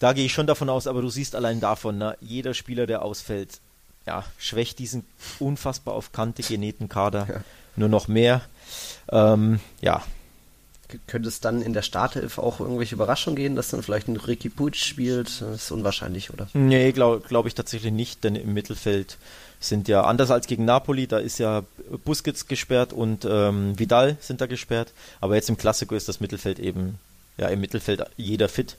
da 0.01 0.15
gehe 0.15 0.25
ich 0.25 0.33
schon 0.33 0.49
davon 0.49 0.69
aus. 0.69 0.89
Aber 0.89 1.01
du 1.01 1.11
siehst 1.11 1.37
allein 1.37 1.61
davon, 1.61 1.99
na, 1.99 2.17
jeder 2.21 2.55
Spieler, 2.55 2.89
der 2.89 3.03
ausfällt, 3.03 3.61
ja, 4.05 4.25
schwächt 4.37 4.81
diesen 4.81 5.07
unfassbar 5.39 5.95
auf 5.95 6.11
Kante 6.11 6.43
genähten 6.43 6.89
Kader 6.89 7.27
ja. 7.29 7.45
Nur 7.77 7.89
noch 7.89 8.09
mehr. 8.09 8.43
Ähm, 9.11 9.61
ja, 9.81 10.03
könnte 11.07 11.29
es 11.29 11.41
dann 11.41 11.63
in 11.63 11.73
der 11.73 11.83
Startelf 11.83 12.39
auch 12.39 12.61
irgendwelche 12.61 12.95
Überraschungen 12.95 13.37
gehen, 13.37 13.57
dass 13.57 13.71
dann 13.71 13.83
vielleicht 13.83 14.09
ein 14.09 14.17
Ricky 14.17 14.49
Puig 14.49 14.77
spielt? 14.77 15.41
Das 15.41 15.63
ist 15.63 15.71
unwahrscheinlich, 15.71 16.33
oder? 16.33 16.49
Nee, 16.53 16.93
glaube 16.93 17.23
glaub 17.27 17.47
ich 17.47 17.55
tatsächlich 17.55 17.93
nicht, 17.93 18.25
denn 18.25 18.37
im 18.37 18.53
Mittelfeld 18.53 19.19
sind 19.61 19.89
ja, 19.89 20.03
anders 20.03 20.31
als 20.31 20.47
gegen 20.47 20.65
Napoli, 20.65 21.07
da 21.07 21.19
ist 21.19 21.39
ja 21.39 21.63
Busquets 22.05 22.49
gesperrt 22.49 22.93
und 22.93 23.27
ähm, 23.29 23.79
Vidal 23.79 24.17
sind 24.21 24.41
da 24.41 24.47
gesperrt, 24.47 24.93
aber 25.21 25.37
jetzt 25.37 25.49
im 25.49 25.57
Klassiko 25.57 25.95
ist 25.95 26.09
das 26.09 26.21
Mittelfeld 26.21 26.59
eben, 26.59 26.99
ja, 27.39 27.49
im 27.49 27.61
Mittelfeld 27.61 28.05
jeder 28.17 28.49
fit. 28.49 28.77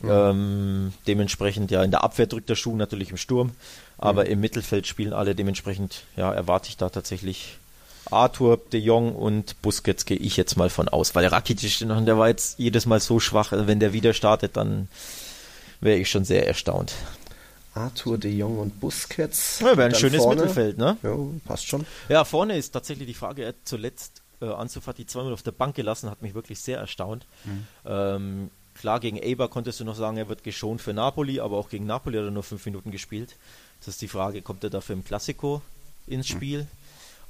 Mhm. 0.00 0.10
Ähm, 0.10 0.92
dementsprechend, 1.06 1.70
ja, 1.70 1.82
in 1.82 1.90
der 1.90 2.02
Abwehr 2.02 2.26
drückt 2.26 2.48
der 2.48 2.56
Schuh 2.56 2.76
natürlich 2.76 3.10
im 3.10 3.18
Sturm, 3.18 3.52
aber 3.98 4.24
mhm. 4.24 4.30
im 4.30 4.40
Mittelfeld 4.40 4.86
spielen 4.86 5.12
alle, 5.12 5.34
dementsprechend, 5.34 6.04
ja, 6.16 6.32
erwarte 6.32 6.70
ich 6.70 6.78
da 6.78 6.88
tatsächlich 6.88 7.58
Arthur, 8.12 8.58
De 8.72 8.80
Jong 8.80 9.14
und 9.14 9.60
Busquets 9.62 10.04
gehe 10.04 10.16
ich 10.16 10.36
jetzt 10.36 10.56
mal 10.56 10.70
von 10.70 10.88
aus, 10.88 11.14
weil 11.14 11.26
Rakitic, 11.26 11.78
der 11.80 12.18
war 12.18 12.28
jetzt 12.28 12.58
jedes 12.58 12.86
Mal 12.86 13.00
so 13.00 13.20
schwach, 13.20 13.52
also 13.52 13.66
wenn 13.66 13.80
der 13.80 13.92
wieder 13.92 14.14
startet, 14.14 14.56
dann 14.56 14.88
wäre 15.80 15.98
ich 15.98 16.10
schon 16.10 16.24
sehr 16.24 16.46
erstaunt. 16.46 16.94
Arthur, 17.74 18.18
De 18.18 18.30
Jong 18.30 18.58
und 18.58 18.80
Busquets. 18.80 19.60
Ja, 19.60 19.76
wäre 19.76 19.88
ein 19.88 19.94
schönes 19.94 20.22
vorne. 20.22 20.42
Mittelfeld, 20.42 20.78
ne? 20.78 20.96
Ja, 21.02 21.16
passt 21.46 21.66
schon. 21.66 21.86
Ja, 22.08 22.24
vorne 22.24 22.56
ist 22.56 22.70
tatsächlich 22.70 23.06
die 23.06 23.14
Frage, 23.14 23.42
er 23.42 23.48
hat 23.48 23.56
zuletzt 23.64 24.22
äh, 24.42 24.46
Anzufati 24.46 25.06
zweimal 25.06 25.32
auf 25.32 25.42
der 25.42 25.52
Bank 25.52 25.74
gelassen, 25.74 26.10
hat 26.10 26.20
mich 26.20 26.34
wirklich 26.34 26.60
sehr 26.60 26.78
erstaunt. 26.78 27.26
Mhm. 27.44 27.66
Ähm, 27.86 28.50
klar, 28.74 29.00
gegen 29.00 29.16
Eber 29.16 29.48
konntest 29.48 29.80
du 29.80 29.84
noch 29.84 29.96
sagen, 29.96 30.18
er 30.18 30.28
wird 30.28 30.44
geschont 30.44 30.82
für 30.82 30.92
Napoli, 30.92 31.40
aber 31.40 31.56
auch 31.56 31.70
gegen 31.70 31.86
Napoli 31.86 32.18
hat 32.18 32.24
er 32.24 32.30
nur 32.30 32.42
fünf 32.42 32.64
Minuten 32.66 32.90
gespielt. 32.90 33.36
Das 33.80 33.88
ist 33.88 34.02
die 34.02 34.08
Frage, 34.08 34.42
kommt 34.42 34.64
er 34.64 34.70
dafür 34.70 34.94
im 34.94 35.04
Klassiko 35.04 35.62
ins 36.06 36.28
mhm. 36.28 36.36
Spiel? 36.36 36.60
Mhm. 36.62 36.81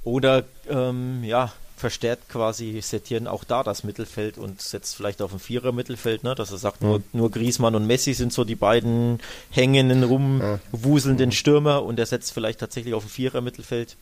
Oder 0.04 0.44
ähm, 0.68 1.22
ja, 1.24 1.52
verstärkt 1.76 2.28
quasi 2.28 2.80
Setieren 2.80 3.26
auch 3.26 3.42
da 3.42 3.62
das 3.64 3.82
Mittelfeld 3.82 4.38
und 4.38 4.62
setzt 4.62 4.94
vielleicht 4.94 5.20
auf 5.20 5.32
ein 5.32 5.40
Vierer-Mittelfeld, 5.40 6.22
ne? 6.22 6.34
dass 6.34 6.52
er 6.52 6.58
sagt, 6.58 6.80
nur, 6.80 7.02
nur 7.12 7.30
Griezmann 7.30 7.74
und 7.74 7.86
Messi 7.86 8.14
sind 8.14 8.32
so 8.32 8.44
die 8.44 8.54
beiden 8.54 9.18
hängenden, 9.50 10.04
rumwuselnden 10.04 11.32
Stürmer 11.32 11.82
und 11.82 11.98
er 11.98 12.06
setzt 12.06 12.32
vielleicht 12.32 12.60
tatsächlich 12.60 12.94
auf 12.94 13.04
ein 13.04 13.08
Vierer-Mittelfeld 13.08 13.96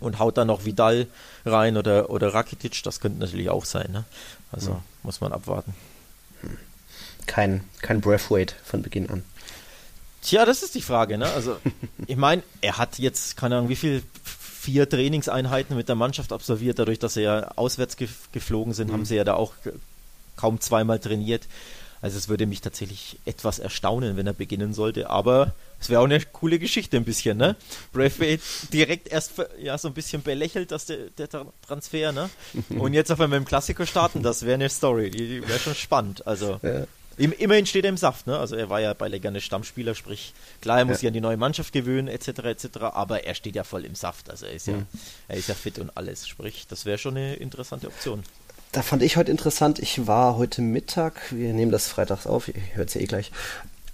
und 0.00 0.18
haut 0.18 0.38
dann 0.38 0.46
noch 0.46 0.64
Vidal 0.64 1.06
rein 1.44 1.76
oder, 1.76 2.08
oder 2.08 2.32
Rakitic, 2.32 2.82
das 2.82 3.00
könnte 3.00 3.20
natürlich 3.20 3.50
auch 3.50 3.66
sein. 3.66 3.92
Ne? 3.92 4.04
Also 4.50 4.70
ja. 4.70 4.82
muss 5.02 5.20
man 5.20 5.32
abwarten. 5.32 5.74
Kein, 7.26 7.64
kein 7.82 8.00
Breathweight 8.00 8.56
von 8.64 8.80
Beginn 8.80 9.10
an. 9.10 9.24
Tja, 10.22 10.44
das 10.44 10.62
ist 10.62 10.74
die 10.74 10.82
Frage. 10.82 11.18
Ne? 11.18 11.30
Also 11.30 11.58
ich 12.06 12.16
meine, 12.16 12.42
er 12.62 12.78
hat 12.78 12.98
jetzt, 12.98 13.36
keine 13.36 13.56
Ahnung, 13.56 13.68
wie 13.68 13.76
viel 13.76 14.02
vier 14.60 14.88
Trainingseinheiten 14.88 15.74
mit 15.74 15.88
der 15.88 15.96
Mannschaft 15.96 16.32
absolviert. 16.32 16.78
Dadurch, 16.78 16.98
dass 16.98 17.14
sie 17.14 17.22
ja 17.22 17.52
auswärts 17.56 17.96
ge 17.96 18.08
geflogen 18.32 18.74
sind, 18.74 18.88
mhm. 18.88 18.92
haben 18.92 19.04
sie 19.06 19.16
ja 19.16 19.24
da 19.24 19.34
auch 19.34 19.54
kaum 20.36 20.60
zweimal 20.60 20.98
trainiert. 20.98 21.46
Also 22.02 22.16
es 22.16 22.28
würde 22.28 22.46
mich 22.46 22.60
tatsächlich 22.60 23.18
etwas 23.26 23.58
erstaunen, 23.58 24.16
wenn 24.16 24.26
er 24.26 24.32
beginnen 24.32 24.72
sollte, 24.72 25.10
aber 25.10 25.54
es 25.78 25.90
wäre 25.90 26.00
auch 26.00 26.06
eine 26.06 26.20
coole 26.20 26.58
Geschichte 26.58 26.96
ein 26.96 27.04
bisschen, 27.04 27.36
ne? 27.36 27.56
Braithwaite 27.92 28.42
direkt 28.72 29.08
erst 29.08 29.32
ja 29.60 29.76
so 29.76 29.88
ein 29.88 29.94
bisschen 29.94 30.22
belächelt, 30.22 30.70
dass 30.72 30.86
der, 30.86 31.10
der 31.18 31.28
Transfer, 31.66 32.12
ne? 32.12 32.30
Und 32.70 32.94
jetzt 32.94 33.12
auf 33.12 33.20
einmal 33.20 33.38
im 33.38 33.44
Klassiker 33.44 33.86
starten, 33.86 34.22
das 34.22 34.42
wäre 34.44 34.54
eine 34.54 34.70
Story, 34.70 35.10
die, 35.10 35.46
wäre 35.46 35.58
schon 35.58 35.74
spannend. 35.74 36.26
Also 36.26 36.58
ja. 36.62 36.86
Immerhin 37.20 37.66
steht 37.66 37.84
er 37.84 37.90
im 37.90 37.96
Saft, 37.96 38.26
ne? 38.26 38.38
Also 38.38 38.56
er 38.56 38.70
war 38.70 38.80
ja 38.80 38.94
bei 38.94 39.08
Leganes 39.08 39.44
Stammspieler, 39.44 39.94
sprich, 39.94 40.32
klar, 40.62 40.78
er 40.78 40.84
muss 40.86 40.94
ja. 40.94 40.98
sich 41.00 41.06
an 41.08 41.14
die 41.14 41.20
neue 41.20 41.36
Mannschaft 41.36 41.72
gewöhnen, 41.72 42.08
etc., 42.08 42.28
etc., 42.28 42.68
aber 42.92 43.24
er 43.24 43.34
steht 43.34 43.54
ja 43.54 43.64
voll 43.64 43.84
im 43.84 43.94
Saft. 43.94 44.30
Also 44.30 44.46
er 44.46 44.52
ist 44.52 44.66
ja, 44.66 44.74
mhm. 44.74 44.86
er 45.28 45.36
ist 45.36 45.48
ja 45.48 45.54
fit 45.54 45.78
und 45.78 45.96
alles. 45.96 46.26
Sprich, 46.26 46.66
das 46.66 46.86
wäre 46.86 46.98
schon 46.98 47.16
eine 47.16 47.34
interessante 47.34 47.88
Option. 47.88 48.22
Da 48.72 48.82
fand 48.82 49.02
ich 49.02 49.16
heute 49.16 49.30
interessant, 49.30 49.80
ich 49.80 50.06
war 50.06 50.36
heute 50.36 50.62
Mittag, 50.62 51.20
wir 51.32 51.52
nehmen 51.52 51.72
das 51.72 51.88
freitags 51.88 52.26
auf, 52.26 52.48
ihr 52.48 52.54
hört 52.74 52.88
es 52.88 52.94
ja 52.94 53.00
eh 53.00 53.06
gleich, 53.06 53.32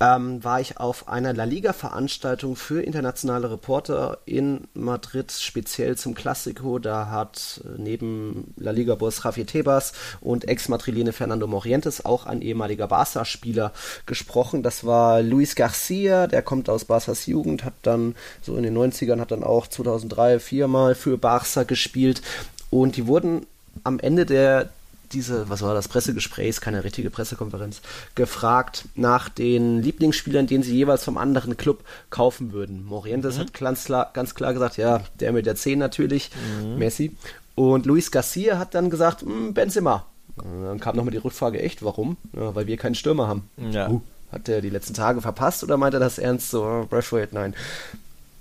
ähm, 0.00 0.44
war 0.44 0.60
ich 0.60 0.78
auf 0.78 1.08
einer 1.08 1.32
La 1.32 1.44
Liga-Veranstaltung 1.44 2.56
für 2.56 2.82
internationale 2.82 3.50
Reporter 3.50 4.18
in 4.26 4.68
Madrid, 4.74 5.32
speziell 5.32 5.96
zum 5.96 6.14
Klassiko. 6.14 6.78
Da 6.78 7.08
hat 7.08 7.62
äh, 7.64 7.80
neben 7.80 8.54
La 8.56 8.72
Liga-Boss 8.72 9.22
Javier 9.24 9.46
Tebas 9.46 9.92
und 10.20 10.48
Ex-Madrilene 10.48 11.12
Fernando 11.12 11.46
Morientes 11.46 12.04
auch 12.04 12.26
ein 12.26 12.42
ehemaliger 12.42 12.88
Barca-Spieler 12.88 13.72
gesprochen. 14.04 14.62
Das 14.62 14.84
war 14.84 15.22
Luis 15.22 15.54
Garcia, 15.54 16.26
der 16.26 16.42
kommt 16.42 16.68
aus 16.68 16.88
Barças 16.88 17.28
Jugend, 17.28 17.64
hat 17.64 17.74
dann 17.82 18.14
so 18.42 18.56
in 18.56 18.62
den 18.62 18.76
90ern, 18.76 19.20
hat 19.20 19.30
dann 19.30 19.44
auch 19.44 19.66
2003 19.66 20.38
viermal 20.40 20.94
für 20.94 21.16
Barca 21.16 21.62
gespielt. 21.62 22.22
Und 22.70 22.96
die 22.96 23.06
wurden 23.06 23.46
am 23.84 23.98
Ende 23.98 24.26
der 24.26 24.68
diese, 25.12 25.48
was 25.48 25.62
war 25.62 25.74
das, 25.74 25.88
Pressegesprächs, 25.88 26.60
keine 26.60 26.84
richtige 26.84 27.10
Pressekonferenz, 27.10 27.80
gefragt 28.14 28.86
nach 28.94 29.28
den 29.28 29.82
Lieblingsspielern, 29.82 30.46
den 30.46 30.62
sie 30.62 30.74
jeweils 30.74 31.04
vom 31.04 31.18
anderen 31.18 31.56
Club 31.56 31.84
kaufen 32.10 32.52
würden. 32.52 32.84
Morientes 32.84 33.36
mhm. 33.36 33.40
hat 33.40 33.54
ganz 33.54 33.84
klar, 33.84 34.10
ganz 34.12 34.34
klar 34.34 34.52
gesagt, 34.52 34.76
ja, 34.76 35.02
der 35.20 35.32
mit 35.32 35.46
der 35.46 35.56
10 35.56 35.78
natürlich, 35.78 36.30
mhm. 36.62 36.78
Messi. 36.78 37.16
Und 37.54 37.86
Luis 37.86 38.10
Garcia 38.10 38.58
hat 38.58 38.74
dann 38.74 38.90
gesagt, 38.90 39.22
hm, 39.22 39.54
Benzema. 39.54 40.06
Und 40.36 40.64
dann 40.64 40.80
kam 40.80 40.96
nochmal 40.96 41.12
die 41.12 41.18
Rückfrage, 41.18 41.60
echt, 41.60 41.82
warum? 41.82 42.18
Ja, 42.34 42.54
weil 42.54 42.66
wir 42.66 42.76
keinen 42.76 42.94
Stürmer 42.94 43.28
haben. 43.28 43.48
Ja. 43.56 43.88
Uh, 43.88 44.02
hat 44.30 44.48
er 44.48 44.60
die 44.60 44.70
letzten 44.70 44.92
Tage 44.92 45.22
verpasst 45.22 45.64
oder 45.64 45.76
meint 45.76 45.94
er 45.94 46.00
das 46.00 46.18
ernst 46.18 46.50
so? 46.50 46.64
Oh, 46.64 46.86
Braithwaite, 46.88 47.34
nein. 47.34 47.54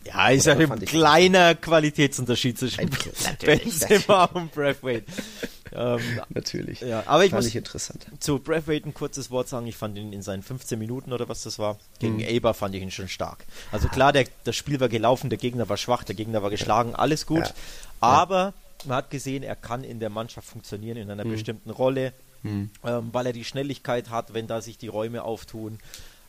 Ja, 0.06 0.30
ist 0.30 0.46
ja 0.46 0.56
ein 0.56 0.80
kleiner 0.82 1.56
Qualitätsunterschied 1.56 2.60
zwischen 2.60 2.90
Benzema 3.44 4.26
und 4.34 4.54
Braithwaite. 4.54 5.06
Ähm, 5.74 6.00
Natürlich. 6.30 6.82
Ja, 6.82 7.04
aber 7.06 7.26
ich 7.26 7.32
fand 7.32 7.44
muss 7.44 7.50
ich 7.50 7.56
interessant. 7.56 8.06
zu 8.20 8.40
Braithwaite 8.40 8.88
ein 8.88 8.94
kurzes 8.94 9.32
Wort 9.32 9.50
sagen. 9.50 9.68
Ich 9.68 9.76
fand 9.76 9.98
ihn 9.98 10.14
in 10.14 10.22
seinen 10.22 10.44
15 10.44 10.78
Minuten 10.78 11.12
oder 11.12 11.28
was 11.28 11.44
das 11.44 11.60
war, 11.60 11.78
gegen 12.00 12.16
mhm. 12.16 12.22
Eber 12.22 12.54
fand 12.54 12.76
ich 12.76 12.82
ihn 12.82 12.92
schon 12.92 13.08
stark. 13.08 13.46
Also 13.72 13.88
klar, 13.88 14.14
der, 14.14 14.26
das 14.44 14.56
Spiel 14.56 14.80
war 14.80 14.90
gelaufen, 14.90 15.30
der 15.30 15.40
Gegner 15.40 15.68
war 15.68 15.78
schwach, 15.78 16.04
der 16.04 16.16
Gegner 16.16 16.44
war 16.44 16.50
geschlagen, 16.50 16.96
alles 16.96 17.26
gut. 17.26 17.40
Ja. 17.40 17.54
Aber 18.00 18.54
man 18.86 18.98
hat 18.98 19.10
gesehen, 19.10 19.44
er 19.44 19.56
kann 19.56 19.84
in 19.84 20.00
der 20.00 20.10
Mannschaft 20.10 20.48
funktionieren, 20.48 20.98
in 20.98 21.10
einer 21.10 21.26
mhm. 21.26 21.32
bestimmten 21.32 21.72
Rolle, 21.72 22.14
mhm. 22.44 22.70
ähm, 22.84 23.10
weil 23.12 23.26
er 23.26 23.34
die 23.34 23.44
Schnelligkeit 23.44 24.10
hat, 24.10 24.34
wenn 24.34 24.48
da 24.48 24.62
sich 24.62 24.78
die 24.78 24.88
Räume 24.88 25.24
auftun. 25.24 25.80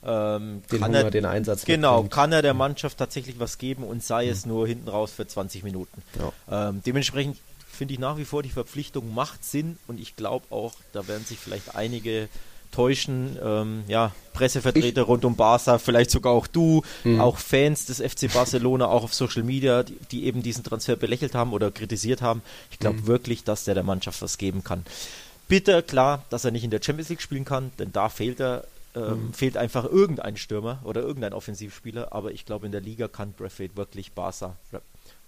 Ähm, 0.05 0.63
den 0.71 0.81
kann 0.81 0.89
Hunger, 0.89 1.05
er, 1.05 1.11
den 1.11 1.25
Einsatz 1.25 1.65
Genau, 1.65 2.03
mitbringt. 2.03 2.13
kann 2.13 2.33
er 2.33 2.43
der 2.43 2.55
Mannschaft 2.55 2.99
tatsächlich 2.99 3.39
was 3.39 3.59
geben 3.59 3.83
und 3.85 4.03
sei 4.03 4.29
es 4.29 4.47
mhm. 4.47 4.53
nur 4.53 4.67
hinten 4.67 4.89
raus 4.89 5.13
für 5.13 5.27
20 5.27 5.63
Minuten. 5.65 6.03
Ja. 6.19 6.69
Ähm, 6.69 6.83
dementsprechend 6.85 7.39
finde 7.71 7.95
ich 7.95 8.01
nach 8.01 8.17
wie 8.17 8.25
vor, 8.25 8.43
die 8.43 8.51
Verpflichtung 8.51 9.15
macht 9.15 9.45
Sinn 9.45 9.79
und 9.87 10.01
ich 10.01 10.17
glaube 10.17 10.47
auch, 10.51 10.75
da 10.93 11.07
werden 11.09 11.25
sich 11.25 11.39
vielleicht 11.39 11.75
einige 11.75 12.29
täuschen, 12.73 13.39
ähm, 13.43 13.85
ja, 13.89 14.13
Pressevertreter 14.33 15.03
ich, 15.03 15.09
rund 15.09 15.25
um 15.25 15.35
Barca, 15.35 15.79
vielleicht 15.79 16.11
sogar 16.11 16.33
auch 16.33 16.47
du, 16.47 16.83
mh. 17.05 17.23
auch 17.23 17.39
Fans 17.39 17.87
des 17.87 18.01
FC 18.01 18.33
Barcelona, 18.33 18.87
auch 18.87 19.05
auf 19.05 19.15
Social 19.15 19.43
Media, 19.43 19.83
die, 19.83 19.97
die 20.11 20.25
eben 20.25 20.43
diesen 20.43 20.63
Transfer 20.63 20.97
belächelt 20.97 21.35
haben 21.35 21.53
oder 21.53 21.71
kritisiert 21.71 22.21
haben. 22.21 22.43
Ich 22.71 22.79
glaube 22.79 22.99
mhm. 22.99 23.07
wirklich, 23.07 23.45
dass 23.45 23.65
der 23.65 23.75
der 23.75 23.83
Mannschaft 23.83 24.21
was 24.21 24.37
geben 24.37 24.63
kann. 24.63 24.85
Bitter, 25.49 25.81
klar, 25.81 26.25
dass 26.29 26.45
er 26.45 26.51
nicht 26.51 26.65
in 26.65 26.71
der 26.71 26.83
Champions 26.83 27.09
League 27.09 27.23
spielen 27.23 27.45
kann, 27.45 27.71
denn 27.79 27.93
da 27.93 28.09
fehlt 28.09 28.41
er, 28.41 28.65
ähm, 28.97 29.27
mhm. 29.27 29.33
fehlt 29.35 29.57
einfach 29.57 29.85
irgendein 29.85 30.37
Stürmer 30.37 30.81
oder 30.85 31.03
irgendein 31.03 31.35
Offensivspieler, 31.35 32.13
aber 32.13 32.33
ich 32.33 32.47
glaube, 32.47 32.67
in 32.67 32.73
der 32.73 32.81
Liga 32.81 33.09
kann 33.09 33.33
Braithwaite 33.33 33.77
wirklich 33.77 34.13
Barca 34.13 34.57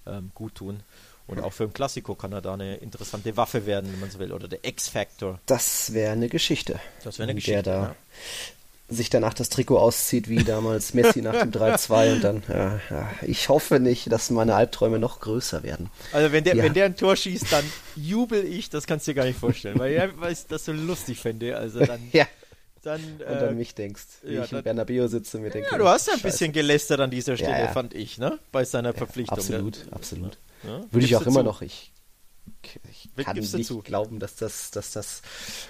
ähm, 0.07 0.31
gut 0.35 0.55
tun. 0.55 0.81
Und 1.27 1.41
auch 1.41 1.53
für 1.53 1.65
ein 1.65 1.75
Klassiko 1.75 2.15
kann 2.15 2.33
er 2.33 2.41
da 2.41 2.55
eine 2.55 2.77
interessante 2.77 3.37
Waffe 3.37 3.67
werden, 3.67 3.93
wenn 3.93 4.01
man 4.01 4.11
so 4.11 4.19
will, 4.19 4.33
oder 4.33 4.49
der 4.49 4.65
X-Factor. 4.65 5.39
Das 5.45 5.93
wäre 5.93 6.13
eine 6.13 6.31
Geschichte. 6.31 6.81
Das 7.05 7.19
wäre 7.19 7.25
eine 7.29 7.35
Geschichte. 7.35 7.63
Der 7.63 7.73
da 7.75 7.83
ja. 7.83 8.97
sich 8.97 9.11
danach 9.11 9.35
das 9.35 9.51
Trikot 9.51 9.77
auszieht, 9.77 10.31
wie 10.31 10.43
damals 10.43 10.95
Messi 10.95 11.21
nach 11.21 11.39
dem 11.39 11.51
3-2 11.51 12.15
und 12.15 12.25
dann, 12.25 12.43
ja, 12.49 12.81
ja, 12.89 13.11
ich 13.21 13.51
hoffe 13.51 13.79
nicht, 13.79 14.11
dass 14.11 14.31
meine 14.31 14.55
Albträume 14.55 14.99
noch 14.99 15.21
größer 15.21 15.63
werden. 15.63 15.91
Also 16.15 16.33
wenn 16.33 16.45
der, 16.45 16.57
wenn 16.57 16.73
der 16.73 16.87
ein 16.87 16.97
Tor 16.97 17.15
schießt, 17.15 17.53
dann 17.53 17.65
jubel 17.95 18.43
ich, 18.47 18.71
das 18.71 18.87
kannst 18.87 19.07
du 19.07 19.11
dir 19.11 19.17
gar 19.17 19.27
nicht 19.27 19.39
vorstellen, 19.39 19.79
weil 19.79 20.33
ich 20.33 20.47
das 20.47 20.65
so 20.65 20.73
lustig 20.73 21.21
fände. 21.21 21.59
Also 21.59 21.85
dann. 21.85 22.01
ja. 22.13 22.27
Dann, 22.89 23.21
äh, 23.21 23.31
und 23.31 23.39
an 23.49 23.57
mich 23.57 23.75
denkst, 23.75 24.07
wie 24.23 24.35
ja, 24.37 24.45
ich 24.45 24.53
in 24.53 24.63
Bernabeu 24.63 25.09
sitze 25.09 25.37
und 25.37 25.43
mir 25.43 25.51
denke. 25.51 25.69
Ja, 25.71 25.77
du 25.77 25.87
hast 25.87 26.07
ja 26.07 26.15
ein 26.15 26.23
bisschen 26.23 26.53
gelästert 26.53 27.01
an 27.01 27.11
dieser 27.11 27.37
Stelle, 27.37 27.69
fand 27.69 27.93
ich, 27.93 28.17
ne? 28.17 28.39
Bei 28.51 28.65
seiner 28.65 28.95
Verpflichtung. 28.95 29.37
Absolut, 29.37 29.87
absolut. 29.91 30.39
Ja? 30.65 30.81
Würde 30.91 31.05
ich 31.05 31.15
auch 31.15 31.27
immer 31.27 31.41
zu? 31.41 31.43
noch. 31.43 31.61
Ich 31.61 31.93
ich 32.91 33.25
kann 33.25 33.37
nicht 33.37 33.53
dazu? 33.53 33.83
glauben, 33.83 34.21
dass 34.21 34.37
das, 34.37 34.71
dass 34.71 34.93
das 34.93 35.21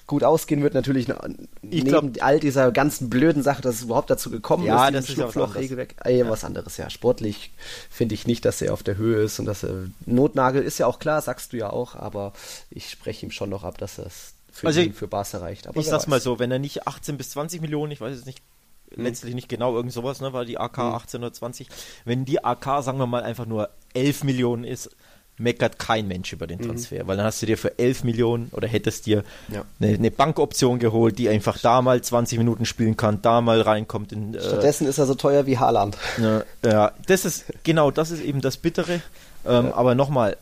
gut 0.06 0.22
ausgehen 0.22 0.62
wird. 0.62 0.74
Natürlich 0.74 1.08
ich 1.08 1.84
neben 1.84 2.12
glaub, 2.12 2.12
all 2.20 2.38
dieser 2.38 2.70
ganzen 2.70 3.10
blöden 3.10 3.42
Sache, 3.42 3.62
dass 3.62 3.76
es 3.76 3.82
überhaupt 3.82 4.10
dazu 4.10 4.30
gekommen 4.30 4.64
ja, 4.64 4.86
ist. 4.88 4.94
Das 4.94 5.08
ist 5.08 5.18
ja 5.18 5.26
was 5.26 5.36
anderes. 5.36 5.70
Äh, 6.04 6.18
ja. 6.18 6.30
was 6.30 6.44
anderes, 6.44 6.76
ja. 6.76 6.88
Sportlich 6.88 7.50
finde 7.90 8.14
ich 8.14 8.26
nicht, 8.28 8.44
dass 8.44 8.62
er 8.62 8.72
auf 8.72 8.82
der 8.82 8.96
Höhe 8.96 9.22
ist 9.22 9.40
und 9.40 9.46
dass 9.46 9.64
er 9.64 9.88
Notnagel 10.06 10.62
ist 10.62 10.78
ja 10.78 10.86
auch 10.86 11.00
klar, 11.00 11.20
sagst 11.20 11.52
du 11.52 11.56
ja 11.56 11.70
auch, 11.70 11.96
aber 11.96 12.32
ich 12.70 12.90
spreche 12.90 13.26
ihm 13.26 13.32
schon 13.32 13.50
noch 13.50 13.64
ab, 13.64 13.78
dass 13.78 13.98
es 13.98 14.34
für 14.58 14.66
also 14.66 14.80
ihn, 14.80 14.92
für 14.92 15.08
Barca 15.08 15.38
reicht. 15.38 15.66
Aber 15.66 15.78
ich 15.80 15.86
sag's 15.86 16.04
weiß. 16.04 16.08
mal 16.08 16.20
so, 16.20 16.38
wenn 16.38 16.50
er 16.50 16.58
nicht 16.58 16.86
18 16.86 17.16
bis 17.16 17.30
20 17.30 17.60
Millionen, 17.60 17.92
ich 17.92 18.00
weiß 18.00 18.14
jetzt 18.14 18.26
nicht 18.26 18.42
hm. 18.94 19.04
letztlich 19.04 19.34
nicht 19.34 19.48
genau 19.48 19.74
irgend 19.74 19.92
sowas, 19.92 20.20
ne, 20.20 20.32
weil 20.32 20.46
die 20.46 20.58
AK 20.58 20.76
hm. 20.76 20.84
18 20.94 21.20
oder 21.20 21.32
20, 21.32 21.68
wenn 22.04 22.24
die 22.24 22.44
AK, 22.44 22.82
sagen 22.82 22.98
wir 22.98 23.06
mal, 23.06 23.22
einfach 23.22 23.46
nur 23.46 23.70
11 23.94 24.24
Millionen 24.24 24.64
ist, 24.64 24.90
meckert 25.38 25.78
kein 25.78 26.08
Mensch 26.08 26.32
über 26.32 26.46
den 26.46 26.58
mhm. 26.58 26.66
Transfer, 26.66 27.04
mhm. 27.04 27.08
weil 27.08 27.16
dann 27.16 27.26
hast 27.26 27.40
du 27.40 27.46
dir 27.46 27.56
für 27.56 27.78
11 27.78 28.04
Millionen 28.04 28.48
oder 28.52 28.68
hättest 28.68 29.06
dir 29.06 29.24
ja. 29.52 29.64
eine, 29.80 29.94
eine, 29.94 30.10
Bankoption 30.10 30.78
geholt, 30.78 31.18
die 31.18 31.28
einfach 31.28 31.58
da 31.58 31.80
mal 31.80 32.02
20 32.02 32.38
Minuten 32.38 32.64
spielen 32.64 32.96
kann, 32.96 33.22
da 33.22 33.40
mal 33.40 33.60
reinkommt. 33.60 34.12
In, 34.12 34.34
äh, 34.34 34.40
Stattdessen 34.40 34.86
ist 34.86 34.98
er 34.98 35.06
so 35.06 35.14
teuer 35.14 35.46
wie 35.46 35.58
Haaland. 35.58 35.96
Ja, 36.20 36.42
ja, 36.64 36.92
das 37.06 37.24
ist, 37.24 37.44
genau, 37.62 37.90
das 37.90 38.10
ist 38.10 38.22
eben 38.22 38.40
das 38.40 38.56
Bittere. 38.56 39.00
Ähm, 39.46 39.66
ja. 39.66 39.74
Aber 39.74 39.94
nochmal, 39.94 40.36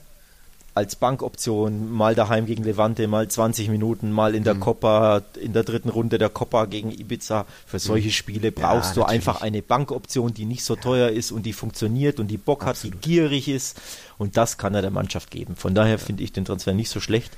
als 0.76 0.94
Bankoption, 0.94 1.90
mal 1.90 2.14
daheim 2.14 2.44
gegen 2.44 2.62
Levante, 2.62 3.08
mal 3.08 3.26
20 3.26 3.70
Minuten, 3.70 4.12
mal 4.12 4.34
in 4.34 4.44
der 4.44 4.54
mhm. 4.54 4.60
Copa, 4.60 5.22
in 5.40 5.54
der 5.54 5.64
dritten 5.64 5.88
Runde 5.88 6.18
der 6.18 6.28
Copa 6.28 6.66
gegen 6.66 6.90
Ibiza. 6.90 7.46
Für 7.64 7.78
solche 7.78 8.08
mhm. 8.08 8.12
Spiele 8.12 8.52
brauchst 8.52 8.90
ja, 8.90 8.94
du 8.94 9.00
natürlich. 9.00 9.26
einfach 9.26 9.40
eine 9.40 9.62
Bankoption, 9.62 10.34
die 10.34 10.44
nicht 10.44 10.64
so 10.64 10.76
teuer 10.76 11.08
ist 11.08 11.32
und 11.32 11.46
die 11.46 11.54
funktioniert 11.54 12.20
und 12.20 12.26
die 12.26 12.36
Bock 12.36 12.66
Absolut. 12.66 12.96
hat, 12.96 13.04
die 13.04 13.08
gierig 13.08 13.48
ist. 13.48 13.80
Und 14.18 14.36
das 14.36 14.58
kann 14.58 14.74
er 14.74 14.82
der 14.82 14.90
Mannschaft 14.90 15.30
geben. 15.30 15.56
Von 15.56 15.74
daher 15.74 15.98
finde 15.98 16.22
ich 16.22 16.32
den 16.32 16.44
Transfer 16.44 16.74
nicht 16.74 16.90
so 16.90 17.00
schlecht. 17.00 17.32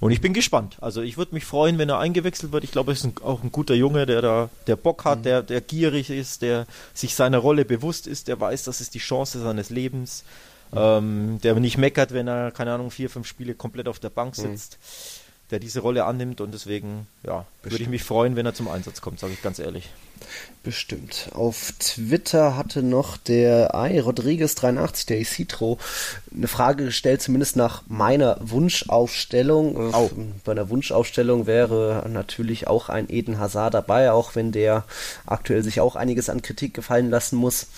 Und 0.00 0.10
ich 0.10 0.20
bin 0.20 0.34
gespannt. 0.34 0.76
Also 0.80 1.00
ich 1.00 1.16
würde 1.16 1.34
mich 1.34 1.44
freuen, 1.44 1.78
wenn 1.78 1.90
er 1.90 2.00
eingewechselt 2.00 2.50
wird. 2.50 2.64
Ich 2.64 2.72
glaube, 2.72 2.90
er 2.90 2.94
ist 2.94 3.04
ein, 3.04 3.14
auch 3.22 3.44
ein 3.44 3.52
guter 3.52 3.74
Junge, 3.74 4.04
der 4.04 4.20
da, 4.20 4.50
der 4.66 4.74
Bock 4.74 5.04
hat, 5.04 5.20
mhm. 5.20 5.22
der, 5.24 5.42
der 5.44 5.60
gierig 5.60 6.10
ist, 6.10 6.42
der 6.42 6.66
sich 6.92 7.14
seiner 7.14 7.38
Rolle 7.38 7.64
bewusst 7.64 8.08
ist, 8.08 8.26
der 8.26 8.40
weiß, 8.40 8.64
das 8.64 8.80
ist 8.80 8.94
die 8.94 8.98
Chance 8.98 9.40
seines 9.40 9.70
Lebens 9.70 10.24
ähm, 10.74 11.40
der 11.42 11.54
nicht 11.54 11.78
meckert, 11.78 12.12
wenn 12.12 12.28
er, 12.28 12.50
keine 12.50 12.72
Ahnung, 12.72 12.90
vier, 12.90 13.10
fünf 13.10 13.26
Spiele 13.26 13.54
komplett 13.54 13.88
auf 13.88 13.98
der 13.98 14.10
Bank 14.10 14.36
mhm. 14.38 14.42
sitzt, 14.42 14.78
mhm. 14.80 15.48
der 15.50 15.58
diese 15.58 15.80
Rolle 15.80 16.04
annimmt 16.04 16.40
und 16.40 16.52
deswegen, 16.52 17.06
ja, 17.24 17.46
würde 17.62 17.82
ich 17.82 17.88
mich 17.88 18.02
freuen, 18.02 18.36
wenn 18.36 18.46
er 18.46 18.54
zum 18.54 18.68
Einsatz 18.68 19.00
kommt, 19.00 19.20
sage 19.20 19.32
ich 19.32 19.42
ganz 19.42 19.58
ehrlich. 19.58 19.90
Bestimmt. 20.62 21.30
Auf 21.32 21.72
Twitter 21.78 22.56
hatte 22.56 22.82
noch 22.82 23.16
der 23.16 23.70
I 23.74 24.00
Rodriguez83, 24.00 25.06
der 25.06 25.20
Isitro, 25.20 25.78
eine 26.34 26.48
Frage 26.48 26.84
gestellt, 26.84 27.22
zumindest 27.22 27.56
nach 27.56 27.82
meiner 27.88 28.36
Wunschaufstellung. 28.40 29.94
Oh. 29.94 30.10
Bei 30.44 30.52
einer 30.52 30.68
Wunschaufstellung 30.68 31.46
wäre 31.46 32.04
natürlich 32.08 32.66
auch 32.66 32.90
ein 32.90 33.08
Eden 33.08 33.38
Hazard 33.38 33.72
dabei, 33.72 34.12
auch 34.12 34.34
wenn 34.34 34.52
der 34.52 34.84
aktuell 35.24 35.62
sich 35.62 35.80
auch 35.80 35.96
einiges 35.96 36.28
an 36.28 36.42
Kritik 36.42 36.74
gefallen 36.74 37.08
lassen 37.08 37.36
muss. 37.36 37.68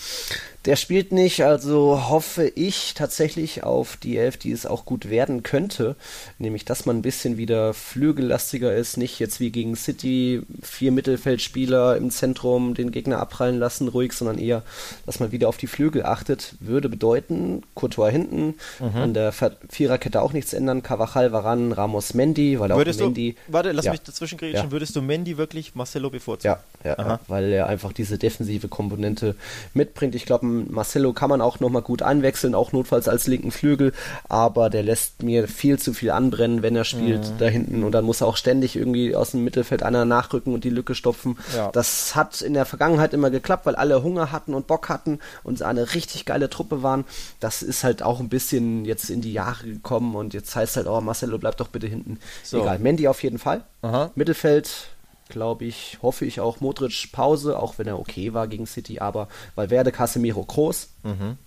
Der 0.64 0.76
spielt 0.76 1.10
nicht, 1.10 1.44
also 1.44 2.08
hoffe 2.08 2.46
ich 2.46 2.94
tatsächlich 2.94 3.64
auf 3.64 3.96
die 3.96 4.16
Elf, 4.16 4.36
die 4.36 4.52
es 4.52 4.64
auch 4.64 4.84
gut 4.84 5.10
werden 5.10 5.42
könnte. 5.42 5.96
Nämlich, 6.38 6.64
dass 6.64 6.86
man 6.86 6.98
ein 6.98 7.02
bisschen 7.02 7.36
wieder 7.36 7.74
flügellastiger 7.74 8.72
ist, 8.72 8.96
nicht 8.96 9.18
jetzt 9.18 9.40
wie 9.40 9.50
gegen 9.50 9.74
City 9.74 10.42
vier 10.62 10.92
Mittelfeldspieler 10.92 11.96
im 11.96 12.10
Zentrum 12.10 12.74
den 12.74 12.92
Gegner 12.92 13.18
abprallen 13.18 13.58
lassen, 13.58 13.88
ruhig, 13.88 14.12
sondern 14.12 14.38
eher, 14.38 14.62
dass 15.04 15.18
man 15.18 15.32
wieder 15.32 15.48
auf 15.48 15.56
die 15.56 15.66
Flügel 15.66 16.04
achtet. 16.04 16.54
Würde 16.60 16.88
bedeuten, 16.88 17.62
Courtois 17.74 18.10
hinten, 18.10 18.54
mhm. 18.78 18.96
an 18.96 19.14
der 19.14 19.32
Viererkette 19.68 20.22
auch 20.22 20.32
nichts 20.32 20.52
ändern, 20.52 20.84
Cavachal, 20.84 21.32
Varan, 21.32 21.72
Ramos, 21.72 22.14
Mendy, 22.14 22.60
weil 22.60 22.70
würdest 22.70 23.00
auch 23.00 23.06
Mendy... 23.06 23.32
Du, 23.48 23.52
warte, 23.52 23.72
lass 23.72 23.86
ja. 23.86 23.92
mich 23.92 24.02
dazwischen. 24.02 24.38
Ja. 24.42 24.70
Würdest 24.70 24.94
du 24.94 25.02
Mendy 25.02 25.36
wirklich 25.36 25.74
Marcelo 25.74 26.08
bevorzugen? 26.08 26.56
Ja, 26.84 26.98
ja 26.98 27.20
weil 27.26 27.52
er 27.52 27.66
einfach 27.66 27.92
diese 27.92 28.16
defensive 28.16 28.68
Komponente 28.68 29.34
mitbringt. 29.74 30.14
Ich 30.14 30.24
glaube, 30.24 30.51
Marcelo 30.52 31.12
kann 31.12 31.30
man 31.30 31.40
auch 31.40 31.60
nochmal 31.60 31.82
gut 31.82 32.02
einwechseln, 32.02 32.54
auch 32.54 32.72
notfalls 32.72 33.08
als 33.08 33.26
linken 33.26 33.50
Flügel, 33.50 33.92
aber 34.28 34.70
der 34.70 34.82
lässt 34.82 35.22
mir 35.22 35.48
viel 35.48 35.78
zu 35.78 35.92
viel 35.92 36.10
anbrennen, 36.10 36.62
wenn 36.62 36.76
er 36.76 36.84
spielt 36.84 37.22
mhm. 37.22 37.38
da 37.38 37.46
hinten 37.46 37.84
und 37.84 37.92
dann 37.92 38.04
muss 38.04 38.20
er 38.20 38.26
auch 38.26 38.36
ständig 38.36 38.76
irgendwie 38.76 39.14
aus 39.16 39.32
dem 39.32 39.44
Mittelfeld 39.44 39.82
einer 39.82 40.04
nachrücken 40.04 40.54
und 40.54 40.64
die 40.64 40.70
Lücke 40.70 40.94
stopfen. 40.94 41.38
Ja. 41.56 41.70
Das 41.72 42.14
hat 42.14 42.40
in 42.42 42.54
der 42.54 42.64
Vergangenheit 42.64 43.14
immer 43.14 43.30
geklappt, 43.30 43.66
weil 43.66 43.76
alle 43.76 44.02
Hunger 44.02 44.32
hatten 44.32 44.54
und 44.54 44.66
Bock 44.66 44.88
hatten 44.88 45.18
und 45.42 45.62
eine 45.62 45.94
richtig 45.94 46.24
geile 46.24 46.50
Truppe 46.50 46.82
waren. 46.82 47.04
Das 47.40 47.62
ist 47.62 47.84
halt 47.84 48.02
auch 48.02 48.20
ein 48.20 48.28
bisschen 48.28 48.84
jetzt 48.84 49.10
in 49.10 49.20
die 49.20 49.32
Jahre 49.32 49.64
gekommen 49.64 50.14
und 50.14 50.34
jetzt 50.34 50.54
heißt 50.54 50.76
halt, 50.76 50.86
oh 50.86 51.00
Marcelo, 51.00 51.38
bleib 51.38 51.56
doch 51.56 51.68
bitte 51.68 51.86
hinten. 51.86 52.18
So. 52.42 52.60
Egal, 52.60 52.78
Mandy 52.78 53.08
auf 53.08 53.22
jeden 53.22 53.38
Fall. 53.38 53.62
Aha. 53.82 54.10
Mittelfeld 54.14 54.88
glaube 55.28 55.64
ich, 55.64 55.98
hoffe 56.02 56.24
ich 56.24 56.40
auch 56.40 56.60
Modric 56.60 57.10
Pause, 57.12 57.58
auch 57.58 57.78
wenn 57.78 57.86
er 57.86 57.98
okay 57.98 58.34
war 58.34 58.48
gegen 58.48 58.66
City, 58.66 58.98
aber 59.00 59.28
Valverde, 59.54 59.92
Casemiro, 59.92 60.44
Groß. 60.44 60.88
Mhm. 61.02 61.38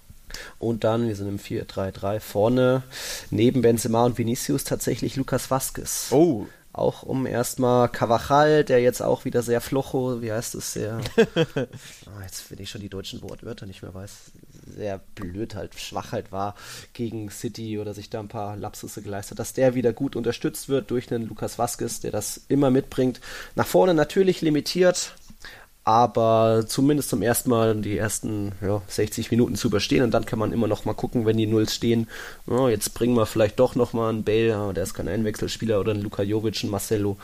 Und 0.59 0.83
dann, 0.83 1.07
wir 1.07 1.15
sind 1.15 1.27
im 1.27 1.39
4-3-3 1.39 2.19
vorne, 2.19 2.83
neben 3.29 3.61
Benzema 3.61 4.05
und 4.05 4.17
Vinicius 4.17 4.63
tatsächlich 4.63 5.15
Lukas 5.15 5.49
Vasquez. 5.49 6.07
Oh, 6.11 6.47
auch 6.73 7.03
um 7.03 7.25
erstmal 7.25 7.87
Cavachal, 7.87 8.65
der 8.65 8.81
jetzt 8.81 9.01
auch 9.01 9.23
wieder 9.23 9.41
sehr 9.41 9.61
flocho, 9.61 10.21
wie 10.21 10.31
heißt 10.31 10.55
es, 10.55 10.73
sehr, 10.73 10.99
oh, 11.17 12.21
jetzt 12.21 12.41
finde 12.41 12.63
ich 12.63 12.69
schon 12.69 12.81
die 12.81 12.89
deutschen 12.89 13.21
Wortwörter 13.21 13.65
nicht 13.65 13.81
mehr 13.81 13.93
weiß, 13.93 14.11
sehr 14.65 14.99
blöd 15.15 15.55
halt, 15.55 15.79
schwach 15.79 16.11
halt 16.11 16.31
war 16.31 16.55
gegen 16.93 17.29
City 17.29 17.79
oder 17.79 17.93
sich 17.93 18.09
da 18.09 18.19
ein 18.19 18.27
paar 18.27 18.55
Lapsusse 18.57 19.01
geleistet, 19.01 19.39
dass 19.39 19.53
der 19.53 19.75
wieder 19.75 19.93
gut 19.93 20.15
unterstützt 20.15 20.69
wird 20.69 20.91
durch 20.91 21.11
einen 21.11 21.27
Lukas 21.27 21.57
Vasquez, 21.57 21.99
der 21.99 22.11
das 22.11 22.41
immer 22.47 22.71
mitbringt. 22.71 23.21
Nach 23.55 23.67
vorne 23.67 23.93
natürlich 23.93 24.41
limitiert, 24.41 25.15
aber 25.83 26.65
zumindest 26.67 27.09
zum 27.09 27.21
ersten 27.21 27.51
Mal 27.51 27.75
die 27.75 27.97
ersten 27.97 28.53
ja, 28.61 28.81
60 28.87 29.29
Minuten 29.29 29.55
zu 29.55 29.67
überstehen 29.67 30.03
und 30.03 30.11
dann 30.11 30.25
kann 30.25 30.39
man 30.39 30.51
immer 30.51 30.67
noch 30.67 30.83
mal 30.85 30.95
gucken, 30.95 31.25
wenn 31.25 31.37
die 31.37 31.45
Nulls 31.45 31.75
stehen, 31.75 32.07
oh, 32.47 32.67
jetzt 32.67 32.95
bringen 32.95 33.15
wir 33.15 33.27
vielleicht 33.27 33.59
doch 33.59 33.75
noch 33.75 33.93
mal 33.93 34.09
einen 34.09 34.23
Bale, 34.23 34.55
aber 34.55 34.73
der 34.73 34.83
ist 34.83 34.95
kein 34.95 35.07
Einwechselspieler 35.07 35.79
oder 35.79 35.93
ein 35.93 36.01
Luka 36.01 36.23
Jovic, 36.23 36.63
ein 36.63 36.71
Marcelo. 36.71 37.17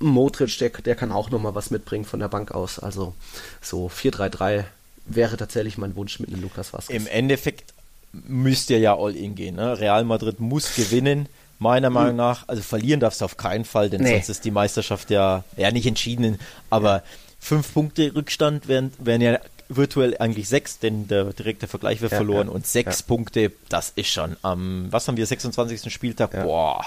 Modric, 0.00 0.58
der, 0.58 0.68
der 0.70 0.94
kann 0.94 1.10
auch 1.10 1.30
noch 1.30 1.40
mal 1.40 1.54
was 1.54 1.70
mitbringen 1.70 2.04
von 2.04 2.20
der 2.20 2.28
Bank 2.28 2.52
aus. 2.52 2.78
Also 2.78 3.14
so 3.60 3.88
4-3-3 3.88 4.64
wäre 5.08 5.36
tatsächlich 5.36 5.78
mein 5.78 5.96
Wunsch 5.96 6.20
mit 6.20 6.30
einem 6.30 6.42
Lukas 6.42 6.72
Vasquez. 6.72 6.94
Im 6.94 7.06
Endeffekt 7.06 7.72
müsst 8.12 8.70
ihr 8.70 8.78
ja 8.78 8.96
all 8.96 9.16
in 9.16 9.34
gehen. 9.34 9.56
Ne? 9.56 9.78
Real 9.78 10.04
Madrid 10.04 10.40
muss 10.40 10.74
gewinnen 10.74 11.28
meiner 11.58 11.90
Meinung 11.90 12.10
hm. 12.10 12.16
nach. 12.16 12.48
Also 12.48 12.62
verlieren 12.62 13.00
darfst 13.00 13.20
du 13.20 13.24
auf 13.24 13.36
keinen 13.36 13.64
Fall, 13.64 13.90
denn 13.90 14.02
nee. 14.02 14.12
sonst 14.12 14.28
ist 14.28 14.44
die 14.44 14.50
Meisterschaft 14.50 15.10
ja, 15.10 15.44
ja 15.56 15.70
nicht 15.70 15.86
entschieden, 15.86 16.38
aber 16.70 17.02
fünf 17.40 17.72
Punkte 17.72 18.14
Rückstand 18.14 18.68
wären, 18.68 18.92
wären 18.98 19.20
ja 19.20 19.38
virtuell 19.68 20.16
eigentlich 20.18 20.48
sechs, 20.48 20.78
denn 20.78 21.08
der 21.08 21.24
direkte 21.24 21.66
Vergleich 21.66 22.00
wird 22.00 22.12
ja, 22.12 22.18
verloren 22.18 22.48
ja, 22.48 22.54
und 22.54 22.66
sechs 22.66 23.00
ja. 23.00 23.06
Punkte, 23.06 23.52
das 23.68 23.92
ist 23.94 24.08
schon 24.08 24.36
am, 24.42 24.86
was 24.90 25.06
haben 25.08 25.16
wir, 25.16 25.26
26. 25.26 25.92
Spieltag, 25.92 26.30
boah, 26.42 26.82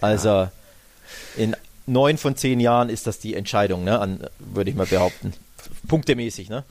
also 0.00 0.48
in 1.36 1.54
neun 1.86 2.18
von 2.18 2.36
zehn 2.36 2.58
Jahren 2.58 2.88
ist 2.88 3.06
das 3.06 3.20
die 3.20 3.34
Entscheidung, 3.34 3.84
ne, 3.84 4.28
würde 4.38 4.70
ich 4.70 4.76
mal 4.76 4.86
behaupten, 4.86 5.34
punktemäßig, 5.86 6.48
ne, 6.48 6.64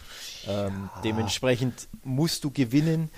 ähm, 0.47 0.89
dementsprechend 1.03 1.87
musst 2.03 2.43
du 2.43 2.51
gewinnen. 2.51 3.09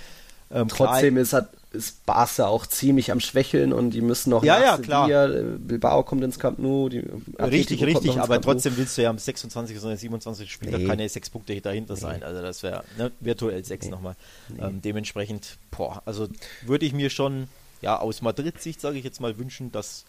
Ähm, 0.49 0.69
Trotzdem 0.69 1.17
ist, 1.17 1.34
hat, 1.34 1.49
ist 1.73 2.05
Barca 2.05 2.47
auch 2.47 2.65
ziemlich 2.65 3.11
am 3.11 3.19
Schwächeln 3.19 3.73
und 3.73 3.89
die 3.91 4.01
müssen 4.01 4.30
noch 4.30 4.43
ja, 4.45 4.61
ja, 4.61 4.78
klar. 4.78 5.28
Bilbao 5.59 6.03
kommt 6.03 6.23
ins 6.23 6.39
Camp 6.39 6.57
Nou. 6.59 6.88
Die 6.88 7.03
richtig, 7.38 7.84
richtig, 7.84 8.17
aber 8.17 8.39
trotzdem 8.39 8.78
willst 8.78 8.97
du 8.97 9.01
ja 9.01 9.09
am 9.09 9.17
26. 9.17 9.78
oder 9.84 9.97
27. 9.97 10.49
Spieltag 10.49 10.80
nee. 10.80 10.88
keine 10.88 11.09
sechs 11.09 11.30
Punkte 11.30 11.59
dahinter 11.59 11.95
nee. 11.95 11.99
sein. 11.99 12.23
Also 12.23 12.41
das 12.41 12.63
wäre 12.63 12.86
ne, 12.97 13.11
virtuell 13.19 13.65
sechs 13.65 13.86
nee. 13.86 13.91
nochmal. 13.91 14.15
Ähm, 14.57 14.82
dementsprechend, 14.82 15.57
boah, 15.71 16.01
also 16.05 16.30
würde 16.61 16.86
ich 16.86 16.93
mir 16.93 17.09
schon 17.09 17.49
ja 17.82 17.99
aus 17.99 18.21
Madrid-Sicht, 18.21 18.80
sage 18.80 18.97
ich 18.97 19.03
jetzt 19.03 19.19
mal, 19.19 19.38
wünschen, 19.38 19.73
dass, 19.73 20.05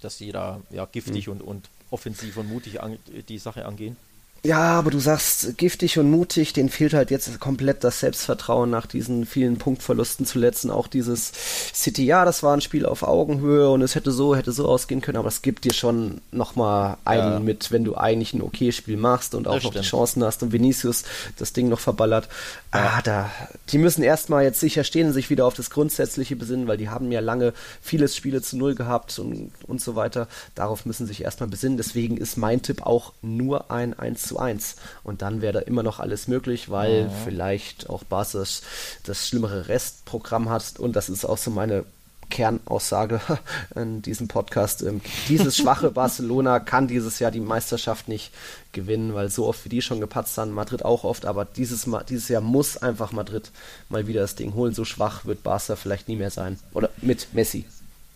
dass 0.00 0.18
sie 0.18 0.32
da 0.32 0.60
ja, 0.70 0.86
giftig 0.86 1.28
mhm. 1.28 1.34
und, 1.34 1.42
und 1.42 1.68
offensiv 1.90 2.36
und 2.36 2.48
mutig 2.48 2.82
an, 2.82 2.98
die 3.28 3.38
Sache 3.38 3.64
angehen. 3.64 3.96
Ja, 4.44 4.72
aber 4.72 4.90
du 4.90 4.98
sagst 4.98 5.56
giftig 5.56 6.00
und 6.00 6.10
mutig, 6.10 6.52
denen 6.52 6.68
fehlt 6.68 6.94
halt 6.94 7.12
jetzt 7.12 7.38
komplett 7.38 7.84
das 7.84 8.00
Selbstvertrauen 8.00 8.70
nach 8.70 8.86
diesen 8.86 9.24
vielen 9.24 9.56
Punktverlusten 9.56 10.26
zuletzt. 10.26 10.64
Und 10.64 10.72
auch 10.72 10.88
dieses 10.88 11.30
City, 11.72 12.04
ja, 12.04 12.24
das 12.24 12.42
war 12.42 12.52
ein 12.56 12.60
Spiel 12.60 12.84
auf 12.84 13.04
Augenhöhe 13.04 13.70
und 13.70 13.82
es 13.82 13.94
hätte 13.94 14.10
so, 14.10 14.34
hätte 14.34 14.50
so 14.50 14.66
ausgehen 14.66 15.00
können, 15.00 15.18
aber 15.18 15.28
es 15.28 15.42
gibt 15.42 15.64
dir 15.64 15.72
schon 15.72 16.20
nochmal 16.32 16.96
einen 17.04 17.32
ja. 17.32 17.38
mit, 17.38 17.70
wenn 17.70 17.84
du 17.84 17.94
eigentlich 17.94 18.34
ein 18.34 18.42
okay 18.42 18.72
Spiel 18.72 18.96
machst 18.96 19.36
und 19.36 19.46
auch 19.46 19.54
das 19.54 19.62
noch 19.62 19.70
stimmt. 19.70 19.84
die 19.84 19.88
Chancen 19.88 20.24
hast 20.24 20.42
und 20.42 20.50
Vinicius 20.52 21.04
das 21.38 21.52
Ding 21.52 21.68
noch 21.68 21.80
verballert. 21.80 22.28
Ah, 22.74 23.02
da, 23.02 23.30
die 23.68 23.76
müssen 23.76 24.02
erstmal 24.02 24.44
jetzt 24.44 24.58
sicher 24.58 24.82
stehen 24.82 25.08
und 25.08 25.12
sich 25.12 25.28
wieder 25.28 25.44
auf 25.44 25.52
das 25.52 25.68
Grundsätzliche 25.68 26.36
besinnen, 26.36 26.68
weil 26.68 26.78
die 26.78 26.88
haben 26.88 27.12
ja 27.12 27.20
lange 27.20 27.52
vieles 27.82 28.16
Spiele 28.16 28.40
zu 28.40 28.56
Null 28.56 28.74
gehabt 28.74 29.18
und, 29.18 29.52
und 29.66 29.82
so 29.82 29.94
weiter. 29.94 30.26
Darauf 30.54 30.86
müssen 30.86 31.06
sich 31.06 31.22
erstmal 31.22 31.50
besinnen. 31.50 31.76
Deswegen 31.76 32.16
ist 32.16 32.38
mein 32.38 32.62
Tipp 32.62 32.86
auch 32.86 33.12
nur 33.20 33.70
ein 33.70 33.92
1 33.98 34.22
zu 34.22 34.38
1. 34.38 34.76
Und 35.04 35.20
dann 35.20 35.42
wäre 35.42 35.52
da 35.52 35.58
immer 35.58 35.82
noch 35.82 36.00
alles 36.00 36.28
möglich, 36.28 36.70
weil 36.70 37.02
ja. 37.02 37.10
vielleicht 37.24 37.90
auch 37.90 38.04
Basis 38.04 38.62
das 39.04 39.28
schlimmere 39.28 39.68
Restprogramm 39.68 40.48
hat. 40.48 40.78
Und 40.78 40.96
das 40.96 41.10
ist 41.10 41.26
auch 41.26 41.36
so 41.36 41.50
meine 41.50 41.84
Kernaussage 42.32 43.20
in 43.76 44.00
diesem 44.02 44.26
Podcast. 44.26 44.82
Ähm, 44.82 45.02
dieses 45.28 45.56
schwache 45.56 45.90
Barcelona 45.92 46.58
kann 46.60 46.88
dieses 46.88 47.18
Jahr 47.18 47.30
die 47.30 47.40
Meisterschaft 47.40 48.08
nicht 48.08 48.32
gewinnen, 48.72 49.14
weil 49.14 49.30
so 49.30 49.46
oft 49.46 49.64
wie 49.66 49.68
die 49.68 49.82
schon 49.82 50.00
gepatzt 50.00 50.38
haben, 50.38 50.50
Madrid 50.50 50.84
auch 50.84 51.04
oft, 51.04 51.26
aber 51.26 51.44
dieses, 51.44 51.86
Mal, 51.86 52.04
dieses 52.08 52.28
Jahr 52.28 52.40
muss 52.40 52.78
einfach 52.78 53.12
Madrid 53.12 53.50
mal 53.90 54.06
wieder 54.06 54.22
das 54.22 54.34
Ding 54.34 54.54
holen. 54.54 54.74
So 54.74 54.84
schwach 54.86 55.26
wird 55.26 55.42
Barca 55.42 55.76
vielleicht 55.76 56.08
nie 56.08 56.16
mehr 56.16 56.30
sein. 56.30 56.58
Oder 56.72 56.88
mit 57.02 57.34
Messi. 57.34 57.66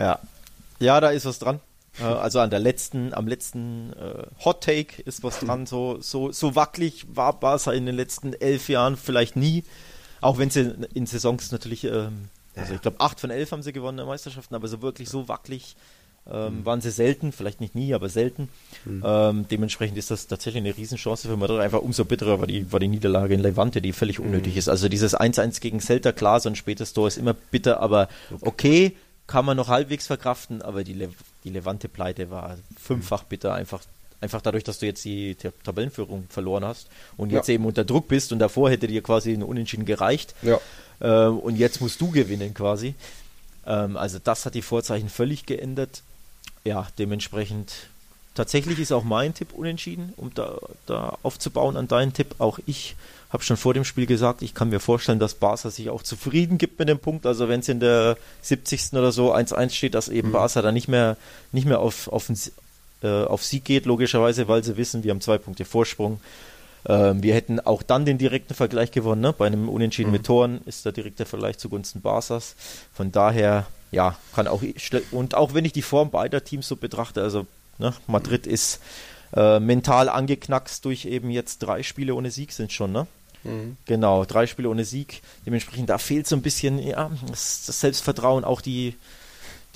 Ja, 0.01 0.19
ja 0.81 0.99
da 1.01 1.11
ist 1.11 1.27
was 1.27 1.39
dran. 1.39 1.61
Äh, 2.01 2.05
also 2.05 2.41
an 2.41 2.49
der 2.49 2.61
letzten, 2.61 3.13
am 3.13 3.29
letzten 3.29 3.93
äh, 3.93 4.25
Hot 4.45 4.65
Take 4.65 5.03
ist 5.03 5.23
was 5.23 5.41
dran. 5.41 5.67
So, 5.67 5.99
so, 6.01 6.33
so 6.33 6.55
wackelig 6.55 7.05
war 7.15 7.39
Barca 7.39 7.73
in 7.73 7.85
den 7.85 7.95
letzten 7.95 8.33
elf 8.33 8.71
Jahren 8.71 8.97
vielleicht 8.97 9.37
nie. 9.37 9.63
Auch 10.23 10.39
wenn 10.39 10.49
sie 10.49 10.75
in 10.95 11.05
Saisons 11.05 11.53
natürlich, 11.53 11.85
ähm, 11.85 12.31
also 12.57 12.75
ich 12.75 12.81
glaube, 12.81 13.01
acht 13.01 13.21
von 13.21 13.31
elf 13.31 13.53
haben 13.53 13.63
sie 13.63 13.73
gewonnen 13.73 13.99
in 13.99 14.07
Meisterschaften, 14.07 14.55
aber 14.55 14.69
so 14.69 14.83
wirklich 14.83 15.09
so 15.09 15.29
wackelig 15.29 15.77
ähm, 16.29 16.61
mhm. 16.61 16.65
waren 16.65 16.81
sie 16.81 16.91
selten, 16.91 17.33
vielleicht 17.33 17.61
nicht 17.61 17.75
nie, 17.75 17.95
aber 17.95 18.09
selten. 18.09 18.49
Mhm. 18.85 19.03
Ähm, 19.07 19.47
dementsprechend 19.49 19.97
ist 19.97 20.11
das 20.11 20.27
tatsächlich 20.27 20.63
eine 20.63 20.77
Riesenchance 20.77 21.29
für 21.29 21.37
Madrid. 21.37 21.61
Einfach 21.61 21.83
umso 21.83 22.05
bitterer 22.05 22.41
war 22.41 22.47
die, 22.47 22.71
war 22.73 22.81
die 22.81 22.89
Niederlage 22.89 23.35
in 23.35 23.41
Levante, 23.41 23.81
die 23.81 23.93
völlig 23.93 24.19
unnötig 24.19 24.55
mhm. 24.55 24.59
ist. 24.59 24.69
Also 24.69 24.89
dieses 24.89 25.17
1-1 25.17 25.61
gegen 25.61 25.81
Celta, 25.81 26.13
klar, 26.13 26.41
so 26.41 26.49
ein 26.49 26.57
spätes 26.57 26.93
Tor 26.93 27.07
ist 27.07 27.19
immer 27.19 27.35
bitter, 27.35 27.81
aber 27.81 28.09
okay, 28.41 28.97
kann 29.27 29.45
man 29.45 29.57
noch 29.57 29.69
halbwegs 29.69 30.07
verkraften, 30.07 30.63
aber 30.63 30.85
die, 30.85 30.95
Le 30.95 31.11
die 31.45 31.51
Levante-Pleite 31.51 32.31
war 32.31 32.57
fünffach 32.77 33.25
bitter, 33.25 33.55
einfach 33.55 33.83
Einfach 34.19 34.41
dadurch, 34.41 34.65
dass 34.65 34.79
du 34.79 34.87
jetzt 34.87 35.05
die 35.05 35.37
Tabellenführung 35.63 36.25
verloren 36.31 36.65
hast 36.65 36.89
und 37.19 37.31
jetzt 37.31 37.49
ja. 37.49 37.55
eben 37.55 37.67
unter 37.67 37.85
Druck 37.85 38.09
bist 38.09 38.33
und 38.33 38.39
davor 38.39 38.71
hätte 38.71 38.87
dir 38.87 39.03
quasi 39.03 39.33
ein 39.33 39.43
Unentschieden 39.43 39.85
gereicht. 39.85 40.35
Ja. 40.41 40.59
Äh, 41.01 41.27
und 41.27 41.57
jetzt 41.57 41.81
musst 41.81 42.01
du 42.01 42.11
gewinnen 42.11 42.55
quasi. 42.55 42.95
Ähm, 43.67 43.97
also 43.97 44.19
das 44.23 44.47
hat 44.47 44.55
die 44.55 44.63
Vorzeichen 44.63 45.09
völlig 45.09 45.47
geändert. 45.47 46.03
Ja, 46.65 46.89
dementsprechend 46.99 47.73
tatsächlich 48.35 48.79
ist 48.79 48.93
auch 48.93 49.05
mein 49.05 49.35
Tipp 49.35 49.53
unentschieden, 49.53 50.13
um 50.17 50.33
da, 50.35 50.59
da 50.87 51.19
aufzubauen 51.23 51.77
an 51.77 51.89
deinen 51.89 52.13
Tipp. 52.13 52.37
Auch 52.39 52.59
ich 52.67 52.97
habe 53.31 53.43
schon 53.43 53.57
vor 53.57 53.75
dem 53.75 53.85
Spiel 53.85 54.07
gesagt, 54.07 54.43
ich 54.43 54.55
kann 54.55 54.69
mir 54.69 54.81
vorstellen, 54.81 55.19
dass 55.19 55.35
Barca 55.35 55.71
sich 55.71 55.91
auch 55.91 56.03
zufrieden 56.03 56.59
gibt 56.59 56.79
mit 56.79 56.89
dem 56.89 56.99
Punkt. 56.99 57.27
Also 57.27 57.49
wenn 57.49 57.61
es 57.61 57.69
in 57.69 57.81
der 57.81 58.17
70. 58.43 58.93
oder 58.93 59.11
so 59.11 59.35
1-1 59.35 59.71
steht, 59.71 59.95
dass 59.95 60.09
eben 60.09 60.29
mhm. 60.29 60.33
Barca 60.33 60.63
da 60.63 60.71
nicht 60.71 60.89
mehr, 60.89 61.17
nicht 61.53 61.67
mehr 61.67 61.81
auf, 61.81 62.09
auf, 62.09 62.31
äh, 63.03 63.25
auf 63.25 63.45
Sieg 63.45 63.65
geht, 63.65 63.87
logischerweise, 63.87 64.49
weil 64.49 64.63
sie 64.63 64.77
wissen, 64.77 65.03
wir 65.03 65.11
haben 65.11 65.21
zwei 65.21 65.39
Punkte 65.39 65.65
Vorsprung. 65.65 66.21
Ähm, 66.89 67.23
wir 67.23 67.35
hätten 67.35 67.61
auch 67.61 67.83
dann 67.83 68.05
den 68.05 68.19
direkten 68.19 68.55
Vergleich 68.55 68.93
gewonnen. 68.93 69.21
Ne? 69.21 69.33
Bei 69.33 69.47
einem 69.47 69.69
Unentschieden 69.69 70.11
mhm. 70.11 70.17
mit 70.17 70.27
Toren 70.27 70.61
ist 70.67 70.85
der 70.85 70.93
direkte 70.93 71.27
Vergleich 71.27 71.59
zugunsten 71.59 72.01
Barsas. 72.01 72.55
Von 72.93 73.13
daher, 73.13 73.67
ja, 73.91 74.17
kann 74.35 74.47
auch. 74.47 74.63
Und 75.11 75.35
auch 75.35 75.55
wenn 75.55 75.65
ich 75.65 75.73
die 75.73 75.83
Form 75.83 76.11
beider 76.11 76.45
Teams 76.45 76.69
so 76.69 76.77
betrachte, 76.77 77.23
also 77.23 77.47
ne, 77.79 77.93
Madrid 78.07 78.47
ist 78.47 78.81
äh, 79.35 79.59
mental 79.59 80.09
angeknackst 80.09 80.85
durch 80.85 81.05
eben 81.07 81.31
jetzt 81.31 81.59
drei 81.59 81.83
Spiele 81.83 82.15
ohne 82.15 82.31
Sieg 82.31 82.53
sind 82.53 82.73
schon, 82.73 82.93
ne? 82.93 83.07
Mhm. 83.43 83.77
Genau, 83.87 84.25
drei 84.25 84.47
Spiele 84.47 84.69
ohne 84.69 84.85
Sieg. 84.85 85.23
Dementsprechend, 85.45 85.91
da 85.91 85.99
fehlt 85.99 86.27
so 86.27 86.37
ein 86.37 86.43
bisschen 86.43 86.79
ja, 86.79 87.11
das, 87.29 87.65
das 87.67 87.81
Selbstvertrauen, 87.81 88.45
auch 88.45 88.61
die, 88.61 88.95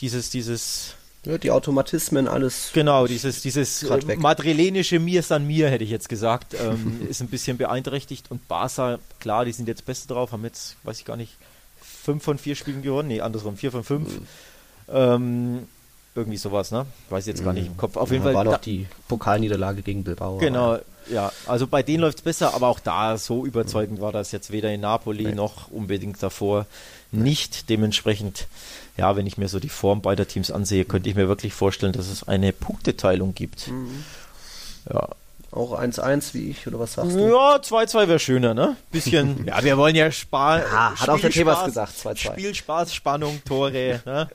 dieses, 0.01 0.31
dieses 0.31 0.95
ja, 1.27 1.37
die 1.37 1.51
Automatismen, 1.51 2.29
alles. 2.29 2.71
Genau, 2.73 3.07
dieses, 3.07 3.43
dieses 3.43 3.83
äh, 3.83 4.17
madrilenische 4.17 4.99
Mir 4.99 5.21
ist 5.21 5.31
an 5.33 5.47
mir, 5.47 5.69
hätte 5.69 5.85
ich 5.85 5.91
jetzt 5.91 6.09
gesagt, 6.09 6.55
ähm, 6.55 7.07
ist 7.11 7.21
ein 7.21 7.29
bisschen 7.29 7.59
beeinträchtigt. 7.59 8.31
Und 8.31 8.49
Barca, 8.49 8.99
klar, 9.19 9.45
die 9.45 9.53
sind 9.53 9.69
jetzt 9.69 9.85
besser 9.85 10.09
drauf, 10.15 10.33
haben 10.33 10.45
jetzt, 10.45 10.77
weiß 10.83 10.99
ich 10.99 11.05
gar 11.05 11.17
nicht, 11.17 11.33
fünf 11.81 12.25
von 12.25 12.39
vier 12.39 12.57
Spielen 12.57 12.81
gewonnen. 12.83 13.09
Nee, 13.09 13.21
andersrum, 13.21 13.57
vier 13.57 13.71
von 13.71 13.85
fünf. 13.85 14.09
Mhm. 14.09 14.27
Ähm, 14.89 15.69
irgendwie 16.15 16.39
sowas, 16.39 16.71
ne? 16.71 16.87
Weiß 17.11 17.25
ich 17.25 17.29
jetzt 17.29 17.45
gar 17.45 17.53
nicht 17.53 17.67
im 17.67 17.77
Kopf. 17.77 17.97
Auf 17.97 18.09
ja, 18.09 18.15
jeden 18.15 18.25
Fall. 18.25 18.35
War 18.35 18.45
doch 18.45 18.59
die 18.59 18.87
Pokalniederlage 19.07 19.83
gegen 19.83 20.03
Bilbao. 20.03 20.39
Genau, 20.39 20.79
ja. 21.11 21.33
Also 21.47 21.67
bei 21.67 21.83
denen 21.83 22.01
läuft 22.01 22.19
es 22.19 22.25
besser, 22.25 22.55
aber 22.55 22.69
auch 22.69 22.81
da 22.81 23.17
so 23.17 23.45
überzeugend 23.47 24.01
war 24.01 24.13
das 24.13 24.33
jetzt 24.33 24.51
weder 24.51 24.73
in 24.73 24.81
Napoli 24.81 25.25
nee. 25.25 25.35
noch 25.35 25.71
unbedingt 25.71 26.23
davor 26.23 26.67
nicht. 27.13 27.69
Dementsprechend 27.69 28.49
ja, 28.97 29.17
wenn 29.17 29.27
ich 29.27 29.39
mir 29.39 29.49
so 29.49 29.61
die 29.61 29.69
Form 29.69 30.03
beider 30.03 30.27
Teams 30.27 30.51
ansehe, 30.51 30.85
könnte 30.85 31.09
ich 31.09 31.17
mir 31.17 31.29
wirklich 31.29 31.53
vorstellen, 31.53 31.93
dass 31.93 32.09
es 32.09 32.27
eine 32.27 32.53
Punkteteilung 32.53 33.35
gibt. 33.35 33.69
Mhm. 33.69 34.05
Ja. 34.93 35.09
Auch 35.53 35.77
1-1 35.77 36.33
wie 36.35 36.51
ich, 36.51 36.67
oder 36.69 36.79
was 36.79 36.93
sagst 36.93 37.17
du? 37.17 37.29
Ja, 37.29 37.57
2-2 37.57 38.07
wäre 38.07 38.19
schöner, 38.21 38.55
ne? 38.55 38.77
Bisschen, 38.93 39.45
ja, 39.49 39.63
wir 39.65 39.77
wollen 39.77 39.97
ja 39.97 40.13
sparen. 40.13 40.63
Ja, 40.63 40.95
hat 40.95 41.09
auch 41.09 41.19
der 41.19 41.31
Thebas 41.31 41.65
gesagt, 41.65 41.93
2-2. 41.95 42.17
Spielspaß, 42.17 42.95
Spannung, 42.95 43.43
Tore, 43.45 44.01
ne? 44.07 44.29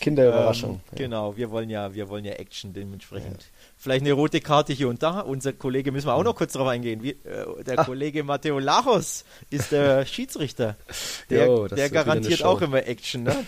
Kinderüberraschung. 0.00 0.74
Ähm, 0.74 0.80
ja. 0.92 0.98
Genau, 1.04 1.36
wir 1.36 1.50
wollen 1.50 1.70
ja, 1.70 1.92
wir 1.92 2.08
wollen 2.08 2.24
ja 2.24 2.34
Action 2.34 2.72
dementsprechend. 2.72 3.40
Ja 3.40 3.59
vielleicht 3.80 4.02
eine 4.02 4.12
rote 4.12 4.40
Karte 4.40 4.72
hier 4.72 4.88
und 4.88 5.02
da. 5.02 5.20
Unser 5.20 5.54
Kollege, 5.54 5.90
müssen 5.90 6.06
wir 6.06 6.14
auch 6.14 6.22
noch 6.22 6.36
kurz 6.36 6.52
darauf 6.52 6.68
eingehen. 6.68 7.02
Wie, 7.02 7.10
äh, 7.10 7.64
der 7.66 7.78
Ach. 7.78 7.86
Kollege 7.86 8.22
Matteo 8.22 8.58
Lachos 8.58 9.24
ist 9.48 9.72
der 9.72 10.04
Schiedsrichter. 10.06 10.76
Der, 11.30 11.46
jo, 11.46 11.66
der 11.66 11.88
garantiert 11.88 12.44
auch 12.44 12.60
immer 12.60 12.86
Action. 12.86 13.22
Ne? 13.22 13.34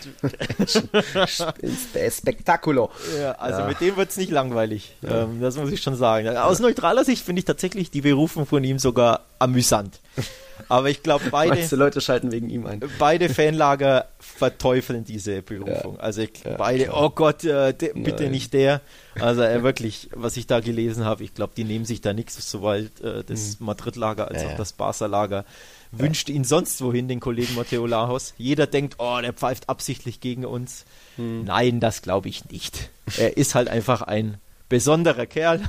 Spektakulo. 2.11 2.89
Ja, 3.17 3.33
also 3.33 3.61
ja. 3.61 3.67
mit 3.67 3.79
dem 3.79 3.95
wird 3.95 4.09
es 4.09 4.17
nicht 4.17 4.31
langweilig. 4.31 4.95
Ja. 5.01 5.23
Ähm, 5.23 5.39
das 5.39 5.55
muss 5.55 5.71
ich 5.71 5.81
schon 5.81 5.95
sagen. 5.95 6.35
Aus 6.35 6.59
neutraler 6.59 7.05
Sicht 7.05 7.23
finde 7.23 7.39
ich 7.39 7.45
tatsächlich 7.45 7.91
die 7.91 8.01
Berufung 8.01 8.47
von 8.47 8.63
ihm 8.63 8.79
sogar 8.79 9.21
amüsant. 9.39 9.99
Aber 10.69 10.89
ich 10.89 11.03
glaube, 11.03 11.25
beide. 11.31 11.57
Weißt 11.57 11.71
du, 11.71 11.75
Leute 11.75 12.01
schalten 12.01 12.31
wegen 12.31 12.49
ihm 12.49 12.65
ein. 12.65 12.81
Beide 12.99 13.29
Fanlager 13.29 14.07
verteufeln 14.19 15.03
diese 15.03 15.41
Berufung. 15.41 15.95
Ja. 15.95 15.99
Also 15.99 16.21
ich, 16.21 16.43
ja, 16.43 16.55
beide, 16.57 16.85
klar. 16.85 17.03
oh 17.03 17.09
Gott, 17.09 17.43
äh, 17.43 17.73
de, 17.73 17.93
bitte 17.93 18.29
nicht 18.29 18.53
der. 18.53 18.81
Also 19.19 19.41
äh, 19.41 19.63
wirklich, 19.63 20.09
was 20.13 20.37
ich 20.37 20.47
da 20.47 20.59
gelesen 20.59 21.05
habe, 21.05 21.23
ich 21.23 21.33
glaube, 21.33 21.53
die 21.55 21.63
nehmen 21.63 21.85
sich 21.85 22.01
da 22.01 22.13
nichts, 22.13 22.49
sowohl 22.49 22.89
äh, 23.03 23.23
das 23.25 23.59
mhm. 23.59 23.67
Madrid-Lager 23.67 24.27
als 24.29 24.43
ja, 24.43 24.49
auch 24.49 24.57
das 24.57 24.73
Barca-Lager 24.73 25.45
wünscht 25.93 26.29
ihn 26.29 26.43
sonst 26.43 26.81
wohin, 26.81 27.07
den 27.07 27.19
Kollegen 27.19 27.55
Matteo 27.55 27.85
Lajos. 27.85 28.33
Jeder 28.37 28.67
denkt, 28.67 28.95
oh, 28.97 29.19
der 29.21 29.33
pfeift 29.33 29.69
absichtlich 29.69 30.19
gegen 30.19 30.45
uns. 30.45 30.85
Mhm. 31.17 31.43
Nein, 31.45 31.79
das 31.79 32.01
glaube 32.01 32.29
ich 32.29 32.49
nicht. 32.49 32.89
Er 33.17 33.37
ist 33.37 33.55
halt 33.55 33.69
einfach 33.69 34.01
ein 34.01 34.37
besonderer 34.69 35.25
Kerl 35.25 35.61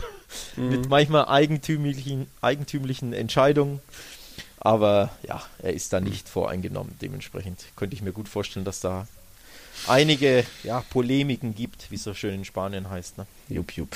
mhm. 0.56 0.68
mit 0.70 0.88
manchmal 0.88 1.26
eigentümlichen, 1.26 2.26
eigentümlichen 2.40 3.12
Entscheidungen. 3.12 3.80
Aber 4.64 5.10
ja, 5.22 5.42
er 5.62 5.74
ist 5.74 5.92
da 5.92 6.00
nicht 6.00 6.28
voreingenommen. 6.28 6.96
Dementsprechend 7.00 7.66
könnte 7.76 7.94
ich 7.94 8.02
mir 8.02 8.12
gut 8.12 8.28
vorstellen, 8.28 8.64
dass 8.64 8.80
da 8.80 9.06
einige 9.86 10.44
ja, 10.62 10.82
Polemiken 10.90 11.54
gibt, 11.54 11.90
wie 11.90 11.96
es 11.96 12.02
so 12.02 12.14
schön 12.14 12.34
in 12.34 12.44
Spanien 12.44 12.88
heißt. 12.88 13.18
Ne? 13.18 13.26
Jupp, 13.48 13.72
jupp. 13.72 13.94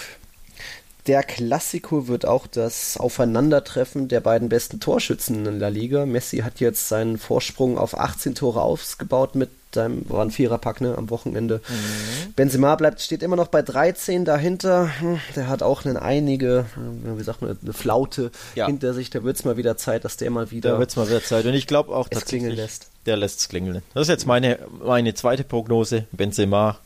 Der 1.09 1.22
Klassiko 1.22 2.06
wird 2.06 2.26
auch 2.26 2.46
das 2.46 2.98
Aufeinandertreffen 2.98 4.09
der 4.09 4.20
beiden 4.20 4.50
besten 4.50 4.78
Torschützen 4.78 5.46
in 5.46 5.59
der 5.59 5.70
Liga. 5.70 6.04
Messi 6.04 6.38
hat 6.38 6.61
jetzt 6.61 6.86
seinen 6.88 7.16
Vorsprung 7.16 7.78
auf 7.78 7.98
18 7.98 8.34
Tore 8.34 8.61
ausgebaut 8.61 9.34
mit 9.34 9.48
seinem, 9.74 10.09
war 10.11 10.22
ein 10.22 10.30
Viererpack, 10.30 10.82
ne, 10.82 10.96
am 10.98 11.09
Wochenende. 11.09 11.62
Mhm. 11.66 12.34
Benzema 12.34 12.74
bleibt, 12.76 13.00
steht 13.00 13.22
immer 13.22 13.36
noch 13.36 13.48
bei 13.48 13.62
13 13.62 14.26
dahinter. 14.26 14.90
Hm, 15.00 15.18
der 15.34 15.48
hat 15.48 15.62
auch 15.62 15.86
eine 15.86 16.02
einige, 16.02 16.66
wie 16.76 17.22
sagt 17.22 17.40
man, 17.40 17.56
eine 17.62 17.72
Flaute 17.72 18.30
ja. 18.54 18.66
hinter 18.66 18.92
sich. 18.92 19.09
Da 19.09 19.24
wird 19.24 19.36
es 19.36 19.46
mal 19.46 19.56
wieder 19.56 19.78
Zeit, 19.78 20.04
dass 20.04 20.18
der 20.18 20.30
mal 20.30 20.50
wieder. 20.50 20.72
Da 20.72 20.78
wird 20.78 20.90
es 20.90 20.96
mal 20.96 21.09
wieder 21.09 21.22
Zeit. 21.22 21.46
Und 21.46 21.54
ich 21.54 21.66
glaube 21.66 21.96
auch, 21.96 22.09
dass 22.09 22.26
klingeln 22.26 22.54
lässt. 22.54 22.88
Der 23.06 23.16
lässt 23.16 23.40
es 23.40 23.48
klingeln. 23.48 23.82
Das 23.94 24.02
ist 24.02 24.09
jetzt 24.09 24.26
meine, 24.26 24.59
meine 24.84 25.14
zweite 25.14 25.42
Prognose. 25.42 26.04
Benzema 26.12 26.78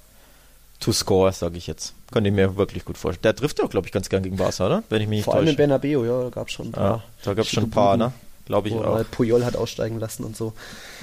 to 0.82 0.92
score, 0.92 1.32
sage 1.32 1.56
ich 1.56 1.66
jetzt. 1.66 1.94
Könnte 2.10 2.28
ich 2.28 2.34
mir 2.34 2.56
wirklich 2.56 2.84
gut 2.84 2.98
vorstellen. 2.98 3.22
Der 3.22 3.36
trifft 3.36 3.58
ja, 3.58 3.66
glaube 3.66 3.86
ich, 3.86 3.92
ganz 3.92 4.08
gern 4.08 4.22
gegen 4.22 4.36
Barca, 4.36 4.66
oder? 4.66 4.82
Wenn 4.88 5.00
ich 5.00 5.08
mich 5.08 5.24
Vor 5.24 5.34
allem 5.34 5.48
in 5.48 5.56
Bernabeu, 5.56 6.04
ja, 6.04 6.22
da 6.24 6.28
gab 6.28 6.48
es 6.48 6.52
schon 6.52 6.66
ein 6.66 6.72
paar. 6.72 6.84
Ja, 6.84 7.02
da 7.24 7.34
gab 7.34 7.44
es 7.44 7.50
schon 7.50 7.64
ein 7.64 7.70
paar, 7.70 7.96
ne? 7.96 8.12
Glaube 8.44 8.68
ich 8.68 8.74
auch. 8.74 9.04
Puyol 9.12 9.44
hat 9.44 9.54
aussteigen 9.54 10.00
lassen 10.00 10.24
und 10.24 10.36
so. 10.36 10.52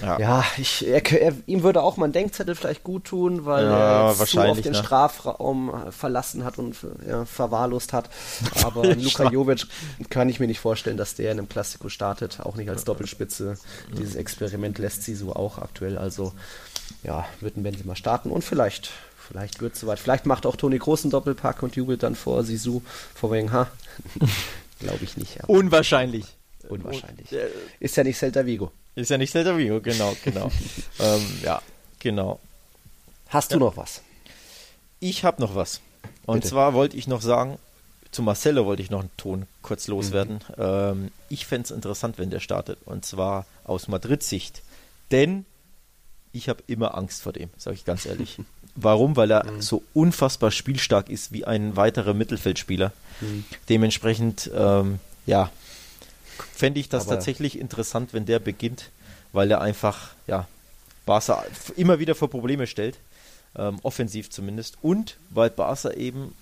Ja, 0.02 0.20
ja 0.20 0.46
ich, 0.58 0.86
er, 0.86 1.10
er, 1.10 1.34
ihm 1.46 1.64
würde 1.64 1.82
auch 1.82 1.96
mal 1.96 2.06
ein 2.06 2.12
Denkzettel 2.12 2.54
vielleicht 2.54 2.84
gut 2.84 3.06
tun, 3.06 3.46
weil 3.46 3.64
ja, 3.64 4.10
er 4.10 4.14
zu 4.14 4.40
oft 4.42 4.66
den 4.66 4.74
ne? 4.74 4.78
Strafraum 4.78 5.74
verlassen 5.90 6.44
hat 6.44 6.58
und 6.58 6.76
ja, 7.08 7.24
verwahrlost 7.24 7.94
hat. 7.94 8.10
Aber 8.64 8.86
Luka 8.96 9.32
Jovic 9.32 9.68
kann 10.10 10.28
ich 10.28 10.42
mir 10.42 10.48
nicht 10.48 10.60
vorstellen, 10.60 10.98
dass 10.98 11.16
der 11.16 11.32
in 11.32 11.40
einem 11.40 11.48
Klassiko 11.48 11.88
startet, 11.88 12.42
auch 12.42 12.58
nicht 12.58 12.70
als 12.70 12.84
Doppelspitze. 12.84 13.58
Dieses 13.98 14.16
Experiment 14.16 14.78
lässt 14.78 15.04
sie 15.04 15.16
so 15.16 15.34
auch 15.34 15.60
aktuell. 15.60 15.98
Also 15.98 16.34
ja, 17.04 17.26
würden 17.40 17.64
Benzema 17.64 17.96
starten 17.96 18.32
und 18.32 18.44
vielleicht 18.44 18.92
Vielleicht 19.30 19.62
wird 19.62 19.76
es 19.76 19.80
soweit. 19.80 20.00
Vielleicht 20.00 20.26
macht 20.26 20.46
auch 20.46 20.56
Toni 20.56 20.80
Großen 20.80 21.12
Doppelpack 21.12 21.62
und 21.62 21.76
jubelt 21.76 22.02
dann 22.02 22.16
vor 22.16 22.44
Sisu 22.44 22.82
vor 23.14 23.32
wegen, 23.32 23.52
ha. 23.52 23.70
Glaube 24.80 25.04
ich 25.04 25.18
nicht. 25.18 25.38
Unwahrscheinlich. 25.48 26.26
Unwahrscheinlich. 26.68 27.32
Äh, 27.32 27.50
ist 27.80 27.96
ja 27.96 28.04
nicht 28.04 28.18
Celta 28.18 28.46
Vigo. 28.46 28.72
Ist 28.96 29.10
ja 29.10 29.18
nicht 29.18 29.32
Celta 29.32 29.56
Vigo, 29.58 29.82
genau, 29.82 30.16
genau. 30.24 30.52
ähm, 31.00 31.26
ja, 31.44 31.62
genau. 32.00 32.40
Hast 33.28 33.52
du 33.52 33.56
ja. 33.56 33.60
noch 33.60 33.78
was? 33.78 34.02
Ich 35.00 35.24
habe 35.24 35.42
noch 35.42 35.54
was. 35.54 35.82
Und 36.26 36.38
Bitte. 36.38 36.50
zwar 36.50 36.74
wollte 36.74 36.98
ich 36.98 37.08
noch 37.08 37.22
sagen, 37.22 37.60
zu 38.12 38.24
Marcelo 38.24 38.66
wollte 38.66 38.82
ich 38.82 38.90
noch 38.90 39.02
einen 39.02 39.16
Ton 39.18 39.46
kurz 39.62 39.88
loswerden. 39.88 40.40
Mhm. 40.50 40.54
Ähm, 40.58 41.12
ich 41.30 41.46
fände 41.46 41.66
es 41.66 41.72
interessant, 41.72 42.18
wenn 42.18 42.32
der 42.32 42.40
startet. 42.40 42.80
Und 42.86 43.06
zwar 43.06 43.46
aus 43.64 43.88
Madrid-Sicht. 43.88 44.64
Denn 45.12 45.46
ich 46.32 46.50
habe 46.50 46.64
immer 46.68 46.96
Angst 46.98 47.22
vor 47.22 47.34
dem, 47.34 47.50
sage 47.58 47.76
ich 47.76 47.86
ganz 47.86 48.06
ehrlich. 48.06 48.40
Warum? 48.76 49.16
Weil 49.16 49.32
er 49.32 49.46
mhm. 49.46 49.62
so 49.62 49.84
unfassbar 49.94 50.52
spielstark 50.52 51.10
ist 51.10 51.32
wie 51.32 51.46
ein 51.46 51.76
weiterer 51.76 52.14
Mittelfeldspieler. 52.14 52.92
Mhm. 53.22 53.46
Dementsprechend, 53.68 54.50
ähm, 54.56 55.00
ja, 55.26 55.52
fände 56.54 56.80
ich 56.80 56.90
das 56.90 57.06
Aber 57.06 57.16
tatsächlich 57.16 57.60
interessant, 57.60 58.14
wenn 58.14 58.26
der 58.26 58.40
beginnt, 58.40 58.90
weil 59.34 59.52
er 59.52 59.62
einfach, 59.62 60.12
ja, 60.28 60.48
Barca 61.06 61.44
immer 61.76 62.00
wieder 62.00 62.16
vor 62.16 62.30
Probleme 62.30 62.68
stellt, 62.68 62.98
ähm, 63.56 63.80
offensiv 63.84 64.30
zumindest, 64.30 64.78
und 64.82 65.18
weil 65.30 65.50
Barca 65.50 65.92
eben 65.92 66.34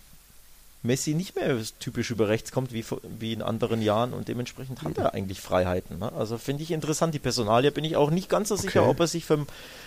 Messi 0.83 1.13
nicht 1.13 1.35
mehr 1.35 1.57
typisch 1.79 2.11
über 2.11 2.27
rechts 2.27 2.51
kommt 2.51 2.71
wie, 2.71 2.85
wie 3.19 3.33
in 3.33 3.41
anderen 3.41 3.81
Jahren 3.81 4.13
und 4.13 4.27
dementsprechend 4.27 4.83
hat 4.83 4.97
er 4.97 5.13
eigentlich 5.13 5.41
Freiheiten. 5.41 5.99
Ne? 5.99 6.11
Also 6.13 6.37
finde 6.37 6.63
ich 6.63 6.71
interessant. 6.71 7.13
Die 7.13 7.19
Personalie 7.19 7.71
bin 7.71 7.83
ich 7.83 7.95
auch 7.95 8.11
nicht 8.11 8.29
ganz 8.29 8.49
so 8.49 8.55
sicher, 8.55 8.81
okay. 8.81 8.89
ob 8.89 8.99
er 8.99 9.07
sich 9.07 9.25
für 9.25 9.45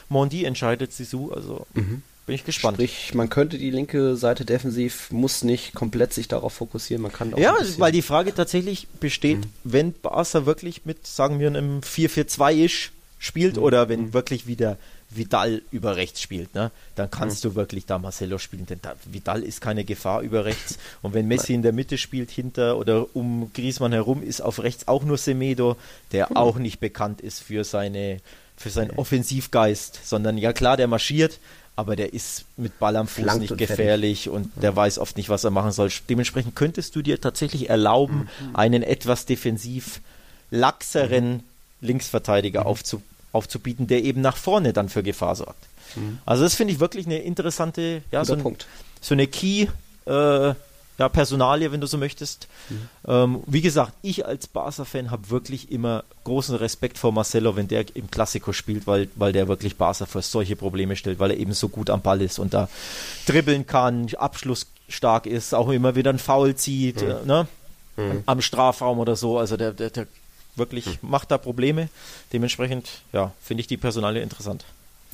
Mondi 0.09 0.45
entscheidet, 0.45 0.93
Sisu. 0.93 1.33
Also 1.33 1.67
mhm. 1.75 2.03
Bin 2.31 2.37
ich 2.37 2.45
gespannt. 2.45 2.77
Sprich, 2.77 3.13
man 3.13 3.29
könnte 3.29 3.59
die 3.59 3.73
linke 3.73 4.15
Seite 4.15 4.45
defensiv, 4.45 5.11
muss 5.11 5.43
nicht 5.43 5.75
komplett 5.75 6.15
sich 6.15 6.29
darauf 6.29 6.53
fokussieren. 6.53 7.03
Man 7.03 7.11
kann 7.11 7.35
auch 7.35 7.39
Ja, 7.39 7.57
weil 7.79 7.91
die 7.91 8.03
Frage 8.03 8.33
tatsächlich 8.33 8.87
besteht, 8.87 9.39
mhm. 9.39 9.51
wenn 9.65 9.93
Barca 9.93 10.47
wirklich 10.47 10.87
mit, 10.87 11.09
sagen 11.09 11.41
wir, 11.41 11.49
einem 11.49 11.81
4-4-2-isch 11.81 12.93
spielt 13.19 13.57
mhm. 13.57 13.63
oder 13.65 13.89
wenn 13.89 14.01
mhm. 14.03 14.13
wirklich 14.13 14.47
wieder 14.47 14.79
Vidal 15.13 15.63
über 15.73 15.97
rechts 15.97 16.23
spielt, 16.23 16.55
ne, 16.55 16.71
dann 16.95 17.11
kannst 17.11 17.45
mhm. 17.45 17.49
du 17.49 17.55
wirklich 17.57 17.87
da 17.87 17.99
Marcelo 17.99 18.39
spielen, 18.39 18.67
denn 18.67 18.79
da, 18.81 18.95
Vidal 19.07 19.43
ist 19.43 19.61
keine 19.61 19.83
Gefahr 19.83 20.21
über 20.21 20.45
rechts. 20.45 20.79
Und 21.03 21.15
wenn 21.15 21.27
Messi 21.27 21.53
in 21.53 21.63
der 21.63 21.73
Mitte 21.73 21.99
spielt, 21.99 22.31
hinter 22.31 22.79
oder 22.79 23.07
um 23.17 23.51
Griezmann 23.53 23.91
herum, 23.93 24.23
ist 24.23 24.41
auf 24.41 24.63
rechts 24.63 24.87
auch 24.87 25.03
nur 25.03 25.19
Semedo, 25.19 25.77
der 26.13 26.29
mhm. 26.31 26.37
auch 26.37 26.59
nicht 26.59 26.79
bekannt 26.79 27.23
ist 27.23 27.41
für 27.41 27.65
seine 27.65 28.21
für 28.61 28.69
seinen 28.69 28.91
Offensivgeist, 28.91 30.01
sondern 30.05 30.37
ja 30.37 30.53
klar, 30.53 30.77
der 30.77 30.87
marschiert, 30.87 31.41
aber 31.77 31.97
der 31.97 32.13
ist 32.13 32.45
mit 32.57 32.79
Ball 32.79 32.97
am 32.97 33.07
Fuß 33.07 33.23
Flankt 33.23 33.43
nicht 33.43 33.53
und 33.53 33.57
gefährlich 33.59 34.25
fertig. 34.25 34.33
und 34.33 34.63
der 34.63 34.75
weiß 34.77 34.99
oft 34.99 35.17
nicht, 35.17 35.29
was 35.29 35.45
er 35.45 35.51
machen 35.51 35.73
soll. 35.73 35.91
Dementsprechend 36.09 36.55
könntest 36.55 36.95
du 36.95 37.03
dir 37.03 37.21
tatsächlich 37.21 37.71
erlauben, 37.71 38.29
mhm. 38.41 38.57
einen 38.57 38.83
etwas 38.83 39.27
defensiv 39.27 40.01
laxeren 40.51 41.35
mhm. 41.35 41.43
Linksverteidiger 41.81 42.61
mhm. 42.61 42.67
aufzu 42.67 43.03
aufzubieten, 43.33 43.87
der 43.87 44.03
eben 44.03 44.21
nach 44.21 44.37
vorne 44.37 44.73
dann 44.73 44.89
für 44.89 45.05
Gefahr 45.05 45.37
sorgt. 45.37 45.65
Mhm. 45.95 46.19
Also 46.27 46.43
das 46.43 46.55
finde 46.55 46.75
ich 46.75 46.81
wirklich 46.81 47.07
eine 47.07 47.19
interessante, 47.19 48.03
ja, 48.11 48.25
so, 48.25 48.35
ein, 48.35 48.57
so, 49.01 49.15
eine 49.15 49.29
Key 49.29 49.69
äh, 50.07 50.55
ja, 51.01 51.09
Personalie, 51.09 51.73
wenn 51.73 51.81
du 51.81 51.87
so 51.87 51.97
möchtest. 51.97 52.47
Mhm. 52.69 52.89
Ähm, 53.09 53.43
wie 53.47 53.63
gesagt, 53.63 53.95
ich 54.03 54.27
als 54.27 54.47
Barca-Fan 54.47 55.11
habe 55.11 55.31
wirklich 55.31 55.73
immer 55.73 56.05
großen 56.25 56.55
Respekt 56.55 56.99
vor 56.99 57.11
Marcelo, 57.11 57.57
wenn 57.57 57.69
der 57.69 57.85
im 57.97 58.11
Klassiko 58.11 58.53
spielt, 58.53 58.87
weil, 58.87 59.09
weil 59.15 59.33
der 59.33 59.49
wirklich 59.49 59.79
Barca 59.79 60.05
vor 60.05 60.21
solche 60.21 60.57
Probleme 60.57 60.97
stellt, 60.97 61.19
weil 61.19 61.31
er 61.31 61.39
eben 61.39 61.55
so 61.55 61.71
gut 61.71 61.89
am 61.89 62.03
Ball 62.03 62.21
ist 62.21 62.39
und 62.39 62.53
da 62.53 62.69
dribbeln 63.27 63.67
kann, 63.67 64.09
abschlussstark 64.15 65.25
ist, 65.25 65.55
auch 65.55 65.71
immer 65.71 65.95
wieder 65.97 66.11
ein 66.11 66.19
Foul 66.19 66.55
zieht, 66.55 67.01
mhm. 67.01 67.09
äh, 67.09 67.25
ne? 67.25 67.49
Mhm. 67.97 68.23
am 68.27 68.43
Strafraum 68.43 68.99
oder 68.99 69.17
so. 69.17 69.39
Also 69.39 69.57
der, 69.57 69.73
der, 69.73 69.89
der 69.89 70.07
wirklich 70.57 70.85
hm. 70.85 70.99
macht 71.01 71.31
da 71.31 71.39
Probleme. 71.39 71.89
Dementsprechend, 72.33 72.89
ja, 73.13 73.33
finde 73.43 73.63
ich 73.63 73.69
die 73.69 73.77
Personalie 73.77 74.23
interessant. 74.23 74.65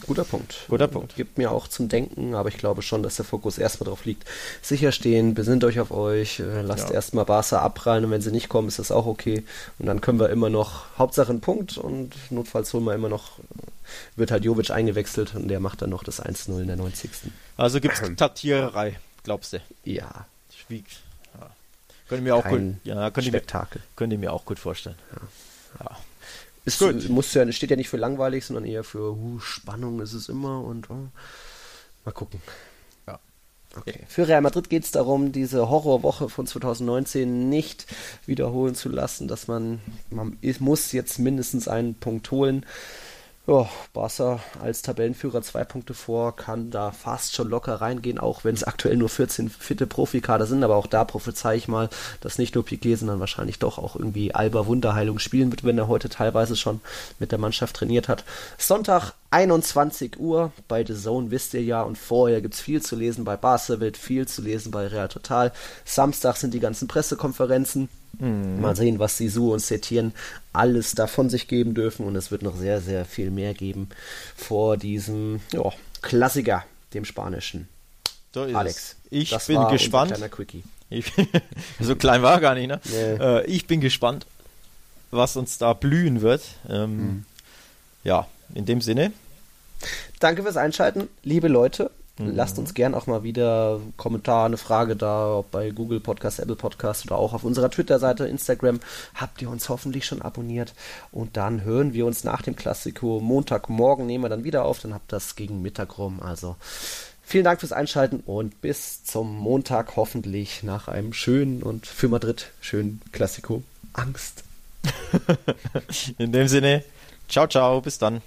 Guter 0.07 0.25
Punkt. 0.25 0.67
Guter 0.69 0.89
Punkt. 0.89 1.17
Gibt 1.17 1.39
mir 1.39 1.51
auch 1.51 1.69
zum 1.69 1.89
Denken, 1.89 2.35
aber 2.35 2.51
ich 2.51 2.59
glaube 2.59 2.83
schon, 2.83 3.03
dass 3.03 3.17
der 3.17 3.25
Fokus 3.25 3.57
erstmal 3.57 3.89
drauf 3.89 4.05
liegt. 4.05 4.25
Sicher 4.61 4.93
stehen, 4.93 5.35
besinnt 5.35 5.65
euch 5.65 5.81
auf 5.81 5.91
euch, 5.91 6.41
äh, 6.41 6.61
lasst 6.61 6.91
ja. 6.91 6.97
erstmal 6.97 7.25
Barca 7.25 7.61
abprallen 7.61 8.05
und 8.05 8.11
wenn 8.11 8.21
sie 8.21 8.31
nicht 8.31 8.49
kommen, 8.49 8.69
ist 8.69 8.79
das 8.79 8.91
auch 8.91 9.07
okay. 9.07 9.45
Und 9.79 9.87
dann 9.87 10.03
können 10.03 10.21
wir 10.21 10.29
immer 10.29 10.51
noch, 10.51 10.85
Hauptsache 10.99 11.31
einen 11.31 11.41
Punkt 11.41 11.79
und 11.79 12.15
notfalls 12.31 12.73
holen 12.75 12.85
wir 12.85 12.95
immer 12.95 13.09
noch, 13.09 13.39
wird 14.17 14.31
halt 14.31 14.45
Jovic 14.45 14.71
eingewechselt 14.71 15.35
und 15.35 15.49
der 15.49 15.61
macht 15.61 15.81
dann 15.81 15.91
noch 15.91 16.05
das 16.05 16.23
1-0 16.23 16.61
in 16.61 16.67
der 16.67 16.77
90. 16.77 17.11
Also 17.57 17.81
gibt 17.81 17.95
es 18.01 18.17
Taktiererei, 18.17 18.99
glaubst 19.25 19.55
du? 19.55 19.61
Ja. 19.85 20.27
Schwiegt. 20.55 21.01
Könnte 22.09 22.23
mir 22.23 22.37
auch 22.37 22.47
gut, 22.47 22.61
ja, 22.85 23.11
könnte 23.11 23.31
Spektakel. 23.31 23.81
Mir, 23.81 23.97
könnte 23.97 24.19
mir 24.19 24.33
auch 24.33 24.45
gut 24.45 24.59
vorstellen. 24.59 24.97
Ja. 25.13 25.19
ja. 25.19 25.29
Ist, 26.67 26.81
gut. 26.81 27.09
Muss 27.09 27.33
ja, 27.33 27.51
steht 27.53 27.71
ja 27.71 27.77
nicht 27.77 27.89
für 27.89 27.97
langweilig, 27.97 28.45
sondern 28.45 28.65
eher 28.65 28.83
für 28.83 29.13
uh, 29.13 29.39
Spannung 29.39 30.01
ist 30.01 30.15
es 30.15 30.29
immer 30.29 30.65
und 30.65 30.91
uh, 30.91 31.09
mal 32.05 32.11
gucken. 32.11 32.43
Ja. 33.07 33.21
Okay. 33.77 34.01
Für 34.09 34.27
Real 34.27 34.41
Madrid 34.41 34.69
geht 34.69 34.83
es 34.83 34.91
darum, 34.91 35.31
diese 35.31 35.71
Horrorwoche 35.71 36.29
von 36.29 36.45
2019 36.45 37.49
nicht 37.49 37.87
wiederholen 38.27 38.75
zu 38.75 38.89
lassen, 38.89 39.29
dass 39.29 39.47
man, 39.47 39.81
man 40.11 40.37
muss 40.59 40.91
jetzt 40.91 41.21
mindestens 41.21 41.69
einen 41.69 41.95
Punkt 41.95 42.33
holen. 42.33 42.67
Ja, 43.49 43.69
Barca 43.93 44.41
als 44.61 44.83
Tabellenführer 44.83 45.41
zwei 45.41 45.63
Punkte 45.63 45.95
vor, 45.95 46.35
kann 46.35 46.73
da 46.73 46.91
fast 46.91 47.37
schon 47.37 47.49
locker 47.49 47.75
reingehen, 47.75 48.19
auch 48.19 48.43
wenn 48.43 48.57
es 48.57 48.65
aktuell 48.65 48.97
nur 48.97 49.09
14 49.09 49.51
fitte 49.51 49.87
Profikader 49.87 50.47
sind. 50.47 50.65
Aber 50.65 50.75
auch 50.75 50.89
da 50.89 51.05
prophezei 51.05 51.55
ich 51.55 51.69
mal, 51.69 51.89
dass 52.21 52.39
nicht 52.39 52.57
nur 52.57 52.65
Piquet, 52.65 52.97
sondern 52.97 53.21
wahrscheinlich 53.21 53.61
doch 53.61 53.79
auch 53.79 53.95
irgendwie 53.95 54.35
Alba 54.35 54.67
Wunderheilung 54.67 55.21
spielen 55.21 55.53
wird, 55.53 55.63
wenn 55.63 55.79
er 55.79 55.87
heute 55.87 56.09
teilweise 56.09 56.57
schon 56.57 56.81
mit 57.21 57.31
der 57.31 57.39
Mannschaft 57.39 57.77
trainiert 57.77 58.09
hat. 58.09 58.25
Sonntag 58.59 59.13
21 59.31 60.19
Uhr 60.19 60.51
bei 60.67 60.85
The 60.85 60.95
Zone 60.95 61.31
wisst 61.31 61.55
ihr 61.55 61.63
ja 61.63 61.83
und 61.83 61.99
vorher 61.99 62.41
gibt 62.41 62.55
es 62.55 62.61
viel 62.61 62.83
zu 62.83 62.97
lesen 62.97 63.23
bei 63.23 63.37
Barca, 63.37 63.79
wird 63.79 63.97
viel 63.97 64.27
zu 64.27 64.43
lesen 64.43 64.73
bei 64.73 64.89
Real 64.89 65.09
Total. 65.09 65.53
Samstag 65.85 66.37
sind 66.37 66.53
die 66.53 66.61
ganzen 66.61 66.89
Pressekonferenzen. 66.89 67.89
Mhm. 68.19 68.61
Mal 68.61 68.77
sehen, 68.77 68.99
was 68.99 69.19
Sisu 69.19 69.53
und 69.53 69.61
Setien 69.61 70.13
alles 70.53 70.93
davon 70.93 71.31
sich 71.31 71.49
geben 71.49 71.75
dürfen. 71.75 72.07
Und 72.07 72.17
es 72.17 72.31
wird 72.31 72.43
noch 72.43 72.57
sehr, 72.57 72.81
sehr 72.81 73.05
viel 73.05 73.31
mehr 73.31 73.55
geben 73.55 73.89
vor 74.37 74.77
diesem 74.77 75.41
jo, 75.53 75.73
Klassiker, 76.03 76.65
dem 76.95 77.05
Spanischen. 77.05 77.69
So 78.35 78.43
Alex, 78.43 78.97
ich 79.11 79.37
bin 79.47 79.67
gespannt. 79.69 80.15
Ich, 80.89 81.13
so 81.81 81.97
klein 81.97 82.23
war 82.23 82.35
er 82.35 82.41
gar 82.41 82.55
nicht, 82.55 82.69
ne? 82.69 82.81
Nee. 82.85 83.15
Äh, 83.15 83.47
ich 83.47 83.67
bin 83.67 83.81
gespannt, 83.81 84.25
was 85.11 85.37
uns 85.37 85.59
da 85.59 85.73
blühen 85.73 86.21
wird. 86.21 86.43
Ähm, 86.69 86.97
mhm. 86.97 87.25
Ja, 88.05 88.29
in 88.55 88.67
dem 88.67 88.81
Sinne. 88.81 89.11
Danke 90.21 90.45
fürs 90.45 90.57
Einschalten, 90.57 91.09
liebe 91.25 91.49
Leute. 91.49 91.91
Mhm. 92.19 92.35
Lasst 92.35 92.59
uns 92.59 92.75
gern 92.75 92.95
auch 92.95 93.07
mal 93.07 93.23
wieder 93.23 93.81
Kommentar, 93.97 94.47
eine 94.47 94.57
Frage 94.57 94.97
da, 94.97 95.35
ob 95.37 95.51
bei 95.51 95.71
Google 95.71 96.01
Podcast, 96.01 96.41
Apple 96.41 96.57
Podcast 96.57 97.07
oder 97.07 97.17
auch 97.17 97.35
auf 97.35 97.45
unserer 97.45 97.71
Twitter-Seite, 97.71 98.27
Instagram. 98.27 98.81
Habt 99.15 99.43
ihr 99.43 99.51
uns 99.51 99.69
hoffentlich 99.69 100.07
schon 100.07 100.23
abonniert? 100.23 100.75
Und 101.13 101.37
dann 101.37 101.65
hören 101.65 101.93
wir 101.93 102.07
uns 102.07 102.25
nach 102.25 102.43
dem 102.43 102.57
Klassiko. 102.57 103.21
Montagmorgen 103.21 104.07
nehmen 104.07 104.25
wir 104.25 104.29
dann 104.29 104.45
wieder 104.45 104.65
auf, 104.65 104.81
dann 104.81 104.95
habt 104.95 105.13
ihr 105.13 105.17
das 105.17 105.37
gegen 105.37 105.61
Mittag 105.61 105.99
rum. 105.99 106.21
Also 106.23 106.57
vielen 107.23 107.45
Dank 107.45 107.61
fürs 107.61 107.73
Einschalten 107.73 108.21
und 108.25 108.61
bis 108.63 109.05
zum 109.05 109.37
Montag 109.37 109.97
hoffentlich 109.97 110.63
nach 110.63 110.89
einem 110.89 111.13
schönen 111.13 111.63
und 111.63 111.87
für 111.87 112.09
Madrid 112.09 112.51
schönen 112.61 113.03
Klassiko. 113.13 113.63
Angst. 113.93 114.45
In 116.19 116.33
dem 116.33 116.49
Sinne, 116.49 116.85
ciao, 117.29 117.47
ciao, 117.47 117.81
bis 117.81 117.99
dann. 117.99 118.23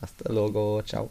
Hasta 0.00 0.32
luego, 0.32 0.82
ciao. 0.82 1.10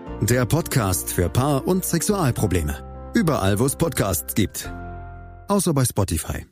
der 0.21 0.45
Podcast 0.45 1.11
für 1.11 1.29
Paar- 1.29 1.67
und 1.67 1.83
Sexualprobleme. 1.83 3.11
Überall, 3.13 3.59
wo 3.59 3.65
es 3.65 3.75
Podcasts 3.75 4.35
gibt. 4.35 4.71
Außer 5.47 5.73
bei 5.73 5.83
Spotify. 5.83 6.45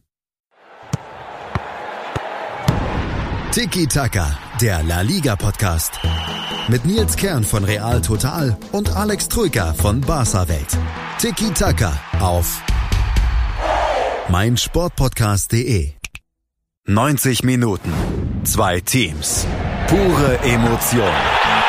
Tiki 3.51 3.87
Taka, 3.87 4.37
der 4.61 4.83
La 4.83 5.01
Liga 5.01 5.35
Podcast. 5.35 5.99
Mit 6.67 6.85
Nils 6.85 7.15
Kern 7.15 7.43
von 7.43 7.63
Real 7.63 8.01
Total 8.01 8.57
und 8.71 8.95
Alex 8.95 9.27
Troika 9.27 9.73
von 9.73 10.01
Barca 10.01 10.47
Welt. 10.47 10.77
Tiki 11.19 11.51
Taka 11.51 11.93
auf 12.19 12.61
mein 14.29 14.57
Sportpodcast.de. 14.57 15.93
90 16.85 17.43
Minuten, 17.43 17.93
zwei 18.43 18.79
Teams, 18.81 19.45
pure 19.87 20.39
Emotion. 20.43 21.68